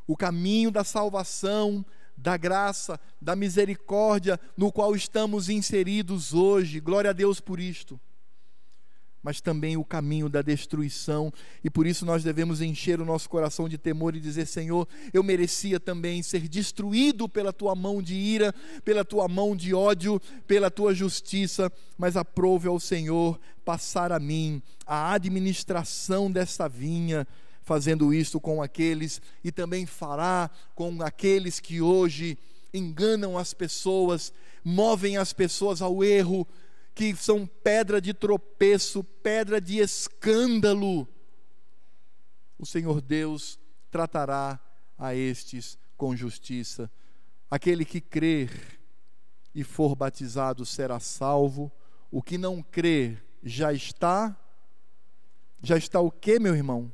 o 0.08 0.18
caminho 0.18 0.72
da 0.72 0.84
salvação, 0.84 1.86
da 2.18 2.38
graça, 2.38 3.00
da 3.22 3.36
misericórdia 3.36 4.40
no 4.58 4.72
qual 4.72 4.96
estamos 4.96 5.50
inseridos 5.50 6.34
hoje. 6.34 6.80
Glória 6.80 7.12
a 7.12 7.14
Deus 7.14 7.40
por 7.40 7.60
isto 7.60 8.00
mas 9.24 9.40
também 9.40 9.78
o 9.78 9.86
caminho 9.86 10.28
da 10.28 10.42
destruição, 10.42 11.32
e 11.64 11.70
por 11.70 11.86
isso 11.86 12.06
nós 12.06 12.24
devemos 12.24 12.62
encher 12.62 13.00
o 13.00 13.06
nosso 13.06 13.30
coração 13.30 13.70
de 13.70 13.78
temor 13.78 14.16
e 14.16 14.20
dizer: 14.20 14.48
Senhor, 14.48 14.88
eu 15.14 15.24
merecia 15.24 15.80
também 15.80 16.24
ser 16.24 16.48
destruído 16.48 17.30
pela 17.30 17.54
tua 17.54 17.76
mão 17.76 18.02
de 18.02 18.16
ira, 18.16 18.54
pela 18.84 19.06
tua 19.06 19.28
mão 19.28 19.56
de 19.56 19.74
ódio, 19.74 20.20
pela 20.48 20.72
tua 20.72 20.94
justiça, 20.94 21.72
mas 21.98 22.18
aprove 22.18 22.68
ao 22.68 22.80
Senhor 22.80 23.40
passar 23.64 24.12
a 24.12 24.20
mim 24.20 24.62
a 24.86 25.14
administração 25.14 26.32
desta 26.32 26.68
vinha, 26.68 27.28
fazendo 27.62 28.14
isto 28.14 28.40
com 28.40 28.62
aqueles 28.62 29.22
e 29.44 29.52
também 29.52 29.86
fará 29.86 30.50
com 30.76 31.02
aqueles 31.02 31.60
que 31.60 31.80
hoje 31.80 32.38
enganam 32.74 33.38
as 33.38 33.54
pessoas, 33.54 34.34
movem 34.64 35.18
as 35.18 35.34
pessoas 35.34 35.82
ao 35.82 36.04
erro, 36.04 36.48
que 36.94 37.16
são 37.16 37.46
pedra 37.46 38.02
de 38.02 38.14
tropeço, 38.14 39.04
pedra 39.04 39.62
de 39.62 39.80
escândalo, 39.80 41.08
o 42.58 42.66
Senhor 42.66 43.02
Deus 43.02 43.60
tratará 43.90 44.60
a 44.98 45.16
estes 45.16 45.80
com 45.98 46.16
justiça. 46.16 46.92
Aquele 47.50 47.84
que 47.84 48.00
crer 48.00 48.80
e 49.54 49.64
for 49.64 49.96
batizado 49.96 50.66
será 50.66 51.00
salvo, 51.00 51.72
o 52.10 52.22
que 52.22 52.38
não 52.38 52.62
crer 52.62 53.26
já 53.42 53.74
está. 53.74 54.38
Já 55.64 55.78
está 55.78 56.00
o 56.00 56.12
que, 56.12 56.40
meu 56.40 56.56
irmão? 56.56 56.94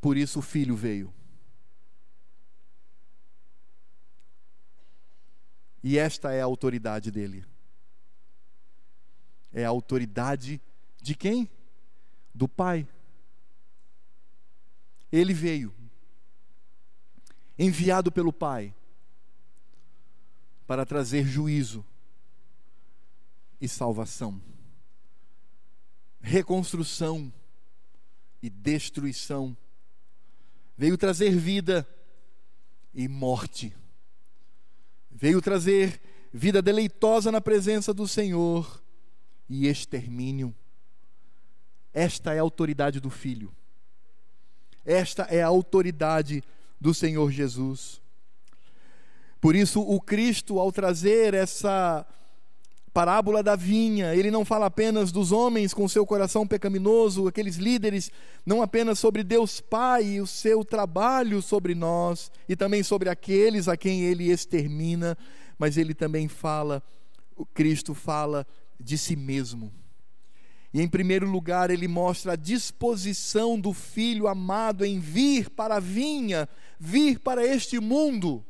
Por 0.00 0.16
isso 0.16 0.40
o 0.40 0.42
filho 0.42 0.76
veio. 0.76 1.12
E 5.82 5.98
esta 5.98 6.32
é 6.32 6.40
a 6.40 6.44
autoridade 6.44 7.10
dele 7.10 7.44
é 9.52 9.64
a 9.64 9.68
autoridade 9.68 10.60
de 11.00 11.14
quem? 11.14 11.48
Do 12.34 12.48
Pai. 12.48 12.88
Ele 15.10 15.34
veio, 15.34 15.74
enviado 17.58 18.10
pelo 18.10 18.32
Pai, 18.32 18.74
para 20.66 20.86
trazer 20.86 21.26
juízo 21.26 21.84
e 23.60 23.68
salvação, 23.68 24.40
reconstrução 26.20 27.32
e 28.40 28.48
destruição. 28.48 29.56
veio 30.76 30.96
trazer 30.96 31.36
vida 31.36 31.86
e 32.94 33.06
morte. 33.06 33.76
Veio 35.10 35.42
trazer 35.42 36.00
vida 36.32 36.62
deleitosa 36.62 37.30
na 37.30 37.40
presença 37.40 37.92
do 37.92 38.08
Senhor 38.08 38.81
e 39.52 39.66
extermínio. 39.66 40.54
Esta 41.92 42.32
é 42.32 42.38
a 42.38 42.42
autoridade 42.42 42.98
do 43.00 43.10
Filho. 43.10 43.52
Esta 44.84 45.24
é 45.24 45.42
a 45.42 45.46
autoridade 45.46 46.42
do 46.80 46.94
Senhor 46.94 47.30
Jesus. 47.30 48.00
Por 49.40 49.54
isso, 49.54 49.80
o 49.80 50.00
Cristo, 50.00 50.58
ao 50.58 50.72
trazer 50.72 51.34
essa 51.34 52.06
parábola 52.92 53.42
da 53.42 53.56
vinha, 53.56 54.14
ele 54.14 54.30
não 54.30 54.44
fala 54.44 54.66
apenas 54.66 55.10
dos 55.10 55.32
homens 55.32 55.72
com 55.72 55.88
seu 55.88 56.06
coração 56.06 56.46
pecaminoso, 56.46 57.26
aqueles 57.26 57.56
líderes, 57.56 58.10
não 58.44 58.62
apenas 58.62 58.98
sobre 58.98 59.22
Deus 59.22 59.60
Pai 59.60 60.04
e 60.04 60.20
o 60.20 60.26
seu 60.26 60.64
trabalho 60.64 61.40
sobre 61.40 61.74
nós, 61.74 62.30
e 62.48 62.54
também 62.54 62.82
sobre 62.82 63.08
aqueles 63.08 63.66
a 63.68 63.76
quem 63.76 64.02
ele 64.02 64.30
extermina, 64.30 65.16
mas 65.58 65.76
ele 65.76 65.94
também 65.94 66.28
fala, 66.28 66.82
o 67.36 67.46
Cristo 67.46 67.94
fala 67.94 68.46
de 68.78 68.96
si 68.98 69.16
mesmo. 69.16 69.72
E 70.72 70.80
em 70.80 70.88
primeiro 70.88 71.28
lugar, 71.28 71.70
ele 71.70 71.86
mostra 71.86 72.32
a 72.32 72.36
disposição 72.36 73.60
do 73.60 73.72
filho 73.72 74.26
amado 74.26 74.84
em 74.84 74.98
vir 74.98 75.50
para 75.50 75.76
a 75.76 75.80
vinha, 75.80 76.48
vir 76.78 77.18
para 77.18 77.46
este 77.46 77.78
mundo. 77.78 78.44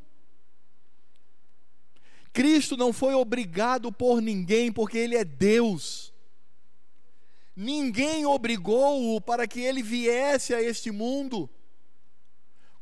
Cristo 2.32 2.76
não 2.76 2.92
foi 2.92 3.14
obrigado 3.14 3.92
por 3.92 4.22
ninguém, 4.22 4.72
porque 4.72 4.96
Ele 4.96 5.16
é 5.16 5.24
Deus. 5.24 6.12
Ninguém 7.54 8.24
obrigou-o 8.24 9.20
para 9.20 9.46
que 9.46 9.60
ele 9.60 9.82
viesse 9.82 10.54
a 10.54 10.62
este 10.62 10.90
mundo. 10.90 11.50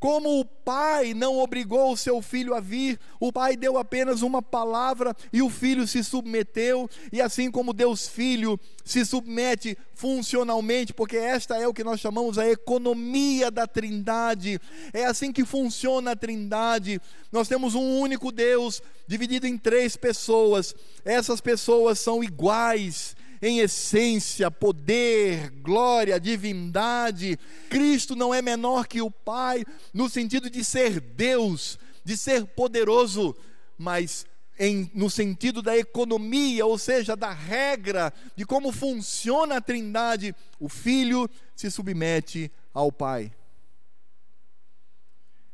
Como 0.00 0.40
o 0.40 0.44
pai 0.46 1.12
não 1.12 1.38
obrigou 1.38 1.92
o 1.92 1.96
seu 1.96 2.22
filho 2.22 2.54
a 2.54 2.60
vir, 2.60 2.98
o 3.20 3.30
pai 3.30 3.54
deu 3.54 3.76
apenas 3.76 4.22
uma 4.22 4.40
palavra 4.40 5.14
e 5.30 5.42
o 5.42 5.50
filho 5.50 5.86
se 5.86 6.02
submeteu, 6.02 6.88
e 7.12 7.20
assim 7.20 7.50
como 7.50 7.74
Deus 7.74 8.08
Filho 8.08 8.58
se 8.82 9.04
submete 9.04 9.76
funcionalmente, 9.94 10.94
porque 10.94 11.18
esta 11.18 11.58
é 11.58 11.68
o 11.68 11.74
que 11.74 11.84
nós 11.84 12.00
chamamos 12.00 12.38
a 12.38 12.48
economia 12.48 13.50
da 13.50 13.66
Trindade, 13.66 14.58
é 14.94 15.04
assim 15.04 15.30
que 15.30 15.44
funciona 15.44 16.12
a 16.12 16.16
Trindade. 16.16 16.98
Nós 17.30 17.46
temos 17.46 17.74
um 17.74 18.00
único 18.00 18.32
Deus 18.32 18.82
dividido 19.06 19.46
em 19.46 19.58
três 19.58 19.98
pessoas, 19.98 20.74
essas 21.04 21.42
pessoas 21.42 22.00
são 22.00 22.24
iguais 22.24 23.14
em 23.42 23.60
essência, 23.60 24.50
poder, 24.50 25.50
glória, 25.62 26.20
divindade. 26.20 27.38
Cristo 27.68 28.14
não 28.14 28.34
é 28.34 28.42
menor 28.42 28.86
que 28.86 29.00
o 29.00 29.10
Pai 29.10 29.64
no 29.92 30.08
sentido 30.08 30.50
de 30.50 30.64
ser 30.64 31.00
Deus, 31.00 31.78
de 32.04 32.16
ser 32.16 32.44
poderoso, 32.46 33.34
mas 33.78 34.26
em, 34.58 34.90
no 34.94 35.08
sentido 35.08 35.62
da 35.62 35.76
economia, 35.76 36.66
ou 36.66 36.76
seja, 36.76 37.16
da 37.16 37.32
regra 37.32 38.12
de 38.36 38.44
como 38.44 38.70
funciona 38.70 39.56
a 39.56 39.60
Trindade, 39.60 40.34
o 40.58 40.68
Filho 40.68 41.28
se 41.56 41.70
submete 41.70 42.52
ao 42.74 42.92
Pai. 42.92 43.32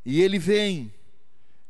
E 0.04 0.20
ele 0.20 0.40
vem 0.40 0.92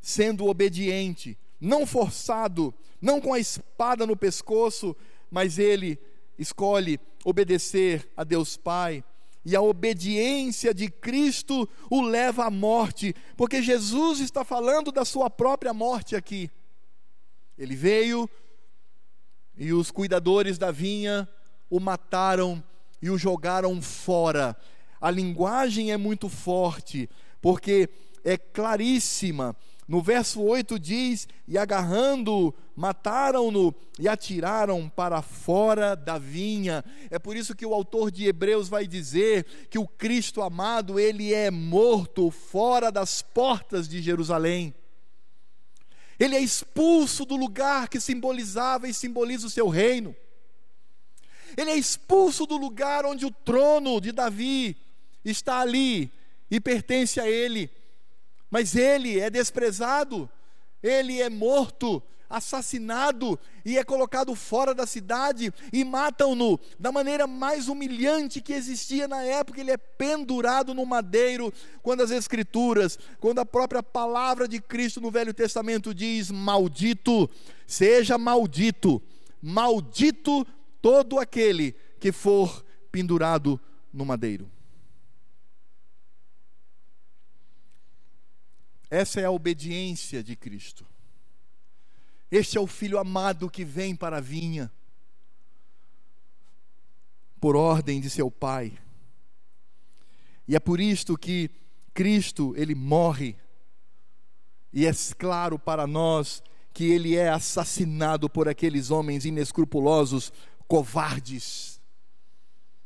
sendo 0.00 0.46
obediente, 0.46 1.36
não 1.60 1.86
forçado, 1.86 2.72
não 3.02 3.20
com 3.20 3.34
a 3.34 3.38
espada 3.38 4.06
no 4.06 4.16
pescoço, 4.16 4.96
mas 5.36 5.58
ele 5.58 5.98
escolhe 6.38 6.98
obedecer 7.22 8.10
a 8.16 8.24
Deus 8.24 8.56
Pai. 8.56 9.04
E 9.44 9.54
a 9.54 9.60
obediência 9.60 10.72
de 10.72 10.88
Cristo 10.88 11.68
o 11.90 12.00
leva 12.00 12.46
à 12.46 12.50
morte, 12.50 13.14
porque 13.36 13.60
Jesus 13.60 14.20
está 14.20 14.46
falando 14.46 14.90
da 14.90 15.04
sua 15.04 15.28
própria 15.28 15.74
morte 15.74 16.16
aqui. 16.16 16.50
Ele 17.58 17.76
veio 17.76 18.26
e 19.58 19.74
os 19.74 19.90
cuidadores 19.90 20.56
da 20.56 20.70
vinha 20.70 21.28
o 21.68 21.78
mataram 21.78 22.64
e 23.02 23.10
o 23.10 23.18
jogaram 23.18 23.82
fora. 23.82 24.56
A 24.98 25.10
linguagem 25.10 25.92
é 25.92 25.98
muito 25.98 26.30
forte, 26.30 27.10
porque 27.42 27.90
é 28.24 28.38
claríssima. 28.38 29.54
No 29.88 30.02
verso 30.02 30.42
8 30.42 30.78
diz: 30.78 31.28
E 31.46 31.56
agarrando-o, 31.56 32.52
mataram-no 32.74 33.74
e 33.98 34.08
atiraram 34.08 34.88
para 34.88 35.22
fora 35.22 35.94
da 35.94 36.18
vinha. 36.18 36.84
É 37.08 37.18
por 37.18 37.36
isso 37.36 37.54
que 37.54 37.64
o 37.64 37.72
autor 37.72 38.10
de 38.10 38.26
Hebreus 38.26 38.68
vai 38.68 38.86
dizer 38.86 39.44
que 39.70 39.78
o 39.78 39.86
Cristo 39.86 40.42
amado, 40.42 40.98
ele 40.98 41.32
é 41.32 41.50
morto 41.50 42.30
fora 42.30 42.90
das 42.90 43.22
portas 43.22 43.88
de 43.88 44.02
Jerusalém. 44.02 44.74
Ele 46.18 46.34
é 46.34 46.40
expulso 46.40 47.24
do 47.24 47.36
lugar 47.36 47.88
que 47.88 48.00
simbolizava 48.00 48.88
e 48.88 48.94
simboliza 48.94 49.46
o 49.46 49.50
seu 49.50 49.68
reino. 49.68 50.16
Ele 51.56 51.70
é 51.70 51.76
expulso 51.76 52.44
do 52.44 52.56
lugar 52.56 53.06
onde 53.06 53.24
o 53.24 53.30
trono 53.30 54.00
de 54.00 54.10
Davi 54.10 54.76
está 55.24 55.60
ali 55.60 56.10
e 56.50 56.58
pertence 56.58 57.20
a 57.20 57.28
ele 57.28 57.70
mas 58.50 58.74
ele 58.74 59.18
é 59.18 59.28
desprezado, 59.30 60.28
ele 60.82 61.20
é 61.20 61.28
morto, 61.28 62.02
assassinado 62.28 63.38
e 63.64 63.78
é 63.78 63.84
colocado 63.84 64.34
fora 64.34 64.74
da 64.74 64.86
cidade 64.86 65.52
e 65.72 65.84
matam-no 65.84 66.58
da 66.78 66.90
maneira 66.90 67.26
mais 67.26 67.68
humilhante 67.68 68.40
que 68.40 68.52
existia 68.52 69.08
na 69.08 69.22
época. 69.22 69.60
Ele 69.60 69.70
é 69.70 69.76
pendurado 69.76 70.74
no 70.74 70.84
madeiro. 70.84 71.52
Quando 71.82 72.02
as 72.02 72.10
Escrituras, 72.10 72.98
quando 73.20 73.38
a 73.38 73.46
própria 73.46 73.82
palavra 73.82 74.48
de 74.48 74.60
Cristo 74.60 75.00
no 75.00 75.10
Velho 75.10 75.32
Testamento 75.32 75.94
diz: 75.94 76.30
Maldito, 76.30 77.30
seja 77.66 78.18
maldito, 78.18 79.00
maldito 79.42 80.46
todo 80.82 81.18
aquele 81.18 81.74
que 81.98 82.12
for 82.12 82.64
pendurado 82.90 83.60
no 83.92 84.04
madeiro. 84.04 84.55
Essa 88.90 89.20
é 89.20 89.24
a 89.24 89.30
obediência 89.30 90.22
de 90.22 90.36
Cristo. 90.36 90.86
Este 92.30 92.56
é 92.58 92.60
o 92.60 92.66
filho 92.66 92.98
amado 92.98 93.50
que 93.50 93.64
vem 93.64 93.94
para 93.94 94.18
a 94.18 94.20
vinha, 94.20 94.72
por 97.40 97.56
ordem 97.56 98.00
de 98.00 98.08
seu 98.10 98.30
pai. 98.30 98.78
E 100.46 100.54
é 100.54 100.60
por 100.60 100.80
isto 100.80 101.16
que 101.16 101.50
Cristo, 101.92 102.54
ele 102.56 102.74
morre. 102.74 103.36
E 104.72 104.86
é 104.86 104.92
claro 105.18 105.58
para 105.58 105.86
nós 105.86 106.42
que 106.72 106.84
ele 106.84 107.16
é 107.16 107.30
assassinado 107.30 108.28
por 108.28 108.48
aqueles 108.48 108.90
homens 108.90 109.24
inescrupulosos, 109.24 110.32
covardes, 110.68 111.80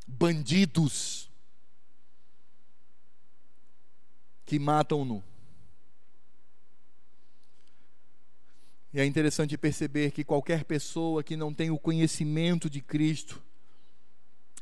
bandidos, 0.07 1.31
que 4.47 4.59
matam-no 4.59 5.30
E 8.93 9.01
é 9.01 9.05
interessante 9.05 9.57
perceber 9.57 10.11
que 10.11 10.25
qualquer 10.25 10.65
pessoa 10.65 11.23
que 11.23 11.37
não 11.37 11.55
tem 11.55 11.71
o 11.71 11.79
conhecimento 11.79 12.69
de 12.69 12.81
Cristo 12.81 13.41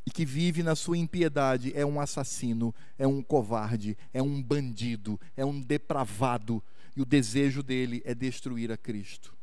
e 0.05 0.11
que 0.11 0.25
vive 0.25 0.61
na 0.61 0.75
sua 0.75 0.97
impiedade 0.97 1.71
é 1.75 1.85
um 1.85 1.99
assassino, 1.99 2.73
é 2.97 3.07
um 3.07 3.23
covarde, 3.23 3.97
é 4.13 4.21
um 4.21 4.41
bandido, 4.41 5.19
é 5.35 5.43
um 5.43 5.59
depravado, 5.59 6.63
e 6.95 7.01
o 7.01 7.05
desejo 7.05 7.63
dele 7.63 8.01
é 8.05 8.13
destruir 8.13 8.71
a 8.71 8.77
Cristo. 8.77 9.35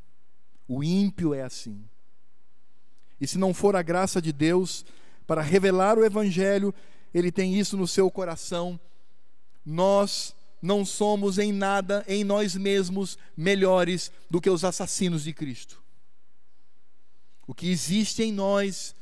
O 0.68 0.84
ímpio 0.84 1.34
é 1.34 1.43
assim. 1.43 1.84
E 3.20 3.26
se 3.26 3.39
não 3.39 3.55
for 3.55 3.74
a 3.74 3.82
graça 3.82 4.20
de 4.20 4.32
Deus 4.32 4.84
para 5.26 5.41
revelar 5.41 5.99
o 5.99 6.05
Evangelho, 6.05 6.74
ele 7.14 7.32
tem 7.32 7.59
isso 7.59 7.76
no 7.76 7.87
seu 7.87 8.11
coração, 8.11 8.78
nós 9.64 10.36
não 10.67 10.85
somos 10.85 11.39
em 11.39 11.53
nada, 11.53 12.05
em 12.09 12.25
nós 12.25 12.57
mesmos, 12.57 13.17
melhores 13.37 14.11
do 14.29 14.41
que 14.41 14.51
os 14.51 14.64
assassinos 14.64 15.23
de 15.23 15.33
Cristo. 15.33 15.81
O 17.47 17.55
que 17.55 17.71
existe 17.71 18.25
em 18.25 18.33
nós 18.33 18.93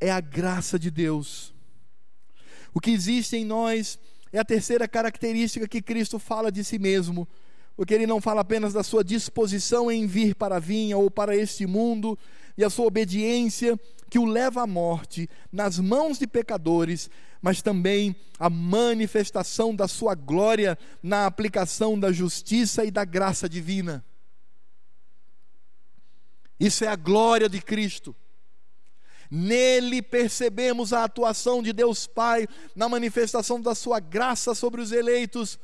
é 0.00 0.08
a 0.08 0.20
graça 0.20 0.78
de 0.78 0.88
Deus. 0.88 1.52
O 2.72 2.80
que 2.80 2.92
existe 2.92 3.36
em 3.36 3.44
nós 3.44 3.98
é 4.32 4.38
a 4.38 4.44
terceira 4.44 4.86
característica 4.86 5.66
que 5.66 5.82
Cristo 5.82 6.16
fala 6.20 6.52
de 6.52 6.62
si 6.62 6.78
mesmo, 6.78 7.26
porque 7.76 7.92
ele 7.92 8.06
não 8.06 8.20
fala 8.20 8.42
apenas 8.42 8.72
da 8.72 8.84
sua 8.84 9.02
disposição 9.02 9.90
em 9.90 10.06
vir 10.06 10.36
para 10.36 10.56
a 10.56 10.60
vinha 10.60 10.96
ou 10.96 11.10
para 11.10 11.36
este 11.36 11.66
mundo 11.66 12.16
e 12.56 12.62
a 12.62 12.70
sua 12.70 12.86
obediência 12.86 13.78
que 14.08 14.18
o 14.18 14.24
leva 14.24 14.62
à 14.62 14.66
morte 14.66 15.28
nas 15.52 15.78
mãos 15.78 16.18
de 16.18 16.26
pecadores, 16.26 17.10
mas 17.40 17.62
também 17.62 18.16
a 18.38 18.48
manifestação 18.48 19.74
da 19.74 19.86
sua 19.86 20.14
glória 20.14 20.78
na 21.02 21.26
aplicação 21.26 21.98
da 21.98 22.10
justiça 22.10 22.84
e 22.84 22.90
da 22.90 23.04
graça 23.04 23.48
divina. 23.48 24.04
Isso 26.58 26.84
é 26.84 26.88
a 26.88 26.96
glória 26.96 27.48
de 27.48 27.60
Cristo. 27.60 28.16
Nele 29.30 30.00
percebemos 30.00 30.92
a 30.92 31.04
atuação 31.04 31.62
de 31.62 31.72
Deus 31.72 32.06
Pai 32.06 32.48
na 32.74 32.88
manifestação 32.88 33.60
da 33.60 33.74
sua 33.74 34.00
graça 34.00 34.54
sobre 34.54 34.80
os 34.80 34.90
eleitos 34.90 35.58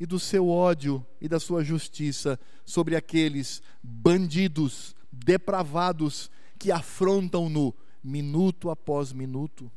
e 0.00 0.06
do 0.06 0.18
seu 0.18 0.48
ódio 0.48 1.06
e 1.20 1.28
da 1.28 1.38
sua 1.38 1.62
justiça 1.62 2.40
sobre 2.64 2.96
aqueles 2.96 3.62
bandidos, 3.82 4.96
depravados 5.12 6.30
que 6.58 6.70
afrontam-no 6.72 7.74
minuto 8.02 8.70
após 8.70 9.12
minuto. 9.12 9.70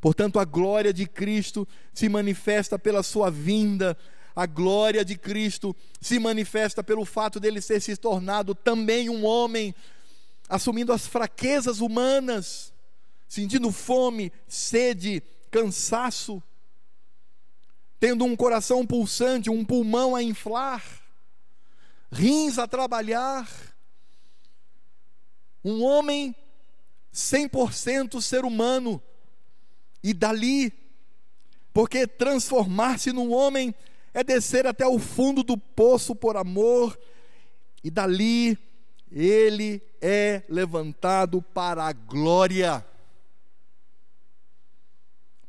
Portanto, 0.00 0.38
a 0.38 0.44
glória 0.44 0.92
de 0.92 1.06
Cristo 1.06 1.66
se 1.94 2.08
manifesta 2.08 2.78
pela 2.78 3.02
sua 3.02 3.30
vinda, 3.30 3.96
a 4.34 4.46
glória 4.46 5.04
de 5.04 5.16
Cristo 5.16 5.76
se 6.00 6.18
manifesta 6.18 6.82
pelo 6.82 7.04
fato 7.04 7.38
dele 7.38 7.60
ter 7.60 7.80
se 7.80 7.96
tornado 7.96 8.54
também 8.54 9.08
um 9.08 9.24
homem, 9.24 9.74
assumindo 10.48 10.92
as 10.92 11.06
fraquezas 11.06 11.80
humanas, 11.80 12.72
sentindo 13.28 13.70
fome, 13.70 14.32
sede, 14.48 15.22
cansaço, 15.50 16.42
tendo 18.00 18.24
um 18.24 18.34
coração 18.34 18.84
pulsante, 18.84 19.48
um 19.48 19.64
pulmão 19.64 20.16
a 20.16 20.22
inflar, 20.22 20.82
rins 22.10 22.58
a 22.58 22.66
trabalhar, 22.66 23.48
um 25.64 25.82
homem 25.82 26.34
100% 27.12 28.20
ser 28.20 28.44
humano, 28.44 29.02
e 30.02 30.12
dali, 30.12 30.72
porque 31.72 32.06
transformar-se 32.06 33.12
num 33.12 33.32
homem 33.32 33.74
é 34.12 34.24
descer 34.24 34.66
até 34.66 34.86
o 34.86 34.98
fundo 34.98 35.42
do 35.42 35.56
poço 35.56 36.14
por 36.14 36.36
amor, 36.36 36.98
e 37.84 37.90
dali 37.90 38.58
ele 39.10 39.82
é 40.00 40.42
levantado 40.48 41.42
para 41.42 41.84
a 41.84 41.92
glória, 41.92 42.84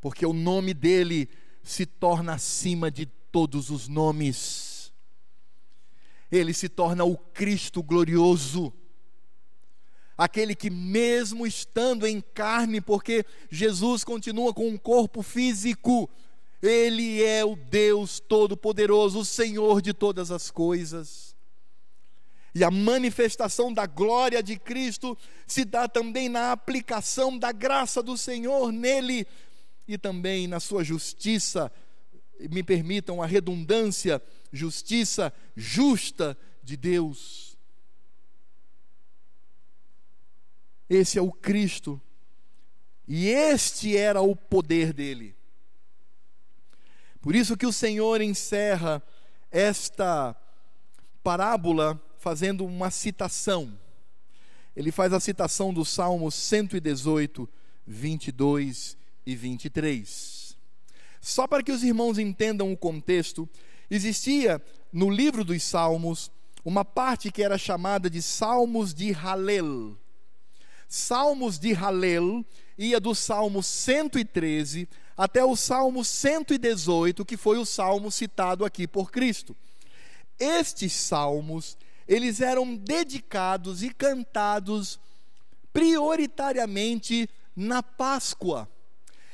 porque 0.00 0.26
o 0.26 0.34
nome 0.34 0.74
dele 0.74 1.28
se 1.62 1.86
torna 1.86 2.34
acima 2.34 2.90
de 2.90 3.06
todos 3.06 3.70
os 3.70 3.88
nomes, 3.88 4.92
ele 6.30 6.52
se 6.52 6.68
torna 6.68 7.04
o 7.04 7.16
Cristo 7.16 7.82
glorioso 7.82 8.72
aquele 10.16 10.54
que, 10.54 10.70
mesmo 10.70 11.46
estando 11.46 12.06
em 12.06 12.20
carne, 12.20 12.80
porque 12.80 13.24
Jesus 13.50 14.04
continua 14.04 14.54
com 14.54 14.68
um 14.68 14.76
corpo 14.76 15.22
físico, 15.22 16.08
ele 16.62 17.22
é 17.22 17.44
o 17.44 17.56
Deus 17.56 18.20
Todo-Poderoso, 18.20 19.20
o 19.20 19.24
Senhor 19.24 19.82
de 19.82 19.92
todas 19.92 20.30
as 20.30 20.50
coisas. 20.50 21.34
E 22.54 22.62
a 22.62 22.70
manifestação 22.70 23.72
da 23.72 23.84
glória 23.84 24.40
de 24.40 24.56
Cristo 24.56 25.18
se 25.46 25.64
dá 25.64 25.88
também 25.88 26.28
na 26.28 26.52
aplicação 26.52 27.36
da 27.36 27.50
graça 27.50 28.00
do 28.00 28.16
Senhor 28.16 28.70
nele 28.70 29.26
e 29.88 29.98
também 29.98 30.46
na 30.46 30.60
sua 30.60 30.84
justiça, 30.84 31.70
me 32.50 32.62
permitam 32.62 33.20
a 33.20 33.26
redundância, 33.26 34.22
justiça 34.52 35.32
justa 35.56 36.38
de 36.62 36.76
Deus. 36.76 37.43
Esse 40.88 41.18
é 41.18 41.22
o 41.22 41.32
Cristo. 41.32 42.00
E 43.06 43.28
este 43.28 43.96
era 43.96 44.20
o 44.20 44.34
poder 44.34 44.92
dele. 44.92 45.36
Por 47.20 47.34
isso 47.34 47.56
que 47.56 47.66
o 47.66 47.72
Senhor 47.72 48.20
encerra 48.20 49.02
esta 49.50 50.36
parábola 51.22 52.00
fazendo 52.18 52.66
uma 52.66 52.90
citação. 52.90 53.78
Ele 54.76 54.90
faz 54.90 55.12
a 55.12 55.20
citação 55.20 55.72
do 55.72 55.84
Salmo 55.84 56.30
118, 56.30 57.48
22 57.86 58.96
e 59.24 59.36
23. 59.36 60.56
Só 61.20 61.46
para 61.46 61.62
que 61.62 61.72
os 61.72 61.82
irmãos 61.82 62.18
entendam 62.18 62.72
o 62.72 62.76
contexto, 62.76 63.48
existia 63.90 64.62
no 64.92 65.08
livro 65.08 65.44
dos 65.44 65.62
Salmos 65.62 66.30
uma 66.64 66.84
parte 66.84 67.30
que 67.30 67.42
era 67.42 67.56
chamada 67.56 68.10
de 68.10 68.20
Salmos 68.20 68.92
de 68.92 69.12
Halel. 69.12 69.96
Salmos 70.94 71.58
de 71.58 71.72
Halel 71.72 72.46
ia 72.78 73.00
do 73.00 73.16
Salmo 73.16 73.64
113 73.64 74.88
até 75.16 75.44
o 75.44 75.56
Salmo 75.56 76.04
118, 76.04 77.24
que 77.24 77.36
foi 77.36 77.58
o 77.58 77.64
salmo 77.64 78.12
citado 78.12 78.64
aqui 78.64 78.86
por 78.86 79.10
Cristo. 79.10 79.56
Estes 80.38 80.92
salmos, 80.92 81.76
eles 82.06 82.40
eram 82.40 82.76
dedicados 82.76 83.82
e 83.82 83.90
cantados 83.90 85.00
prioritariamente 85.72 87.28
na 87.56 87.82
Páscoa. 87.82 88.68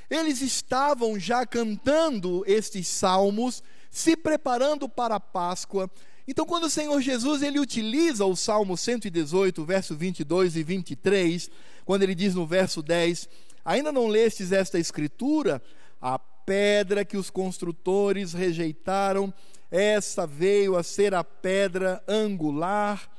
Eles 0.08 0.40
estavam 0.40 1.20
já 1.20 1.44
cantando 1.44 2.42
estes 2.46 2.88
salmos, 2.88 3.62
se 3.90 4.16
preparando 4.16 4.88
para 4.88 5.16
a 5.16 5.20
Páscoa, 5.20 5.90
então, 6.30 6.46
quando 6.46 6.66
o 6.66 6.70
Senhor 6.70 7.00
Jesus 7.00 7.42
ele 7.42 7.58
utiliza 7.58 8.24
o 8.24 8.36
Salmo 8.36 8.76
118, 8.76 9.64
verso 9.64 9.96
22 9.96 10.54
e 10.54 10.62
23, 10.62 11.50
quando 11.84 12.04
ele 12.04 12.14
diz 12.14 12.36
no 12.36 12.46
verso 12.46 12.80
10: 12.84 13.28
Ainda 13.64 13.90
não 13.90 14.06
lestes 14.06 14.52
esta 14.52 14.78
escritura? 14.78 15.60
A 16.00 16.20
pedra 16.20 17.04
que 17.04 17.16
os 17.16 17.30
construtores 17.30 18.32
rejeitaram, 18.32 19.34
essa 19.72 20.24
veio 20.24 20.76
a 20.76 20.84
ser 20.84 21.14
a 21.14 21.24
pedra 21.24 22.00
angular 22.06 23.09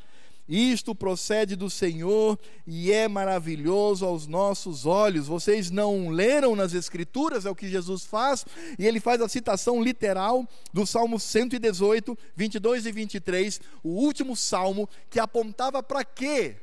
isto 0.52 0.94
procede 0.94 1.56
do 1.56 1.70
Senhor 1.70 2.38
e 2.68 2.92
é 2.92 3.08
maravilhoso 3.08 4.06
aos 4.06 4.28
nossos 4.28 4.86
olhos. 4.86 5.28
Vocês 5.28 5.72
não 5.72 6.10
leram 6.10 6.58
nas 6.58 6.74
Escrituras, 6.74 7.46
é 7.46 7.50
o 7.50 7.56
que 7.56 7.70
Jesus 7.70 8.04
faz, 8.04 8.46
e 8.78 8.86
ele 8.86 9.00
faz 9.00 9.22
a 9.22 9.30
citação 9.30 9.82
literal 9.82 10.46
do 10.74 10.86
Salmo 10.86 11.18
118, 11.18 12.18
22 12.36 12.86
e 12.86 12.92
23, 12.92 13.62
o 13.82 13.92
último 13.92 14.36
salmo 14.36 14.90
que 15.10 15.22
apontava 15.22 15.82
para 15.82 16.04
quê? 16.04 16.58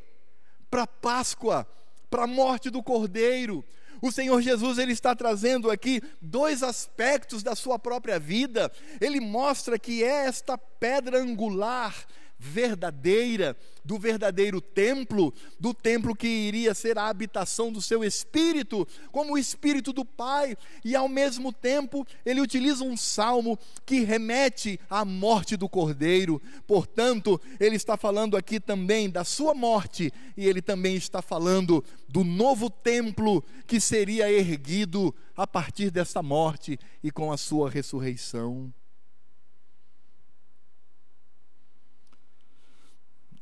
Para 0.70 0.86
Páscoa, 0.86 1.66
para 2.10 2.24
a 2.24 2.26
morte 2.26 2.68
do 2.68 2.82
Cordeiro. 2.82 3.64
O 4.02 4.12
Senhor 4.12 4.40
Jesus 4.42 4.78
ele 4.78 4.92
está 4.92 5.16
trazendo 5.16 5.70
aqui 5.70 6.02
dois 6.20 6.62
aspectos 6.62 7.42
da 7.42 7.56
sua 7.56 7.78
própria 7.78 8.18
vida. 8.18 8.70
Ele 9.00 9.18
mostra 9.18 9.78
que 9.78 10.04
é 10.04 10.26
esta 10.26 10.56
pedra 10.58 11.18
angular 11.18 12.06
verdadeira, 12.38 13.56
do 13.84 13.98
verdadeiro 13.98 14.60
templo, 14.60 15.34
do 15.58 15.74
templo 15.74 16.14
que 16.14 16.28
iria 16.28 16.74
ser 16.74 16.98
a 16.98 17.08
habitação 17.08 17.72
do 17.72 17.82
seu 17.82 18.04
espírito, 18.04 18.86
como 19.10 19.34
o 19.34 19.38
espírito 19.38 19.92
do 19.92 20.04
Pai, 20.04 20.56
e 20.84 20.94
ao 20.94 21.08
mesmo 21.08 21.52
tempo 21.52 22.06
ele 22.24 22.40
utiliza 22.40 22.84
um 22.84 22.96
salmo 22.96 23.58
que 23.84 24.00
remete 24.00 24.78
à 24.88 25.04
morte 25.04 25.56
do 25.56 25.68
cordeiro. 25.68 26.40
Portanto, 26.66 27.40
ele 27.58 27.76
está 27.76 27.96
falando 27.96 28.36
aqui 28.36 28.60
também 28.60 29.10
da 29.10 29.24
sua 29.24 29.54
morte, 29.54 30.12
e 30.36 30.46
ele 30.46 30.62
também 30.62 30.94
está 30.94 31.20
falando 31.20 31.84
do 32.08 32.22
novo 32.22 32.70
templo 32.70 33.42
que 33.66 33.80
seria 33.80 34.30
erguido 34.30 35.14
a 35.36 35.46
partir 35.46 35.90
dessa 35.90 36.22
morte 36.22 36.78
e 37.02 37.10
com 37.10 37.32
a 37.32 37.36
sua 37.36 37.70
ressurreição. 37.70 38.72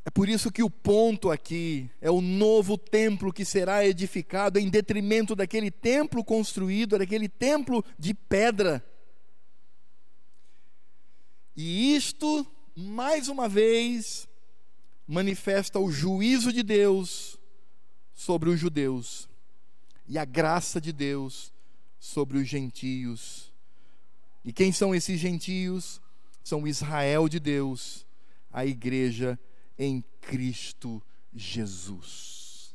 É 0.07 0.11
por 0.11 0.29
isso 0.29 0.53
que 0.53 0.63
o 0.63 0.71
ponto 0.71 1.33
aqui 1.33 1.91
é 2.01 2.09
o 2.09 2.21
novo 2.21 2.79
templo 2.79 3.33
que 3.33 3.45
será 3.45 3.85
edificado 3.85 4.57
em 4.57 4.71
detrimento 4.71 5.35
daquele 5.35 5.69
templo 5.69 6.23
construído, 6.23 6.97
daquele 6.97 7.29
templo 7.29 7.85
de 7.99 8.15
pedra. 8.15 8.87
E 11.57 11.97
isto, 11.97 12.47
mais 12.77 13.27
uma 13.27 13.49
vez, 13.49 14.29
manifesta 15.09 15.81
o 15.81 15.91
juízo 15.91 16.53
de 16.53 16.63
Deus 16.63 17.37
sobre 18.15 18.49
os 18.49 18.61
judeus 18.61 19.29
e 20.07 20.17
a 20.19 20.25
graça 20.25 20.81
de 20.81 20.93
Deus 20.93 21.53
sobre 21.99 22.39
os 22.39 22.47
gentios. 22.47 23.53
E 24.45 24.53
quem 24.53 24.71
são 24.71 24.95
esses 24.95 25.19
gentios? 25.19 26.01
São 26.45 26.65
Israel 26.65 27.29
de 27.29 27.41
Deus, 27.41 28.07
a 28.53 28.65
igreja 28.65 29.37
de 29.37 29.56
em 29.79 30.05
Cristo 30.21 31.03
Jesus. 31.35 32.75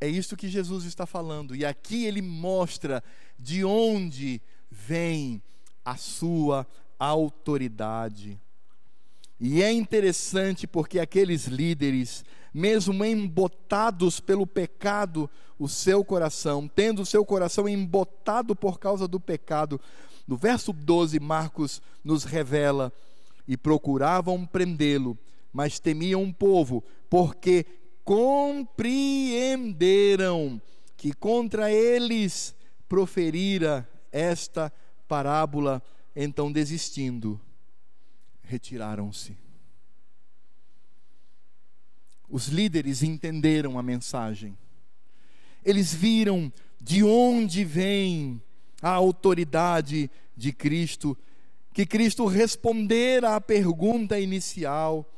É 0.00 0.06
isso 0.06 0.36
que 0.36 0.48
Jesus 0.48 0.84
está 0.84 1.06
falando, 1.06 1.56
e 1.56 1.64
aqui 1.64 2.04
ele 2.04 2.22
mostra 2.22 3.02
de 3.38 3.64
onde 3.64 4.40
vem 4.70 5.42
a 5.84 5.96
sua 5.96 6.66
autoridade. 6.98 8.40
E 9.40 9.62
é 9.62 9.72
interessante 9.72 10.66
porque 10.66 10.98
aqueles 10.98 11.46
líderes, 11.46 12.24
mesmo 12.52 13.04
embotados 13.04 14.20
pelo 14.20 14.46
pecado, 14.46 15.28
o 15.58 15.68
seu 15.68 16.04
coração, 16.04 16.68
tendo 16.68 17.02
o 17.02 17.06
seu 17.06 17.24
coração 17.24 17.68
embotado 17.68 18.54
por 18.54 18.78
causa 18.78 19.08
do 19.08 19.18
pecado, 19.18 19.80
no 20.26 20.36
verso 20.36 20.72
12, 20.72 21.18
Marcos 21.18 21.80
nos 22.04 22.24
revela 22.24 22.92
e 23.48 23.56
procuravam 23.56 24.46
prendê-lo, 24.46 25.18
mas 25.50 25.80
temiam 25.80 26.22
o 26.22 26.32
povo, 26.32 26.84
porque 27.08 27.64
compreenderam 28.04 30.62
que 30.96 31.12
contra 31.14 31.72
eles 31.72 32.54
proferira 32.86 33.88
esta 34.12 34.70
parábola, 35.06 35.82
então 36.14 36.52
desistindo, 36.52 37.40
retiraram-se. 38.42 39.34
Os 42.28 42.48
líderes 42.48 43.02
entenderam 43.02 43.78
a 43.78 43.82
mensagem. 43.82 44.58
Eles 45.64 45.94
viram 45.94 46.52
de 46.80 47.02
onde 47.02 47.64
vem 47.64 48.40
a 48.82 48.90
autoridade 48.90 50.10
de 50.36 50.52
Cristo, 50.52 51.16
que 51.78 51.86
Cristo 51.86 52.26
respondera 52.26 53.36
à 53.36 53.40
pergunta 53.40 54.18
inicial, 54.18 55.08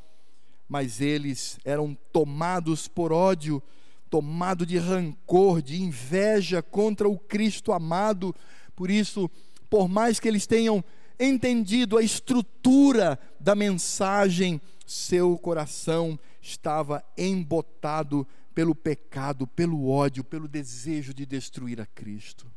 mas 0.69 1.01
eles 1.01 1.57
eram 1.65 1.97
tomados 2.13 2.87
por 2.87 3.11
ódio, 3.11 3.63
tomado 4.11 4.63
de 4.63 4.77
rancor, 4.77 5.59
de 5.59 5.81
inveja 5.81 6.61
contra 6.61 7.09
o 7.09 7.17
Cristo 7.17 7.71
amado. 7.71 8.31
Por 8.75 8.91
isso, 8.91 9.27
por 9.71 9.89
mais 9.89 10.19
que 10.19 10.27
eles 10.27 10.45
tenham 10.45 10.83
entendido 11.19 11.97
a 11.97 12.03
estrutura 12.03 13.17
da 13.39 13.55
mensagem, 13.55 14.61
seu 14.85 15.39
coração 15.39 16.19
estava 16.39 17.03
embotado 17.17 18.27
pelo 18.53 18.75
pecado, 18.75 19.47
pelo 19.47 19.89
ódio, 19.89 20.23
pelo 20.23 20.47
desejo 20.47 21.11
de 21.11 21.25
destruir 21.25 21.81
a 21.81 21.87
Cristo. 21.87 22.50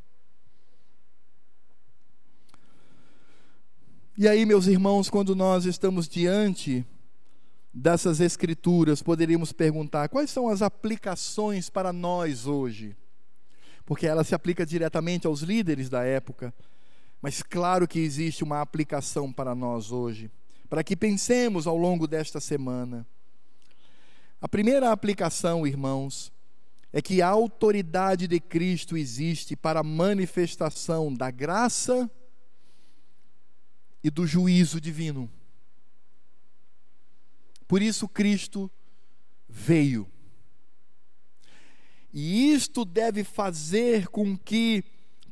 E 4.16 4.28
aí, 4.28 4.46
meus 4.46 4.68
irmãos, 4.68 5.10
quando 5.10 5.34
nós 5.34 5.64
estamos 5.64 6.06
diante 6.08 6.86
dessas 7.72 8.20
escrituras, 8.20 9.02
poderíamos 9.02 9.50
perguntar 9.50 10.08
quais 10.08 10.30
são 10.30 10.48
as 10.48 10.62
aplicações 10.62 11.68
para 11.68 11.92
nós 11.92 12.46
hoje? 12.46 12.96
Porque 13.84 14.06
ela 14.06 14.22
se 14.22 14.32
aplica 14.32 14.64
diretamente 14.64 15.26
aos 15.26 15.40
líderes 15.40 15.88
da 15.88 16.04
época, 16.04 16.54
mas 17.20 17.42
claro 17.42 17.88
que 17.88 17.98
existe 17.98 18.44
uma 18.44 18.60
aplicação 18.60 19.32
para 19.32 19.52
nós 19.52 19.90
hoje, 19.90 20.30
para 20.70 20.84
que 20.84 20.94
pensemos 20.94 21.66
ao 21.66 21.76
longo 21.76 22.06
desta 22.06 22.38
semana. 22.38 23.04
A 24.40 24.48
primeira 24.48 24.92
aplicação, 24.92 25.66
irmãos, 25.66 26.32
é 26.92 27.02
que 27.02 27.20
a 27.20 27.26
autoridade 27.26 28.28
de 28.28 28.38
Cristo 28.38 28.96
existe 28.96 29.56
para 29.56 29.80
a 29.80 29.84
manifestação 29.84 31.12
da 31.12 31.32
graça 31.32 32.08
e 32.08 32.23
do 34.10 34.26
juízo 34.26 34.80
divino. 34.80 35.30
Por 37.66 37.82
isso 37.82 38.08
Cristo 38.08 38.70
veio. 39.48 40.08
E 42.12 42.52
isto 42.52 42.84
deve 42.84 43.24
fazer 43.24 44.08
com 44.08 44.36
que 44.36 44.84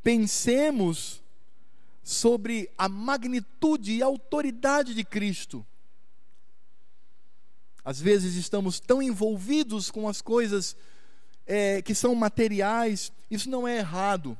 pensemos 0.02 1.22
sobre 2.02 2.68
a 2.76 2.88
magnitude 2.88 3.92
e 3.92 4.02
autoridade 4.02 4.94
de 4.94 5.04
Cristo. 5.04 5.64
Às 7.84 8.00
vezes 8.00 8.34
estamos 8.34 8.80
tão 8.80 9.02
envolvidos 9.02 9.90
com 9.90 10.08
as 10.08 10.20
coisas 10.20 10.76
é, 11.46 11.82
que 11.82 11.94
são 11.94 12.14
materiais, 12.14 13.12
isso 13.30 13.48
não 13.48 13.66
é 13.66 13.78
errado. 13.78 14.36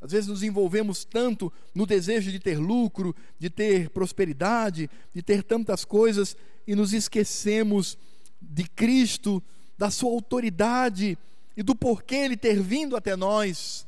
Às 0.00 0.12
vezes 0.12 0.28
nos 0.28 0.42
envolvemos 0.42 1.04
tanto 1.04 1.52
no 1.74 1.84
desejo 1.84 2.30
de 2.30 2.38
ter 2.38 2.58
lucro, 2.58 3.14
de 3.38 3.50
ter 3.50 3.90
prosperidade, 3.90 4.88
de 5.12 5.22
ter 5.22 5.42
tantas 5.42 5.84
coisas 5.84 6.36
e 6.66 6.74
nos 6.74 6.92
esquecemos 6.92 7.98
de 8.40 8.64
Cristo, 8.64 9.42
da 9.76 9.90
Sua 9.90 10.10
autoridade 10.10 11.18
e 11.56 11.62
do 11.62 11.74
porquê 11.74 12.14
Ele 12.16 12.36
ter 12.36 12.62
vindo 12.62 12.96
até 12.96 13.16
nós. 13.16 13.86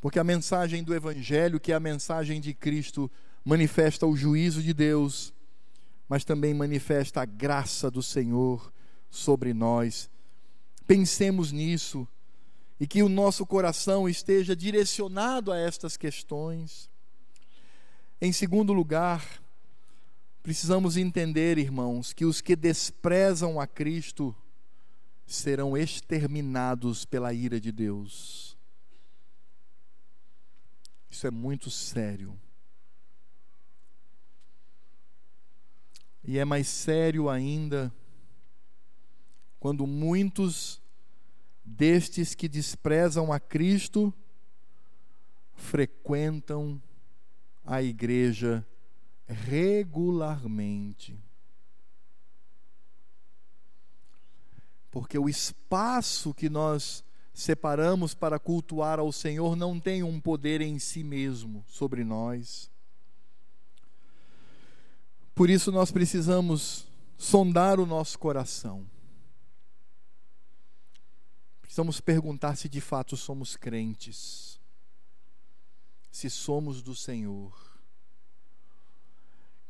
Porque 0.00 0.18
a 0.18 0.24
mensagem 0.24 0.82
do 0.82 0.92
Evangelho, 0.92 1.60
que 1.60 1.70
é 1.70 1.76
a 1.76 1.80
mensagem 1.80 2.40
de 2.40 2.52
Cristo, 2.52 3.08
manifesta 3.44 4.04
o 4.04 4.16
juízo 4.16 4.60
de 4.60 4.74
Deus, 4.74 5.32
mas 6.08 6.24
também 6.24 6.52
manifesta 6.52 7.22
a 7.22 7.24
graça 7.24 7.88
do 7.88 8.02
Senhor 8.02 8.72
sobre 9.08 9.54
nós. 9.54 10.10
Pensemos 10.84 11.52
nisso 11.52 12.08
e 12.82 12.86
que 12.88 13.00
o 13.00 13.08
nosso 13.08 13.46
coração 13.46 14.08
esteja 14.08 14.56
direcionado 14.56 15.52
a 15.52 15.56
estas 15.56 15.96
questões. 15.96 16.90
Em 18.20 18.32
segundo 18.32 18.72
lugar, 18.72 19.40
precisamos 20.42 20.96
entender, 20.96 21.58
irmãos, 21.58 22.12
que 22.12 22.24
os 22.24 22.40
que 22.40 22.56
desprezam 22.56 23.60
a 23.60 23.68
Cristo 23.68 24.34
serão 25.24 25.76
exterminados 25.76 27.04
pela 27.04 27.32
ira 27.32 27.60
de 27.60 27.70
Deus. 27.70 28.58
Isso 31.08 31.24
é 31.24 31.30
muito 31.30 31.70
sério. 31.70 32.36
E 36.24 36.36
é 36.36 36.44
mais 36.44 36.66
sério 36.66 37.28
ainda 37.30 37.94
quando 39.60 39.86
muitos 39.86 40.81
destes 41.64 42.34
que 42.34 42.48
desprezam 42.48 43.32
a 43.32 43.38
Cristo 43.40 44.12
frequentam 45.54 46.82
a 47.64 47.82
igreja 47.82 48.66
regularmente. 49.26 51.18
Porque 54.90 55.18
o 55.18 55.28
espaço 55.28 56.34
que 56.34 56.50
nós 56.50 57.02
separamos 57.32 58.12
para 58.12 58.38
cultuar 58.38 58.98
ao 58.98 59.10
Senhor 59.10 59.56
não 59.56 59.80
tem 59.80 60.02
um 60.02 60.20
poder 60.20 60.60
em 60.60 60.78
si 60.78 61.02
mesmo 61.02 61.64
sobre 61.66 62.04
nós. 62.04 62.70
Por 65.34 65.48
isso 65.48 65.72
nós 65.72 65.90
precisamos 65.90 66.86
sondar 67.16 67.80
o 67.80 67.86
nosso 67.86 68.18
coração. 68.18 68.86
Precisamos 71.72 72.02
perguntar 72.02 72.54
se 72.54 72.68
de 72.68 72.82
fato 72.82 73.16
somos 73.16 73.56
crentes, 73.56 74.60
se 76.10 76.28
somos 76.28 76.82
do 76.82 76.94
Senhor. 76.94 77.80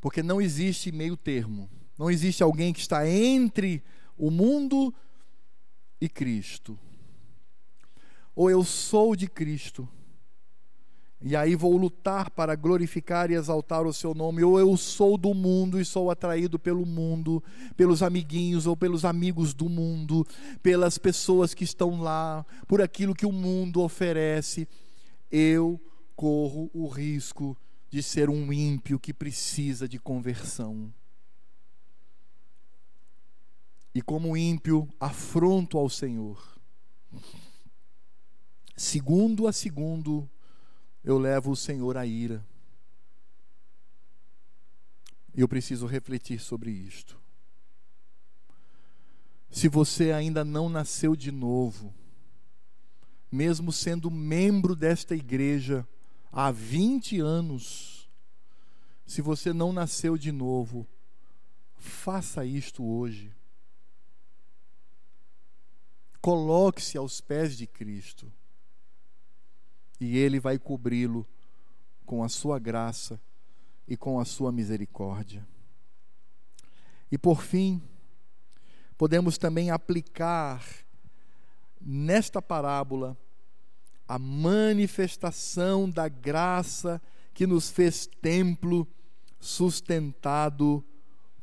Porque 0.01 0.21
não 0.21 0.43
existe 0.43 0.91
meio 0.91 1.17
termo, 1.17 1.71
não 1.97 2.11
existe 2.11 2.43
alguém 2.43 2.73
que 2.73 2.81
está 2.81 3.09
entre 3.09 3.85
o 4.19 4.33
mundo 4.33 4.93
e 6.01 6.09
Cristo. 6.09 6.77
Ou 8.35 8.51
eu 8.51 8.65
sou 8.65 9.15
de 9.15 9.29
Cristo, 9.29 9.89
e 11.23 11.37
aí 11.37 11.55
vou 11.55 11.77
lutar 11.77 12.31
para 12.31 12.57
glorificar 12.57 13.31
e 13.31 13.35
exaltar 13.35 13.87
o 13.87 13.93
seu 13.93 14.13
nome, 14.13 14.43
ou 14.43 14.59
eu 14.59 14.77
sou 14.77 15.17
do 15.17 15.33
mundo 15.33 15.81
e 15.81 15.85
sou 15.85 16.11
atraído 16.11 16.59
pelo 16.59 16.85
mundo, 16.85 17.43
pelos 17.77 18.03
amiguinhos 18.03 18.67
ou 18.67 18.77
pelos 18.77 19.05
amigos 19.05 19.55
do 19.55 19.69
mundo, 19.69 20.27
pelas 20.63 20.99
pessoas 20.99 21.55
que 21.55 21.63
estão 21.63 22.01
lá, 22.01 22.45
por 22.67 22.83
aquilo 22.83 23.15
que 23.15 23.25
o 23.25 23.31
mundo 23.31 23.83
oferece. 23.83 24.67
Eu 25.31 25.81
corro 26.17 26.69
o 26.75 26.89
risco 26.89 27.57
de 27.89 28.03
ser 28.03 28.29
um 28.29 28.53
ímpio 28.53 28.99
que 28.99 29.15
precisa 29.15 29.87
de 29.87 29.99
conversão. 29.99 30.93
E 33.95 34.03
como 34.03 34.37
ímpio, 34.37 34.89
afronto 34.99 35.79
ao 35.79 35.89
Senhor. 35.89 36.59
Segundo 38.75 39.47
a 39.47 39.53
segundo, 39.53 40.29
eu 41.05 41.19
levo 41.19 41.51
o 41.51 41.57
Senhor 41.57 41.97
à 41.97 42.07
ira. 42.07 42.45
E 45.35 45.41
eu 45.41 45.49
preciso 45.49 45.87
refletir 45.87 46.39
sobre 46.39 46.71
isto. 46.71 47.21
Se 49.51 49.69
você 49.69 50.13
ainda 50.13 50.45
não 50.45 50.69
nasceu 50.69 51.17
de 51.17 51.31
novo, 51.31 51.93
mesmo 53.31 53.73
sendo 53.73 54.11
membro 54.11 54.77
desta 54.77 55.15
igreja 55.15 55.87
há 56.31 56.51
20 56.51 57.21
anos, 57.21 58.11
se 59.07 59.21
você 59.21 59.53
não 59.53 59.73
nasceu 59.73 60.17
de 60.17 60.31
novo, 60.31 60.87
faça 61.77 62.45
isto 62.45 62.85
hoje. 62.85 63.35
Coloque-se 66.21 66.97
aos 66.97 67.21
pés 67.21 67.57
de 67.57 67.67
Cristo 67.67 68.33
e 70.05 70.17
Ele 70.17 70.41
vai 70.41 70.59
cobri-lo 70.59 71.27
com 72.05 72.23
a 72.23 72.29
sua 72.29 72.59
graça 72.59 73.21
e 73.87 73.97
com 73.97 74.19
a 74.19 74.25
sua 74.25 74.51
misericórdia. 74.51 75.47
E 77.11 77.19
por 77.19 77.43
fim, 77.43 77.83
podemos 78.97 79.39
também 79.39 79.71
aplicar 79.71 80.65
nesta 81.81 82.41
parábola 82.41 83.17
a 84.07 84.19
manifestação 84.19 85.89
da 85.89 86.09
graça 86.09 87.01
que 87.35 87.47
nos 87.47 87.71
fez 87.71 88.07
templo 88.21 88.87
sustentado 89.41 90.85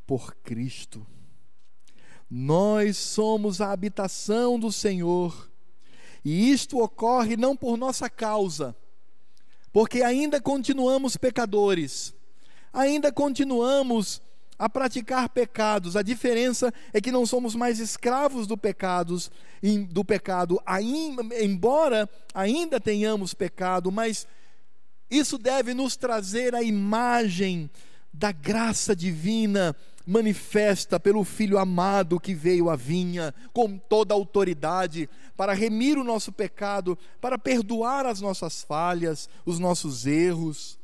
por 0.06 0.36
Cristo. 0.38 1.06
Nós 2.30 2.98
somos 2.98 3.60
a 3.60 3.72
habitação 3.72 4.60
do 4.60 4.72
Senhor, 4.72 5.52
e 6.24 6.52
isto 6.52 6.80
ocorre 6.80 7.38
não 7.38 7.56
por 7.56 7.78
nossa 7.78 8.10
causa, 8.10 8.76
porque 9.72 10.02
ainda 10.02 10.42
continuamos 10.42 11.16
pecadores, 11.18 12.14
ainda 12.74 13.12
continuamos 13.12 14.22
a 14.58 14.68
praticar 14.68 15.30
pecados. 15.30 15.96
A 15.96 16.02
diferença 16.02 16.74
é 16.92 17.00
que 17.00 17.14
não 17.14 17.26
somos 17.26 17.56
mais 17.56 17.80
escravos 17.80 18.46
do 18.46 18.58
pecados, 18.58 19.32
do 19.90 20.04
pecado, 20.04 20.62
embora 21.42 22.10
ainda 22.34 22.80
tenhamos 22.80 23.34
pecado, 23.34 23.90
mas 23.90 24.28
isso 25.10 25.38
deve 25.38 25.74
nos 25.74 25.96
trazer 25.96 26.54
a 26.54 26.62
imagem 26.62 27.70
da 28.14 28.32
graça 28.32 28.96
divina 28.96 29.76
manifesta 30.10 31.00
pelo 31.00 31.24
Filho 31.24 31.60
amado 31.60 32.20
que 32.20 32.34
veio 32.34 32.68
à 32.68 32.76
vinha 32.76 33.32
com 33.54 33.78
toda 33.78 34.12
autoridade 34.12 35.08
para 35.38 35.54
remir 35.54 36.00
o 36.00 36.04
nosso 36.04 36.32
pecado, 36.32 36.98
para 37.22 37.38
perdoar 37.38 38.08
as 38.08 38.20
nossas 38.20 38.64
falhas, 38.64 39.30
os 39.46 39.60
nossos 39.60 40.08
erros. 40.08 40.80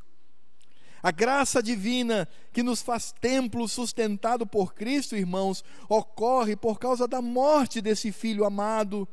A 1.02 1.10
graça 1.10 1.62
divina 1.62 2.28
que 2.54 2.62
nos 2.62 2.84
faz 2.84 3.12
templo 3.12 3.68
sustentado 3.68 4.46
por 4.46 4.76
Cristo, 4.76 5.16
irmãos, 5.16 5.64
ocorre 5.90 6.56
por 6.56 6.78
causa 6.78 7.08
da 7.08 7.20
morte 7.20 7.82
desse 7.82 8.12
filho 8.12 8.46
amado. 8.46 9.08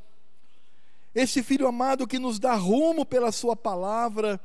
Esse 1.15 1.43
filho 1.43 1.67
amado 1.67 2.07
que 2.07 2.19
nos 2.19 2.39
dá 2.39 2.55
rumo 2.55 3.07
pela 3.07 3.33
Sua 3.33 3.57
palavra. 3.57 4.39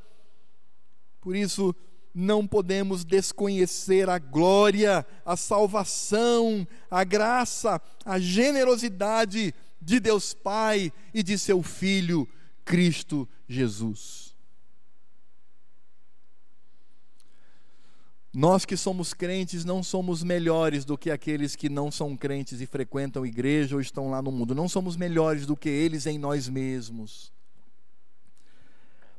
Por 1.20 1.36
isso, 1.36 1.74
não 2.18 2.44
podemos 2.44 3.04
desconhecer 3.04 4.10
a 4.10 4.18
glória, 4.18 5.06
a 5.24 5.36
salvação, 5.36 6.66
a 6.90 7.04
graça, 7.04 7.80
a 8.04 8.18
generosidade 8.18 9.54
de 9.80 10.00
Deus 10.00 10.34
Pai 10.34 10.92
e 11.14 11.22
de 11.22 11.38
seu 11.38 11.62
Filho, 11.62 12.28
Cristo 12.64 13.28
Jesus. 13.48 14.34
Nós 18.34 18.64
que 18.64 18.76
somos 18.76 19.14
crentes 19.14 19.64
não 19.64 19.80
somos 19.80 20.24
melhores 20.24 20.84
do 20.84 20.98
que 20.98 21.12
aqueles 21.12 21.54
que 21.54 21.68
não 21.68 21.88
são 21.88 22.16
crentes 22.16 22.60
e 22.60 22.66
frequentam 22.66 23.24
igreja 23.24 23.76
ou 23.76 23.80
estão 23.80 24.10
lá 24.10 24.20
no 24.20 24.32
mundo. 24.32 24.56
Não 24.56 24.68
somos 24.68 24.96
melhores 24.96 25.46
do 25.46 25.56
que 25.56 25.68
eles 25.68 26.04
em 26.04 26.18
nós 26.18 26.48
mesmos. 26.48 27.32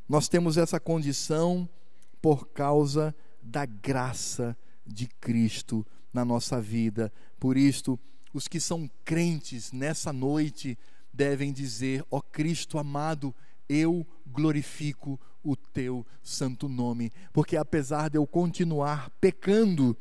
Nós 0.08 0.28
temos 0.28 0.58
essa 0.58 0.82
condição 0.82 1.68
por 2.22 2.50
causa 2.50 3.16
da 3.42 3.66
graça 3.66 4.58
de 4.86 5.08
Cristo 5.08 5.86
na 6.14 6.26
nossa 6.26 6.60
vida. 6.62 7.12
Por 7.40 7.58
isto, 7.58 8.00
os 8.34 8.48
que 8.48 8.60
são 8.60 8.90
crentes 9.04 9.72
nessa 9.72 10.12
noite 10.12 10.78
devem 11.14 11.52
dizer: 11.52 12.04
Ó 12.12 12.18
oh 12.18 12.22
Cristo 12.22 12.78
amado, 12.78 13.34
eu 13.68 14.06
glorifico 14.26 15.20
o 15.44 15.56
teu 15.56 16.06
santo 16.22 16.68
nome, 16.68 17.12
porque 17.32 17.56
apesar 17.56 18.10
de 18.10 18.18
eu 18.18 18.28
continuar 18.28 19.10
pecando, 19.22 19.96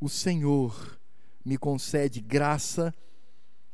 o 0.00 0.08
Senhor 0.08 0.98
me 1.44 1.56
concede 1.56 2.20
graça 2.20 2.92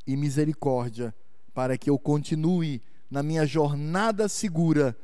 e 0.05 0.15
misericórdia 0.15 1.13
para 1.53 1.77
que 1.77 1.89
eu 1.89 1.99
continue 1.99 2.81
na 3.09 3.21
minha 3.21 3.45
jornada 3.45 4.27
segura 4.27 4.97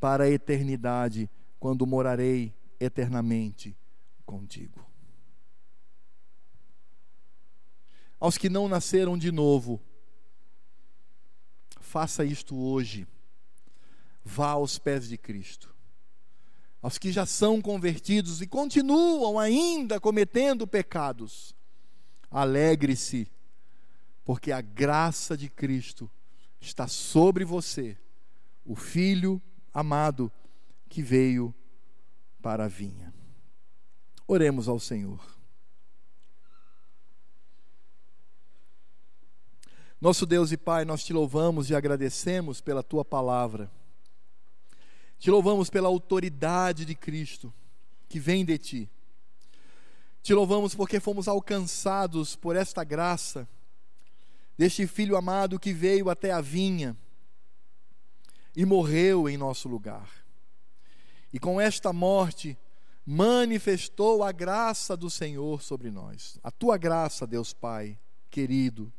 para 0.00 0.24
a 0.24 0.30
eternidade, 0.30 1.30
quando 1.66 1.84
morarei 1.84 2.54
eternamente 2.78 3.76
contigo. 4.24 4.88
Aos 8.20 8.38
que 8.38 8.48
não 8.48 8.68
nasceram 8.68 9.18
de 9.18 9.32
novo, 9.32 9.82
faça 11.80 12.24
isto 12.24 12.56
hoje 12.56 13.04
vá 14.24 14.50
aos 14.50 14.78
pés 14.78 15.08
de 15.08 15.18
Cristo. 15.18 15.74
Aos 16.80 16.98
que 16.98 17.10
já 17.10 17.26
são 17.26 17.60
convertidos 17.60 18.40
e 18.40 18.46
continuam 18.46 19.36
ainda 19.36 19.98
cometendo 19.98 20.68
pecados, 20.68 21.52
alegre-se, 22.30 23.28
porque 24.24 24.52
a 24.52 24.60
graça 24.60 25.36
de 25.36 25.48
Cristo 25.48 26.08
está 26.60 26.86
sobre 26.86 27.44
você, 27.44 27.98
o 28.64 28.76
Filho 28.76 29.42
amado 29.74 30.30
que 30.88 31.02
veio 31.02 31.54
para 32.42 32.64
a 32.64 32.68
vinha. 32.68 33.12
Oremos 34.26 34.68
ao 34.68 34.78
Senhor. 34.78 35.36
Nosso 40.00 40.26
Deus 40.26 40.52
e 40.52 40.56
Pai, 40.56 40.84
nós 40.84 41.04
te 41.04 41.12
louvamos 41.12 41.70
e 41.70 41.74
agradecemos 41.74 42.60
pela 42.60 42.82
tua 42.82 43.04
palavra. 43.04 43.70
Te 45.18 45.30
louvamos 45.30 45.70
pela 45.70 45.88
autoridade 45.88 46.84
de 46.84 46.94
Cristo 46.94 47.52
que 48.08 48.20
vem 48.20 48.44
de 48.44 48.58
ti. 48.58 48.90
Te 50.22 50.34
louvamos 50.34 50.74
porque 50.74 51.00
fomos 51.00 51.28
alcançados 51.28 52.36
por 52.36 52.56
esta 52.56 52.84
graça, 52.84 53.48
deste 54.58 54.86
Filho 54.86 55.16
amado 55.16 55.58
que 55.58 55.72
veio 55.72 56.10
até 56.10 56.32
a 56.32 56.40
vinha 56.40 56.96
e 58.54 58.64
morreu 58.64 59.28
em 59.28 59.36
nosso 59.36 59.68
lugar. 59.68 60.25
E 61.32 61.38
com 61.38 61.60
esta 61.60 61.92
morte, 61.92 62.56
manifestou 63.04 64.22
a 64.22 64.32
graça 64.32 64.96
do 64.96 65.10
Senhor 65.10 65.62
sobre 65.62 65.90
nós. 65.90 66.38
A 66.42 66.50
tua 66.50 66.76
graça, 66.76 67.26
Deus 67.26 67.52
Pai, 67.52 67.98
querido, 68.30 68.92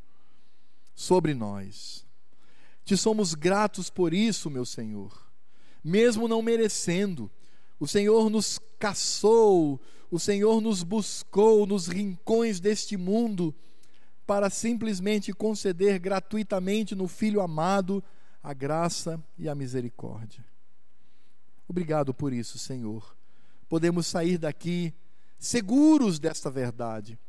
sobre 0.95 1.34
nós. 1.34 2.06
Te 2.86 2.95
somos 2.95 3.34
gratos 3.34 3.90
por 3.90 4.14
isso, 4.14 4.49
meu 4.49 4.66
Senhor 4.66 5.28
mesmo 5.88 6.28
não 6.28 6.41
merecendo. 6.41 7.32
O 7.80 7.88
Senhor 7.88 8.30
nos 8.30 8.60
caçou, 8.78 9.80
o 10.12 10.20
Senhor 10.20 10.60
nos 10.60 10.84
buscou 10.84 11.66
nos 11.66 11.88
rincões 11.88 12.60
deste 12.60 12.98
mundo 12.98 13.56
para 14.26 14.49
simplesmente 14.49 15.32
conceder 15.32 15.98
gratuitamente 15.99 16.94
no 16.94 17.08
Filho 17.08 17.40
amado 17.40 18.04
a 18.44 18.54
graça 18.54 19.24
e 19.38 19.48
a 19.48 19.56
misericórdia. 19.56 20.44
Obrigado 21.68 22.14
por 22.14 22.31
isso, 22.31 22.57
Senhor. 22.57 23.15
Podemos 23.68 24.07
sair 24.07 24.38
daqui 24.38 24.94
seguros 25.38 26.19
desta 26.19 26.49
verdade. 26.49 27.19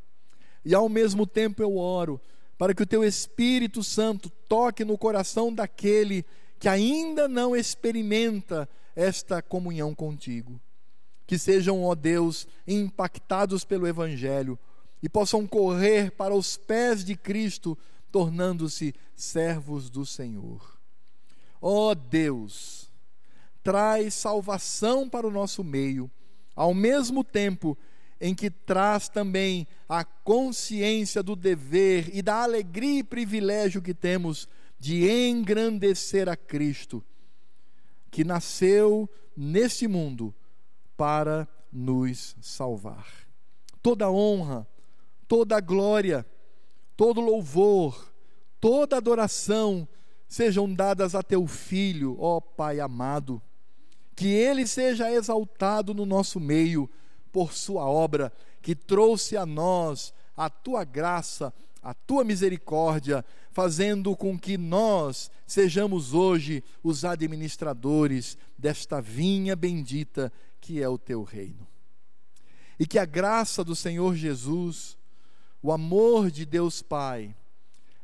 E 0.63 0.73
ao 0.73 0.89
mesmo 0.89 1.27
tempo 1.27 1.61
eu 1.61 1.77
oro 1.77 2.19
para 2.57 2.73
que 2.73 2.83
o 2.83 2.87
teu 2.87 3.03
Espírito 3.03 3.83
Santo 3.83 4.29
toque 4.47 4.83
no 4.83 4.97
coração 4.97 5.53
daquele 5.53 6.25
que 6.59 6.67
ainda 6.67 7.27
não 7.27 7.55
experimenta 7.55 8.67
esta 8.95 9.41
comunhão 9.41 9.95
contigo. 9.95 10.59
Que 11.25 11.37
sejam, 11.37 11.83
ó 11.83 11.95
Deus, 11.95 12.47
impactados 12.67 13.63
pelo 13.63 13.87
Evangelho 13.87 14.59
e 15.01 15.07
possam 15.07 15.47
correr 15.47 16.11
para 16.11 16.35
os 16.35 16.57
pés 16.57 17.05
de 17.05 17.15
Cristo, 17.15 17.77
tornando-se 18.11 18.93
servos 19.15 19.89
do 19.89 20.05
Senhor. 20.05 20.77
Ó 21.61 21.93
Deus, 21.93 22.88
traz 23.69 24.15
salvação 24.15 25.07
para 25.07 25.27
o 25.27 25.29
nosso 25.29 25.63
meio, 25.63 26.09
ao 26.55 26.73
mesmo 26.73 27.23
tempo 27.23 27.77
em 28.19 28.33
que 28.33 28.49
traz 28.49 29.07
também 29.07 29.67
a 29.87 30.03
consciência 30.03 31.21
do 31.21 31.35
dever 31.35 32.09
e 32.11 32.23
da 32.23 32.41
alegria 32.41 33.01
e 33.01 33.03
privilégio 33.03 33.79
que 33.79 33.93
temos 33.93 34.49
de 34.79 35.07
engrandecer 35.07 36.27
a 36.27 36.35
Cristo, 36.35 37.05
que 38.09 38.23
nasceu 38.23 39.07
neste 39.37 39.87
mundo 39.87 40.33
para 40.97 41.47
nos 41.71 42.35
salvar. 42.41 43.05
Toda 43.83 44.09
honra, 44.09 44.67
toda 45.27 45.59
glória, 45.59 46.25
todo 46.97 47.21
louvor, 47.21 48.11
toda 48.59 48.97
adoração 48.97 49.87
sejam 50.27 50.73
dadas 50.73 51.13
a 51.13 51.21
teu 51.21 51.45
filho, 51.45 52.17
ó 52.19 52.41
Pai 52.41 52.79
amado. 52.79 53.39
Que 54.19 54.27
ele 54.27 54.67
seja 54.67 55.09
exaltado 55.09 55.93
no 55.93 56.05
nosso 56.05 56.41
meio 56.41 56.89
por 57.31 57.53
sua 57.53 57.85
obra, 57.85 58.33
que 58.61 58.75
trouxe 58.75 59.37
a 59.37 59.45
nós 59.45 60.13
a 60.35 60.49
tua 60.49 60.83
graça, 60.83 61.53
a 61.81 61.93
tua 61.93 62.25
misericórdia, 62.25 63.23
fazendo 63.49 64.13
com 64.17 64.37
que 64.37 64.57
nós 64.57 65.31
sejamos 65.47 66.13
hoje 66.13 66.61
os 66.83 67.05
administradores 67.05 68.37
desta 68.57 69.01
vinha 69.01 69.55
bendita 69.55 70.33
que 70.59 70.83
é 70.83 70.89
o 70.89 70.97
teu 70.97 71.23
reino. 71.23 71.65
E 72.77 72.85
que 72.85 72.99
a 72.99 73.05
graça 73.05 73.63
do 73.63 73.73
Senhor 73.73 74.17
Jesus, 74.17 74.97
o 75.63 75.71
amor 75.71 76.29
de 76.29 76.45
Deus 76.45 76.81
Pai, 76.81 77.33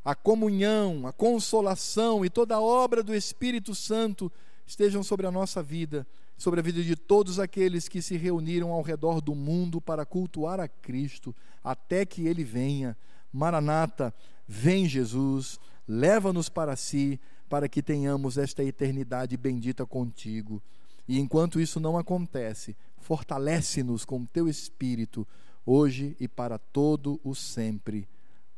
a 0.01 0.15
comunhão, 0.15 1.05
a 1.07 1.11
consolação 1.11 2.23
e 2.23 2.29
toda 2.29 2.55
a 2.55 2.61
obra 2.61 3.03
do 3.03 3.13
Espírito 3.13 3.75
Santo 3.75 4.31
estejam 4.65 5.03
sobre 5.03 5.25
a 5.25 5.31
nossa 5.31 5.61
vida, 5.61 6.05
sobre 6.37 6.59
a 6.59 6.63
vida 6.63 6.83
de 6.83 6.95
todos 6.95 7.39
aqueles 7.39 7.87
que 7.87 8.01
se 8.01 8.17
reuniram 8.17 8.71
ao 8.71 8.81
redor 8.81 9.21
do 9.21 9.35
mundo 9.35 9.79
para 9.79 10.05
cultuar 10.05 10.59
a 10.59 10.67
Cristo, 10.67 11.35
até 11.63 12.05
que 12.05 12.27
Ele 12.27 12.43
venha 12.43 12.97
Maranata, 13.31 14.13
Vem, 14.47 14.87
Jesus, 14.87 15.59
leva-nos 15.87 16.49
para 16.49 16.75
si, 16.75 17.19
para 17.49 17.67
que 17.67 17.81
tenhamos 17.81 18.37
esta 18.37 18.63
eternidade 18.63 19.35
bendita 19.35 19.85
contigo. 19.85 20.61
E 21.07 21.19
enquanto 21.19 21.59
isso 21.59 21.79
não 21.79 21.97
acontece, 21.97 22.75
fortalece-nos 22.97 24.05
com 24.05 24.25
teu 24.25 24.47
espírito, 24.47 25.27
hoje 25.65 26.15
e 26.19 26.27
para 26.27 26.57
todo 26.57 27.19
o 27.23 27.33
sempre. 27.33 28.07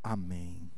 Amém. 0.03 0.69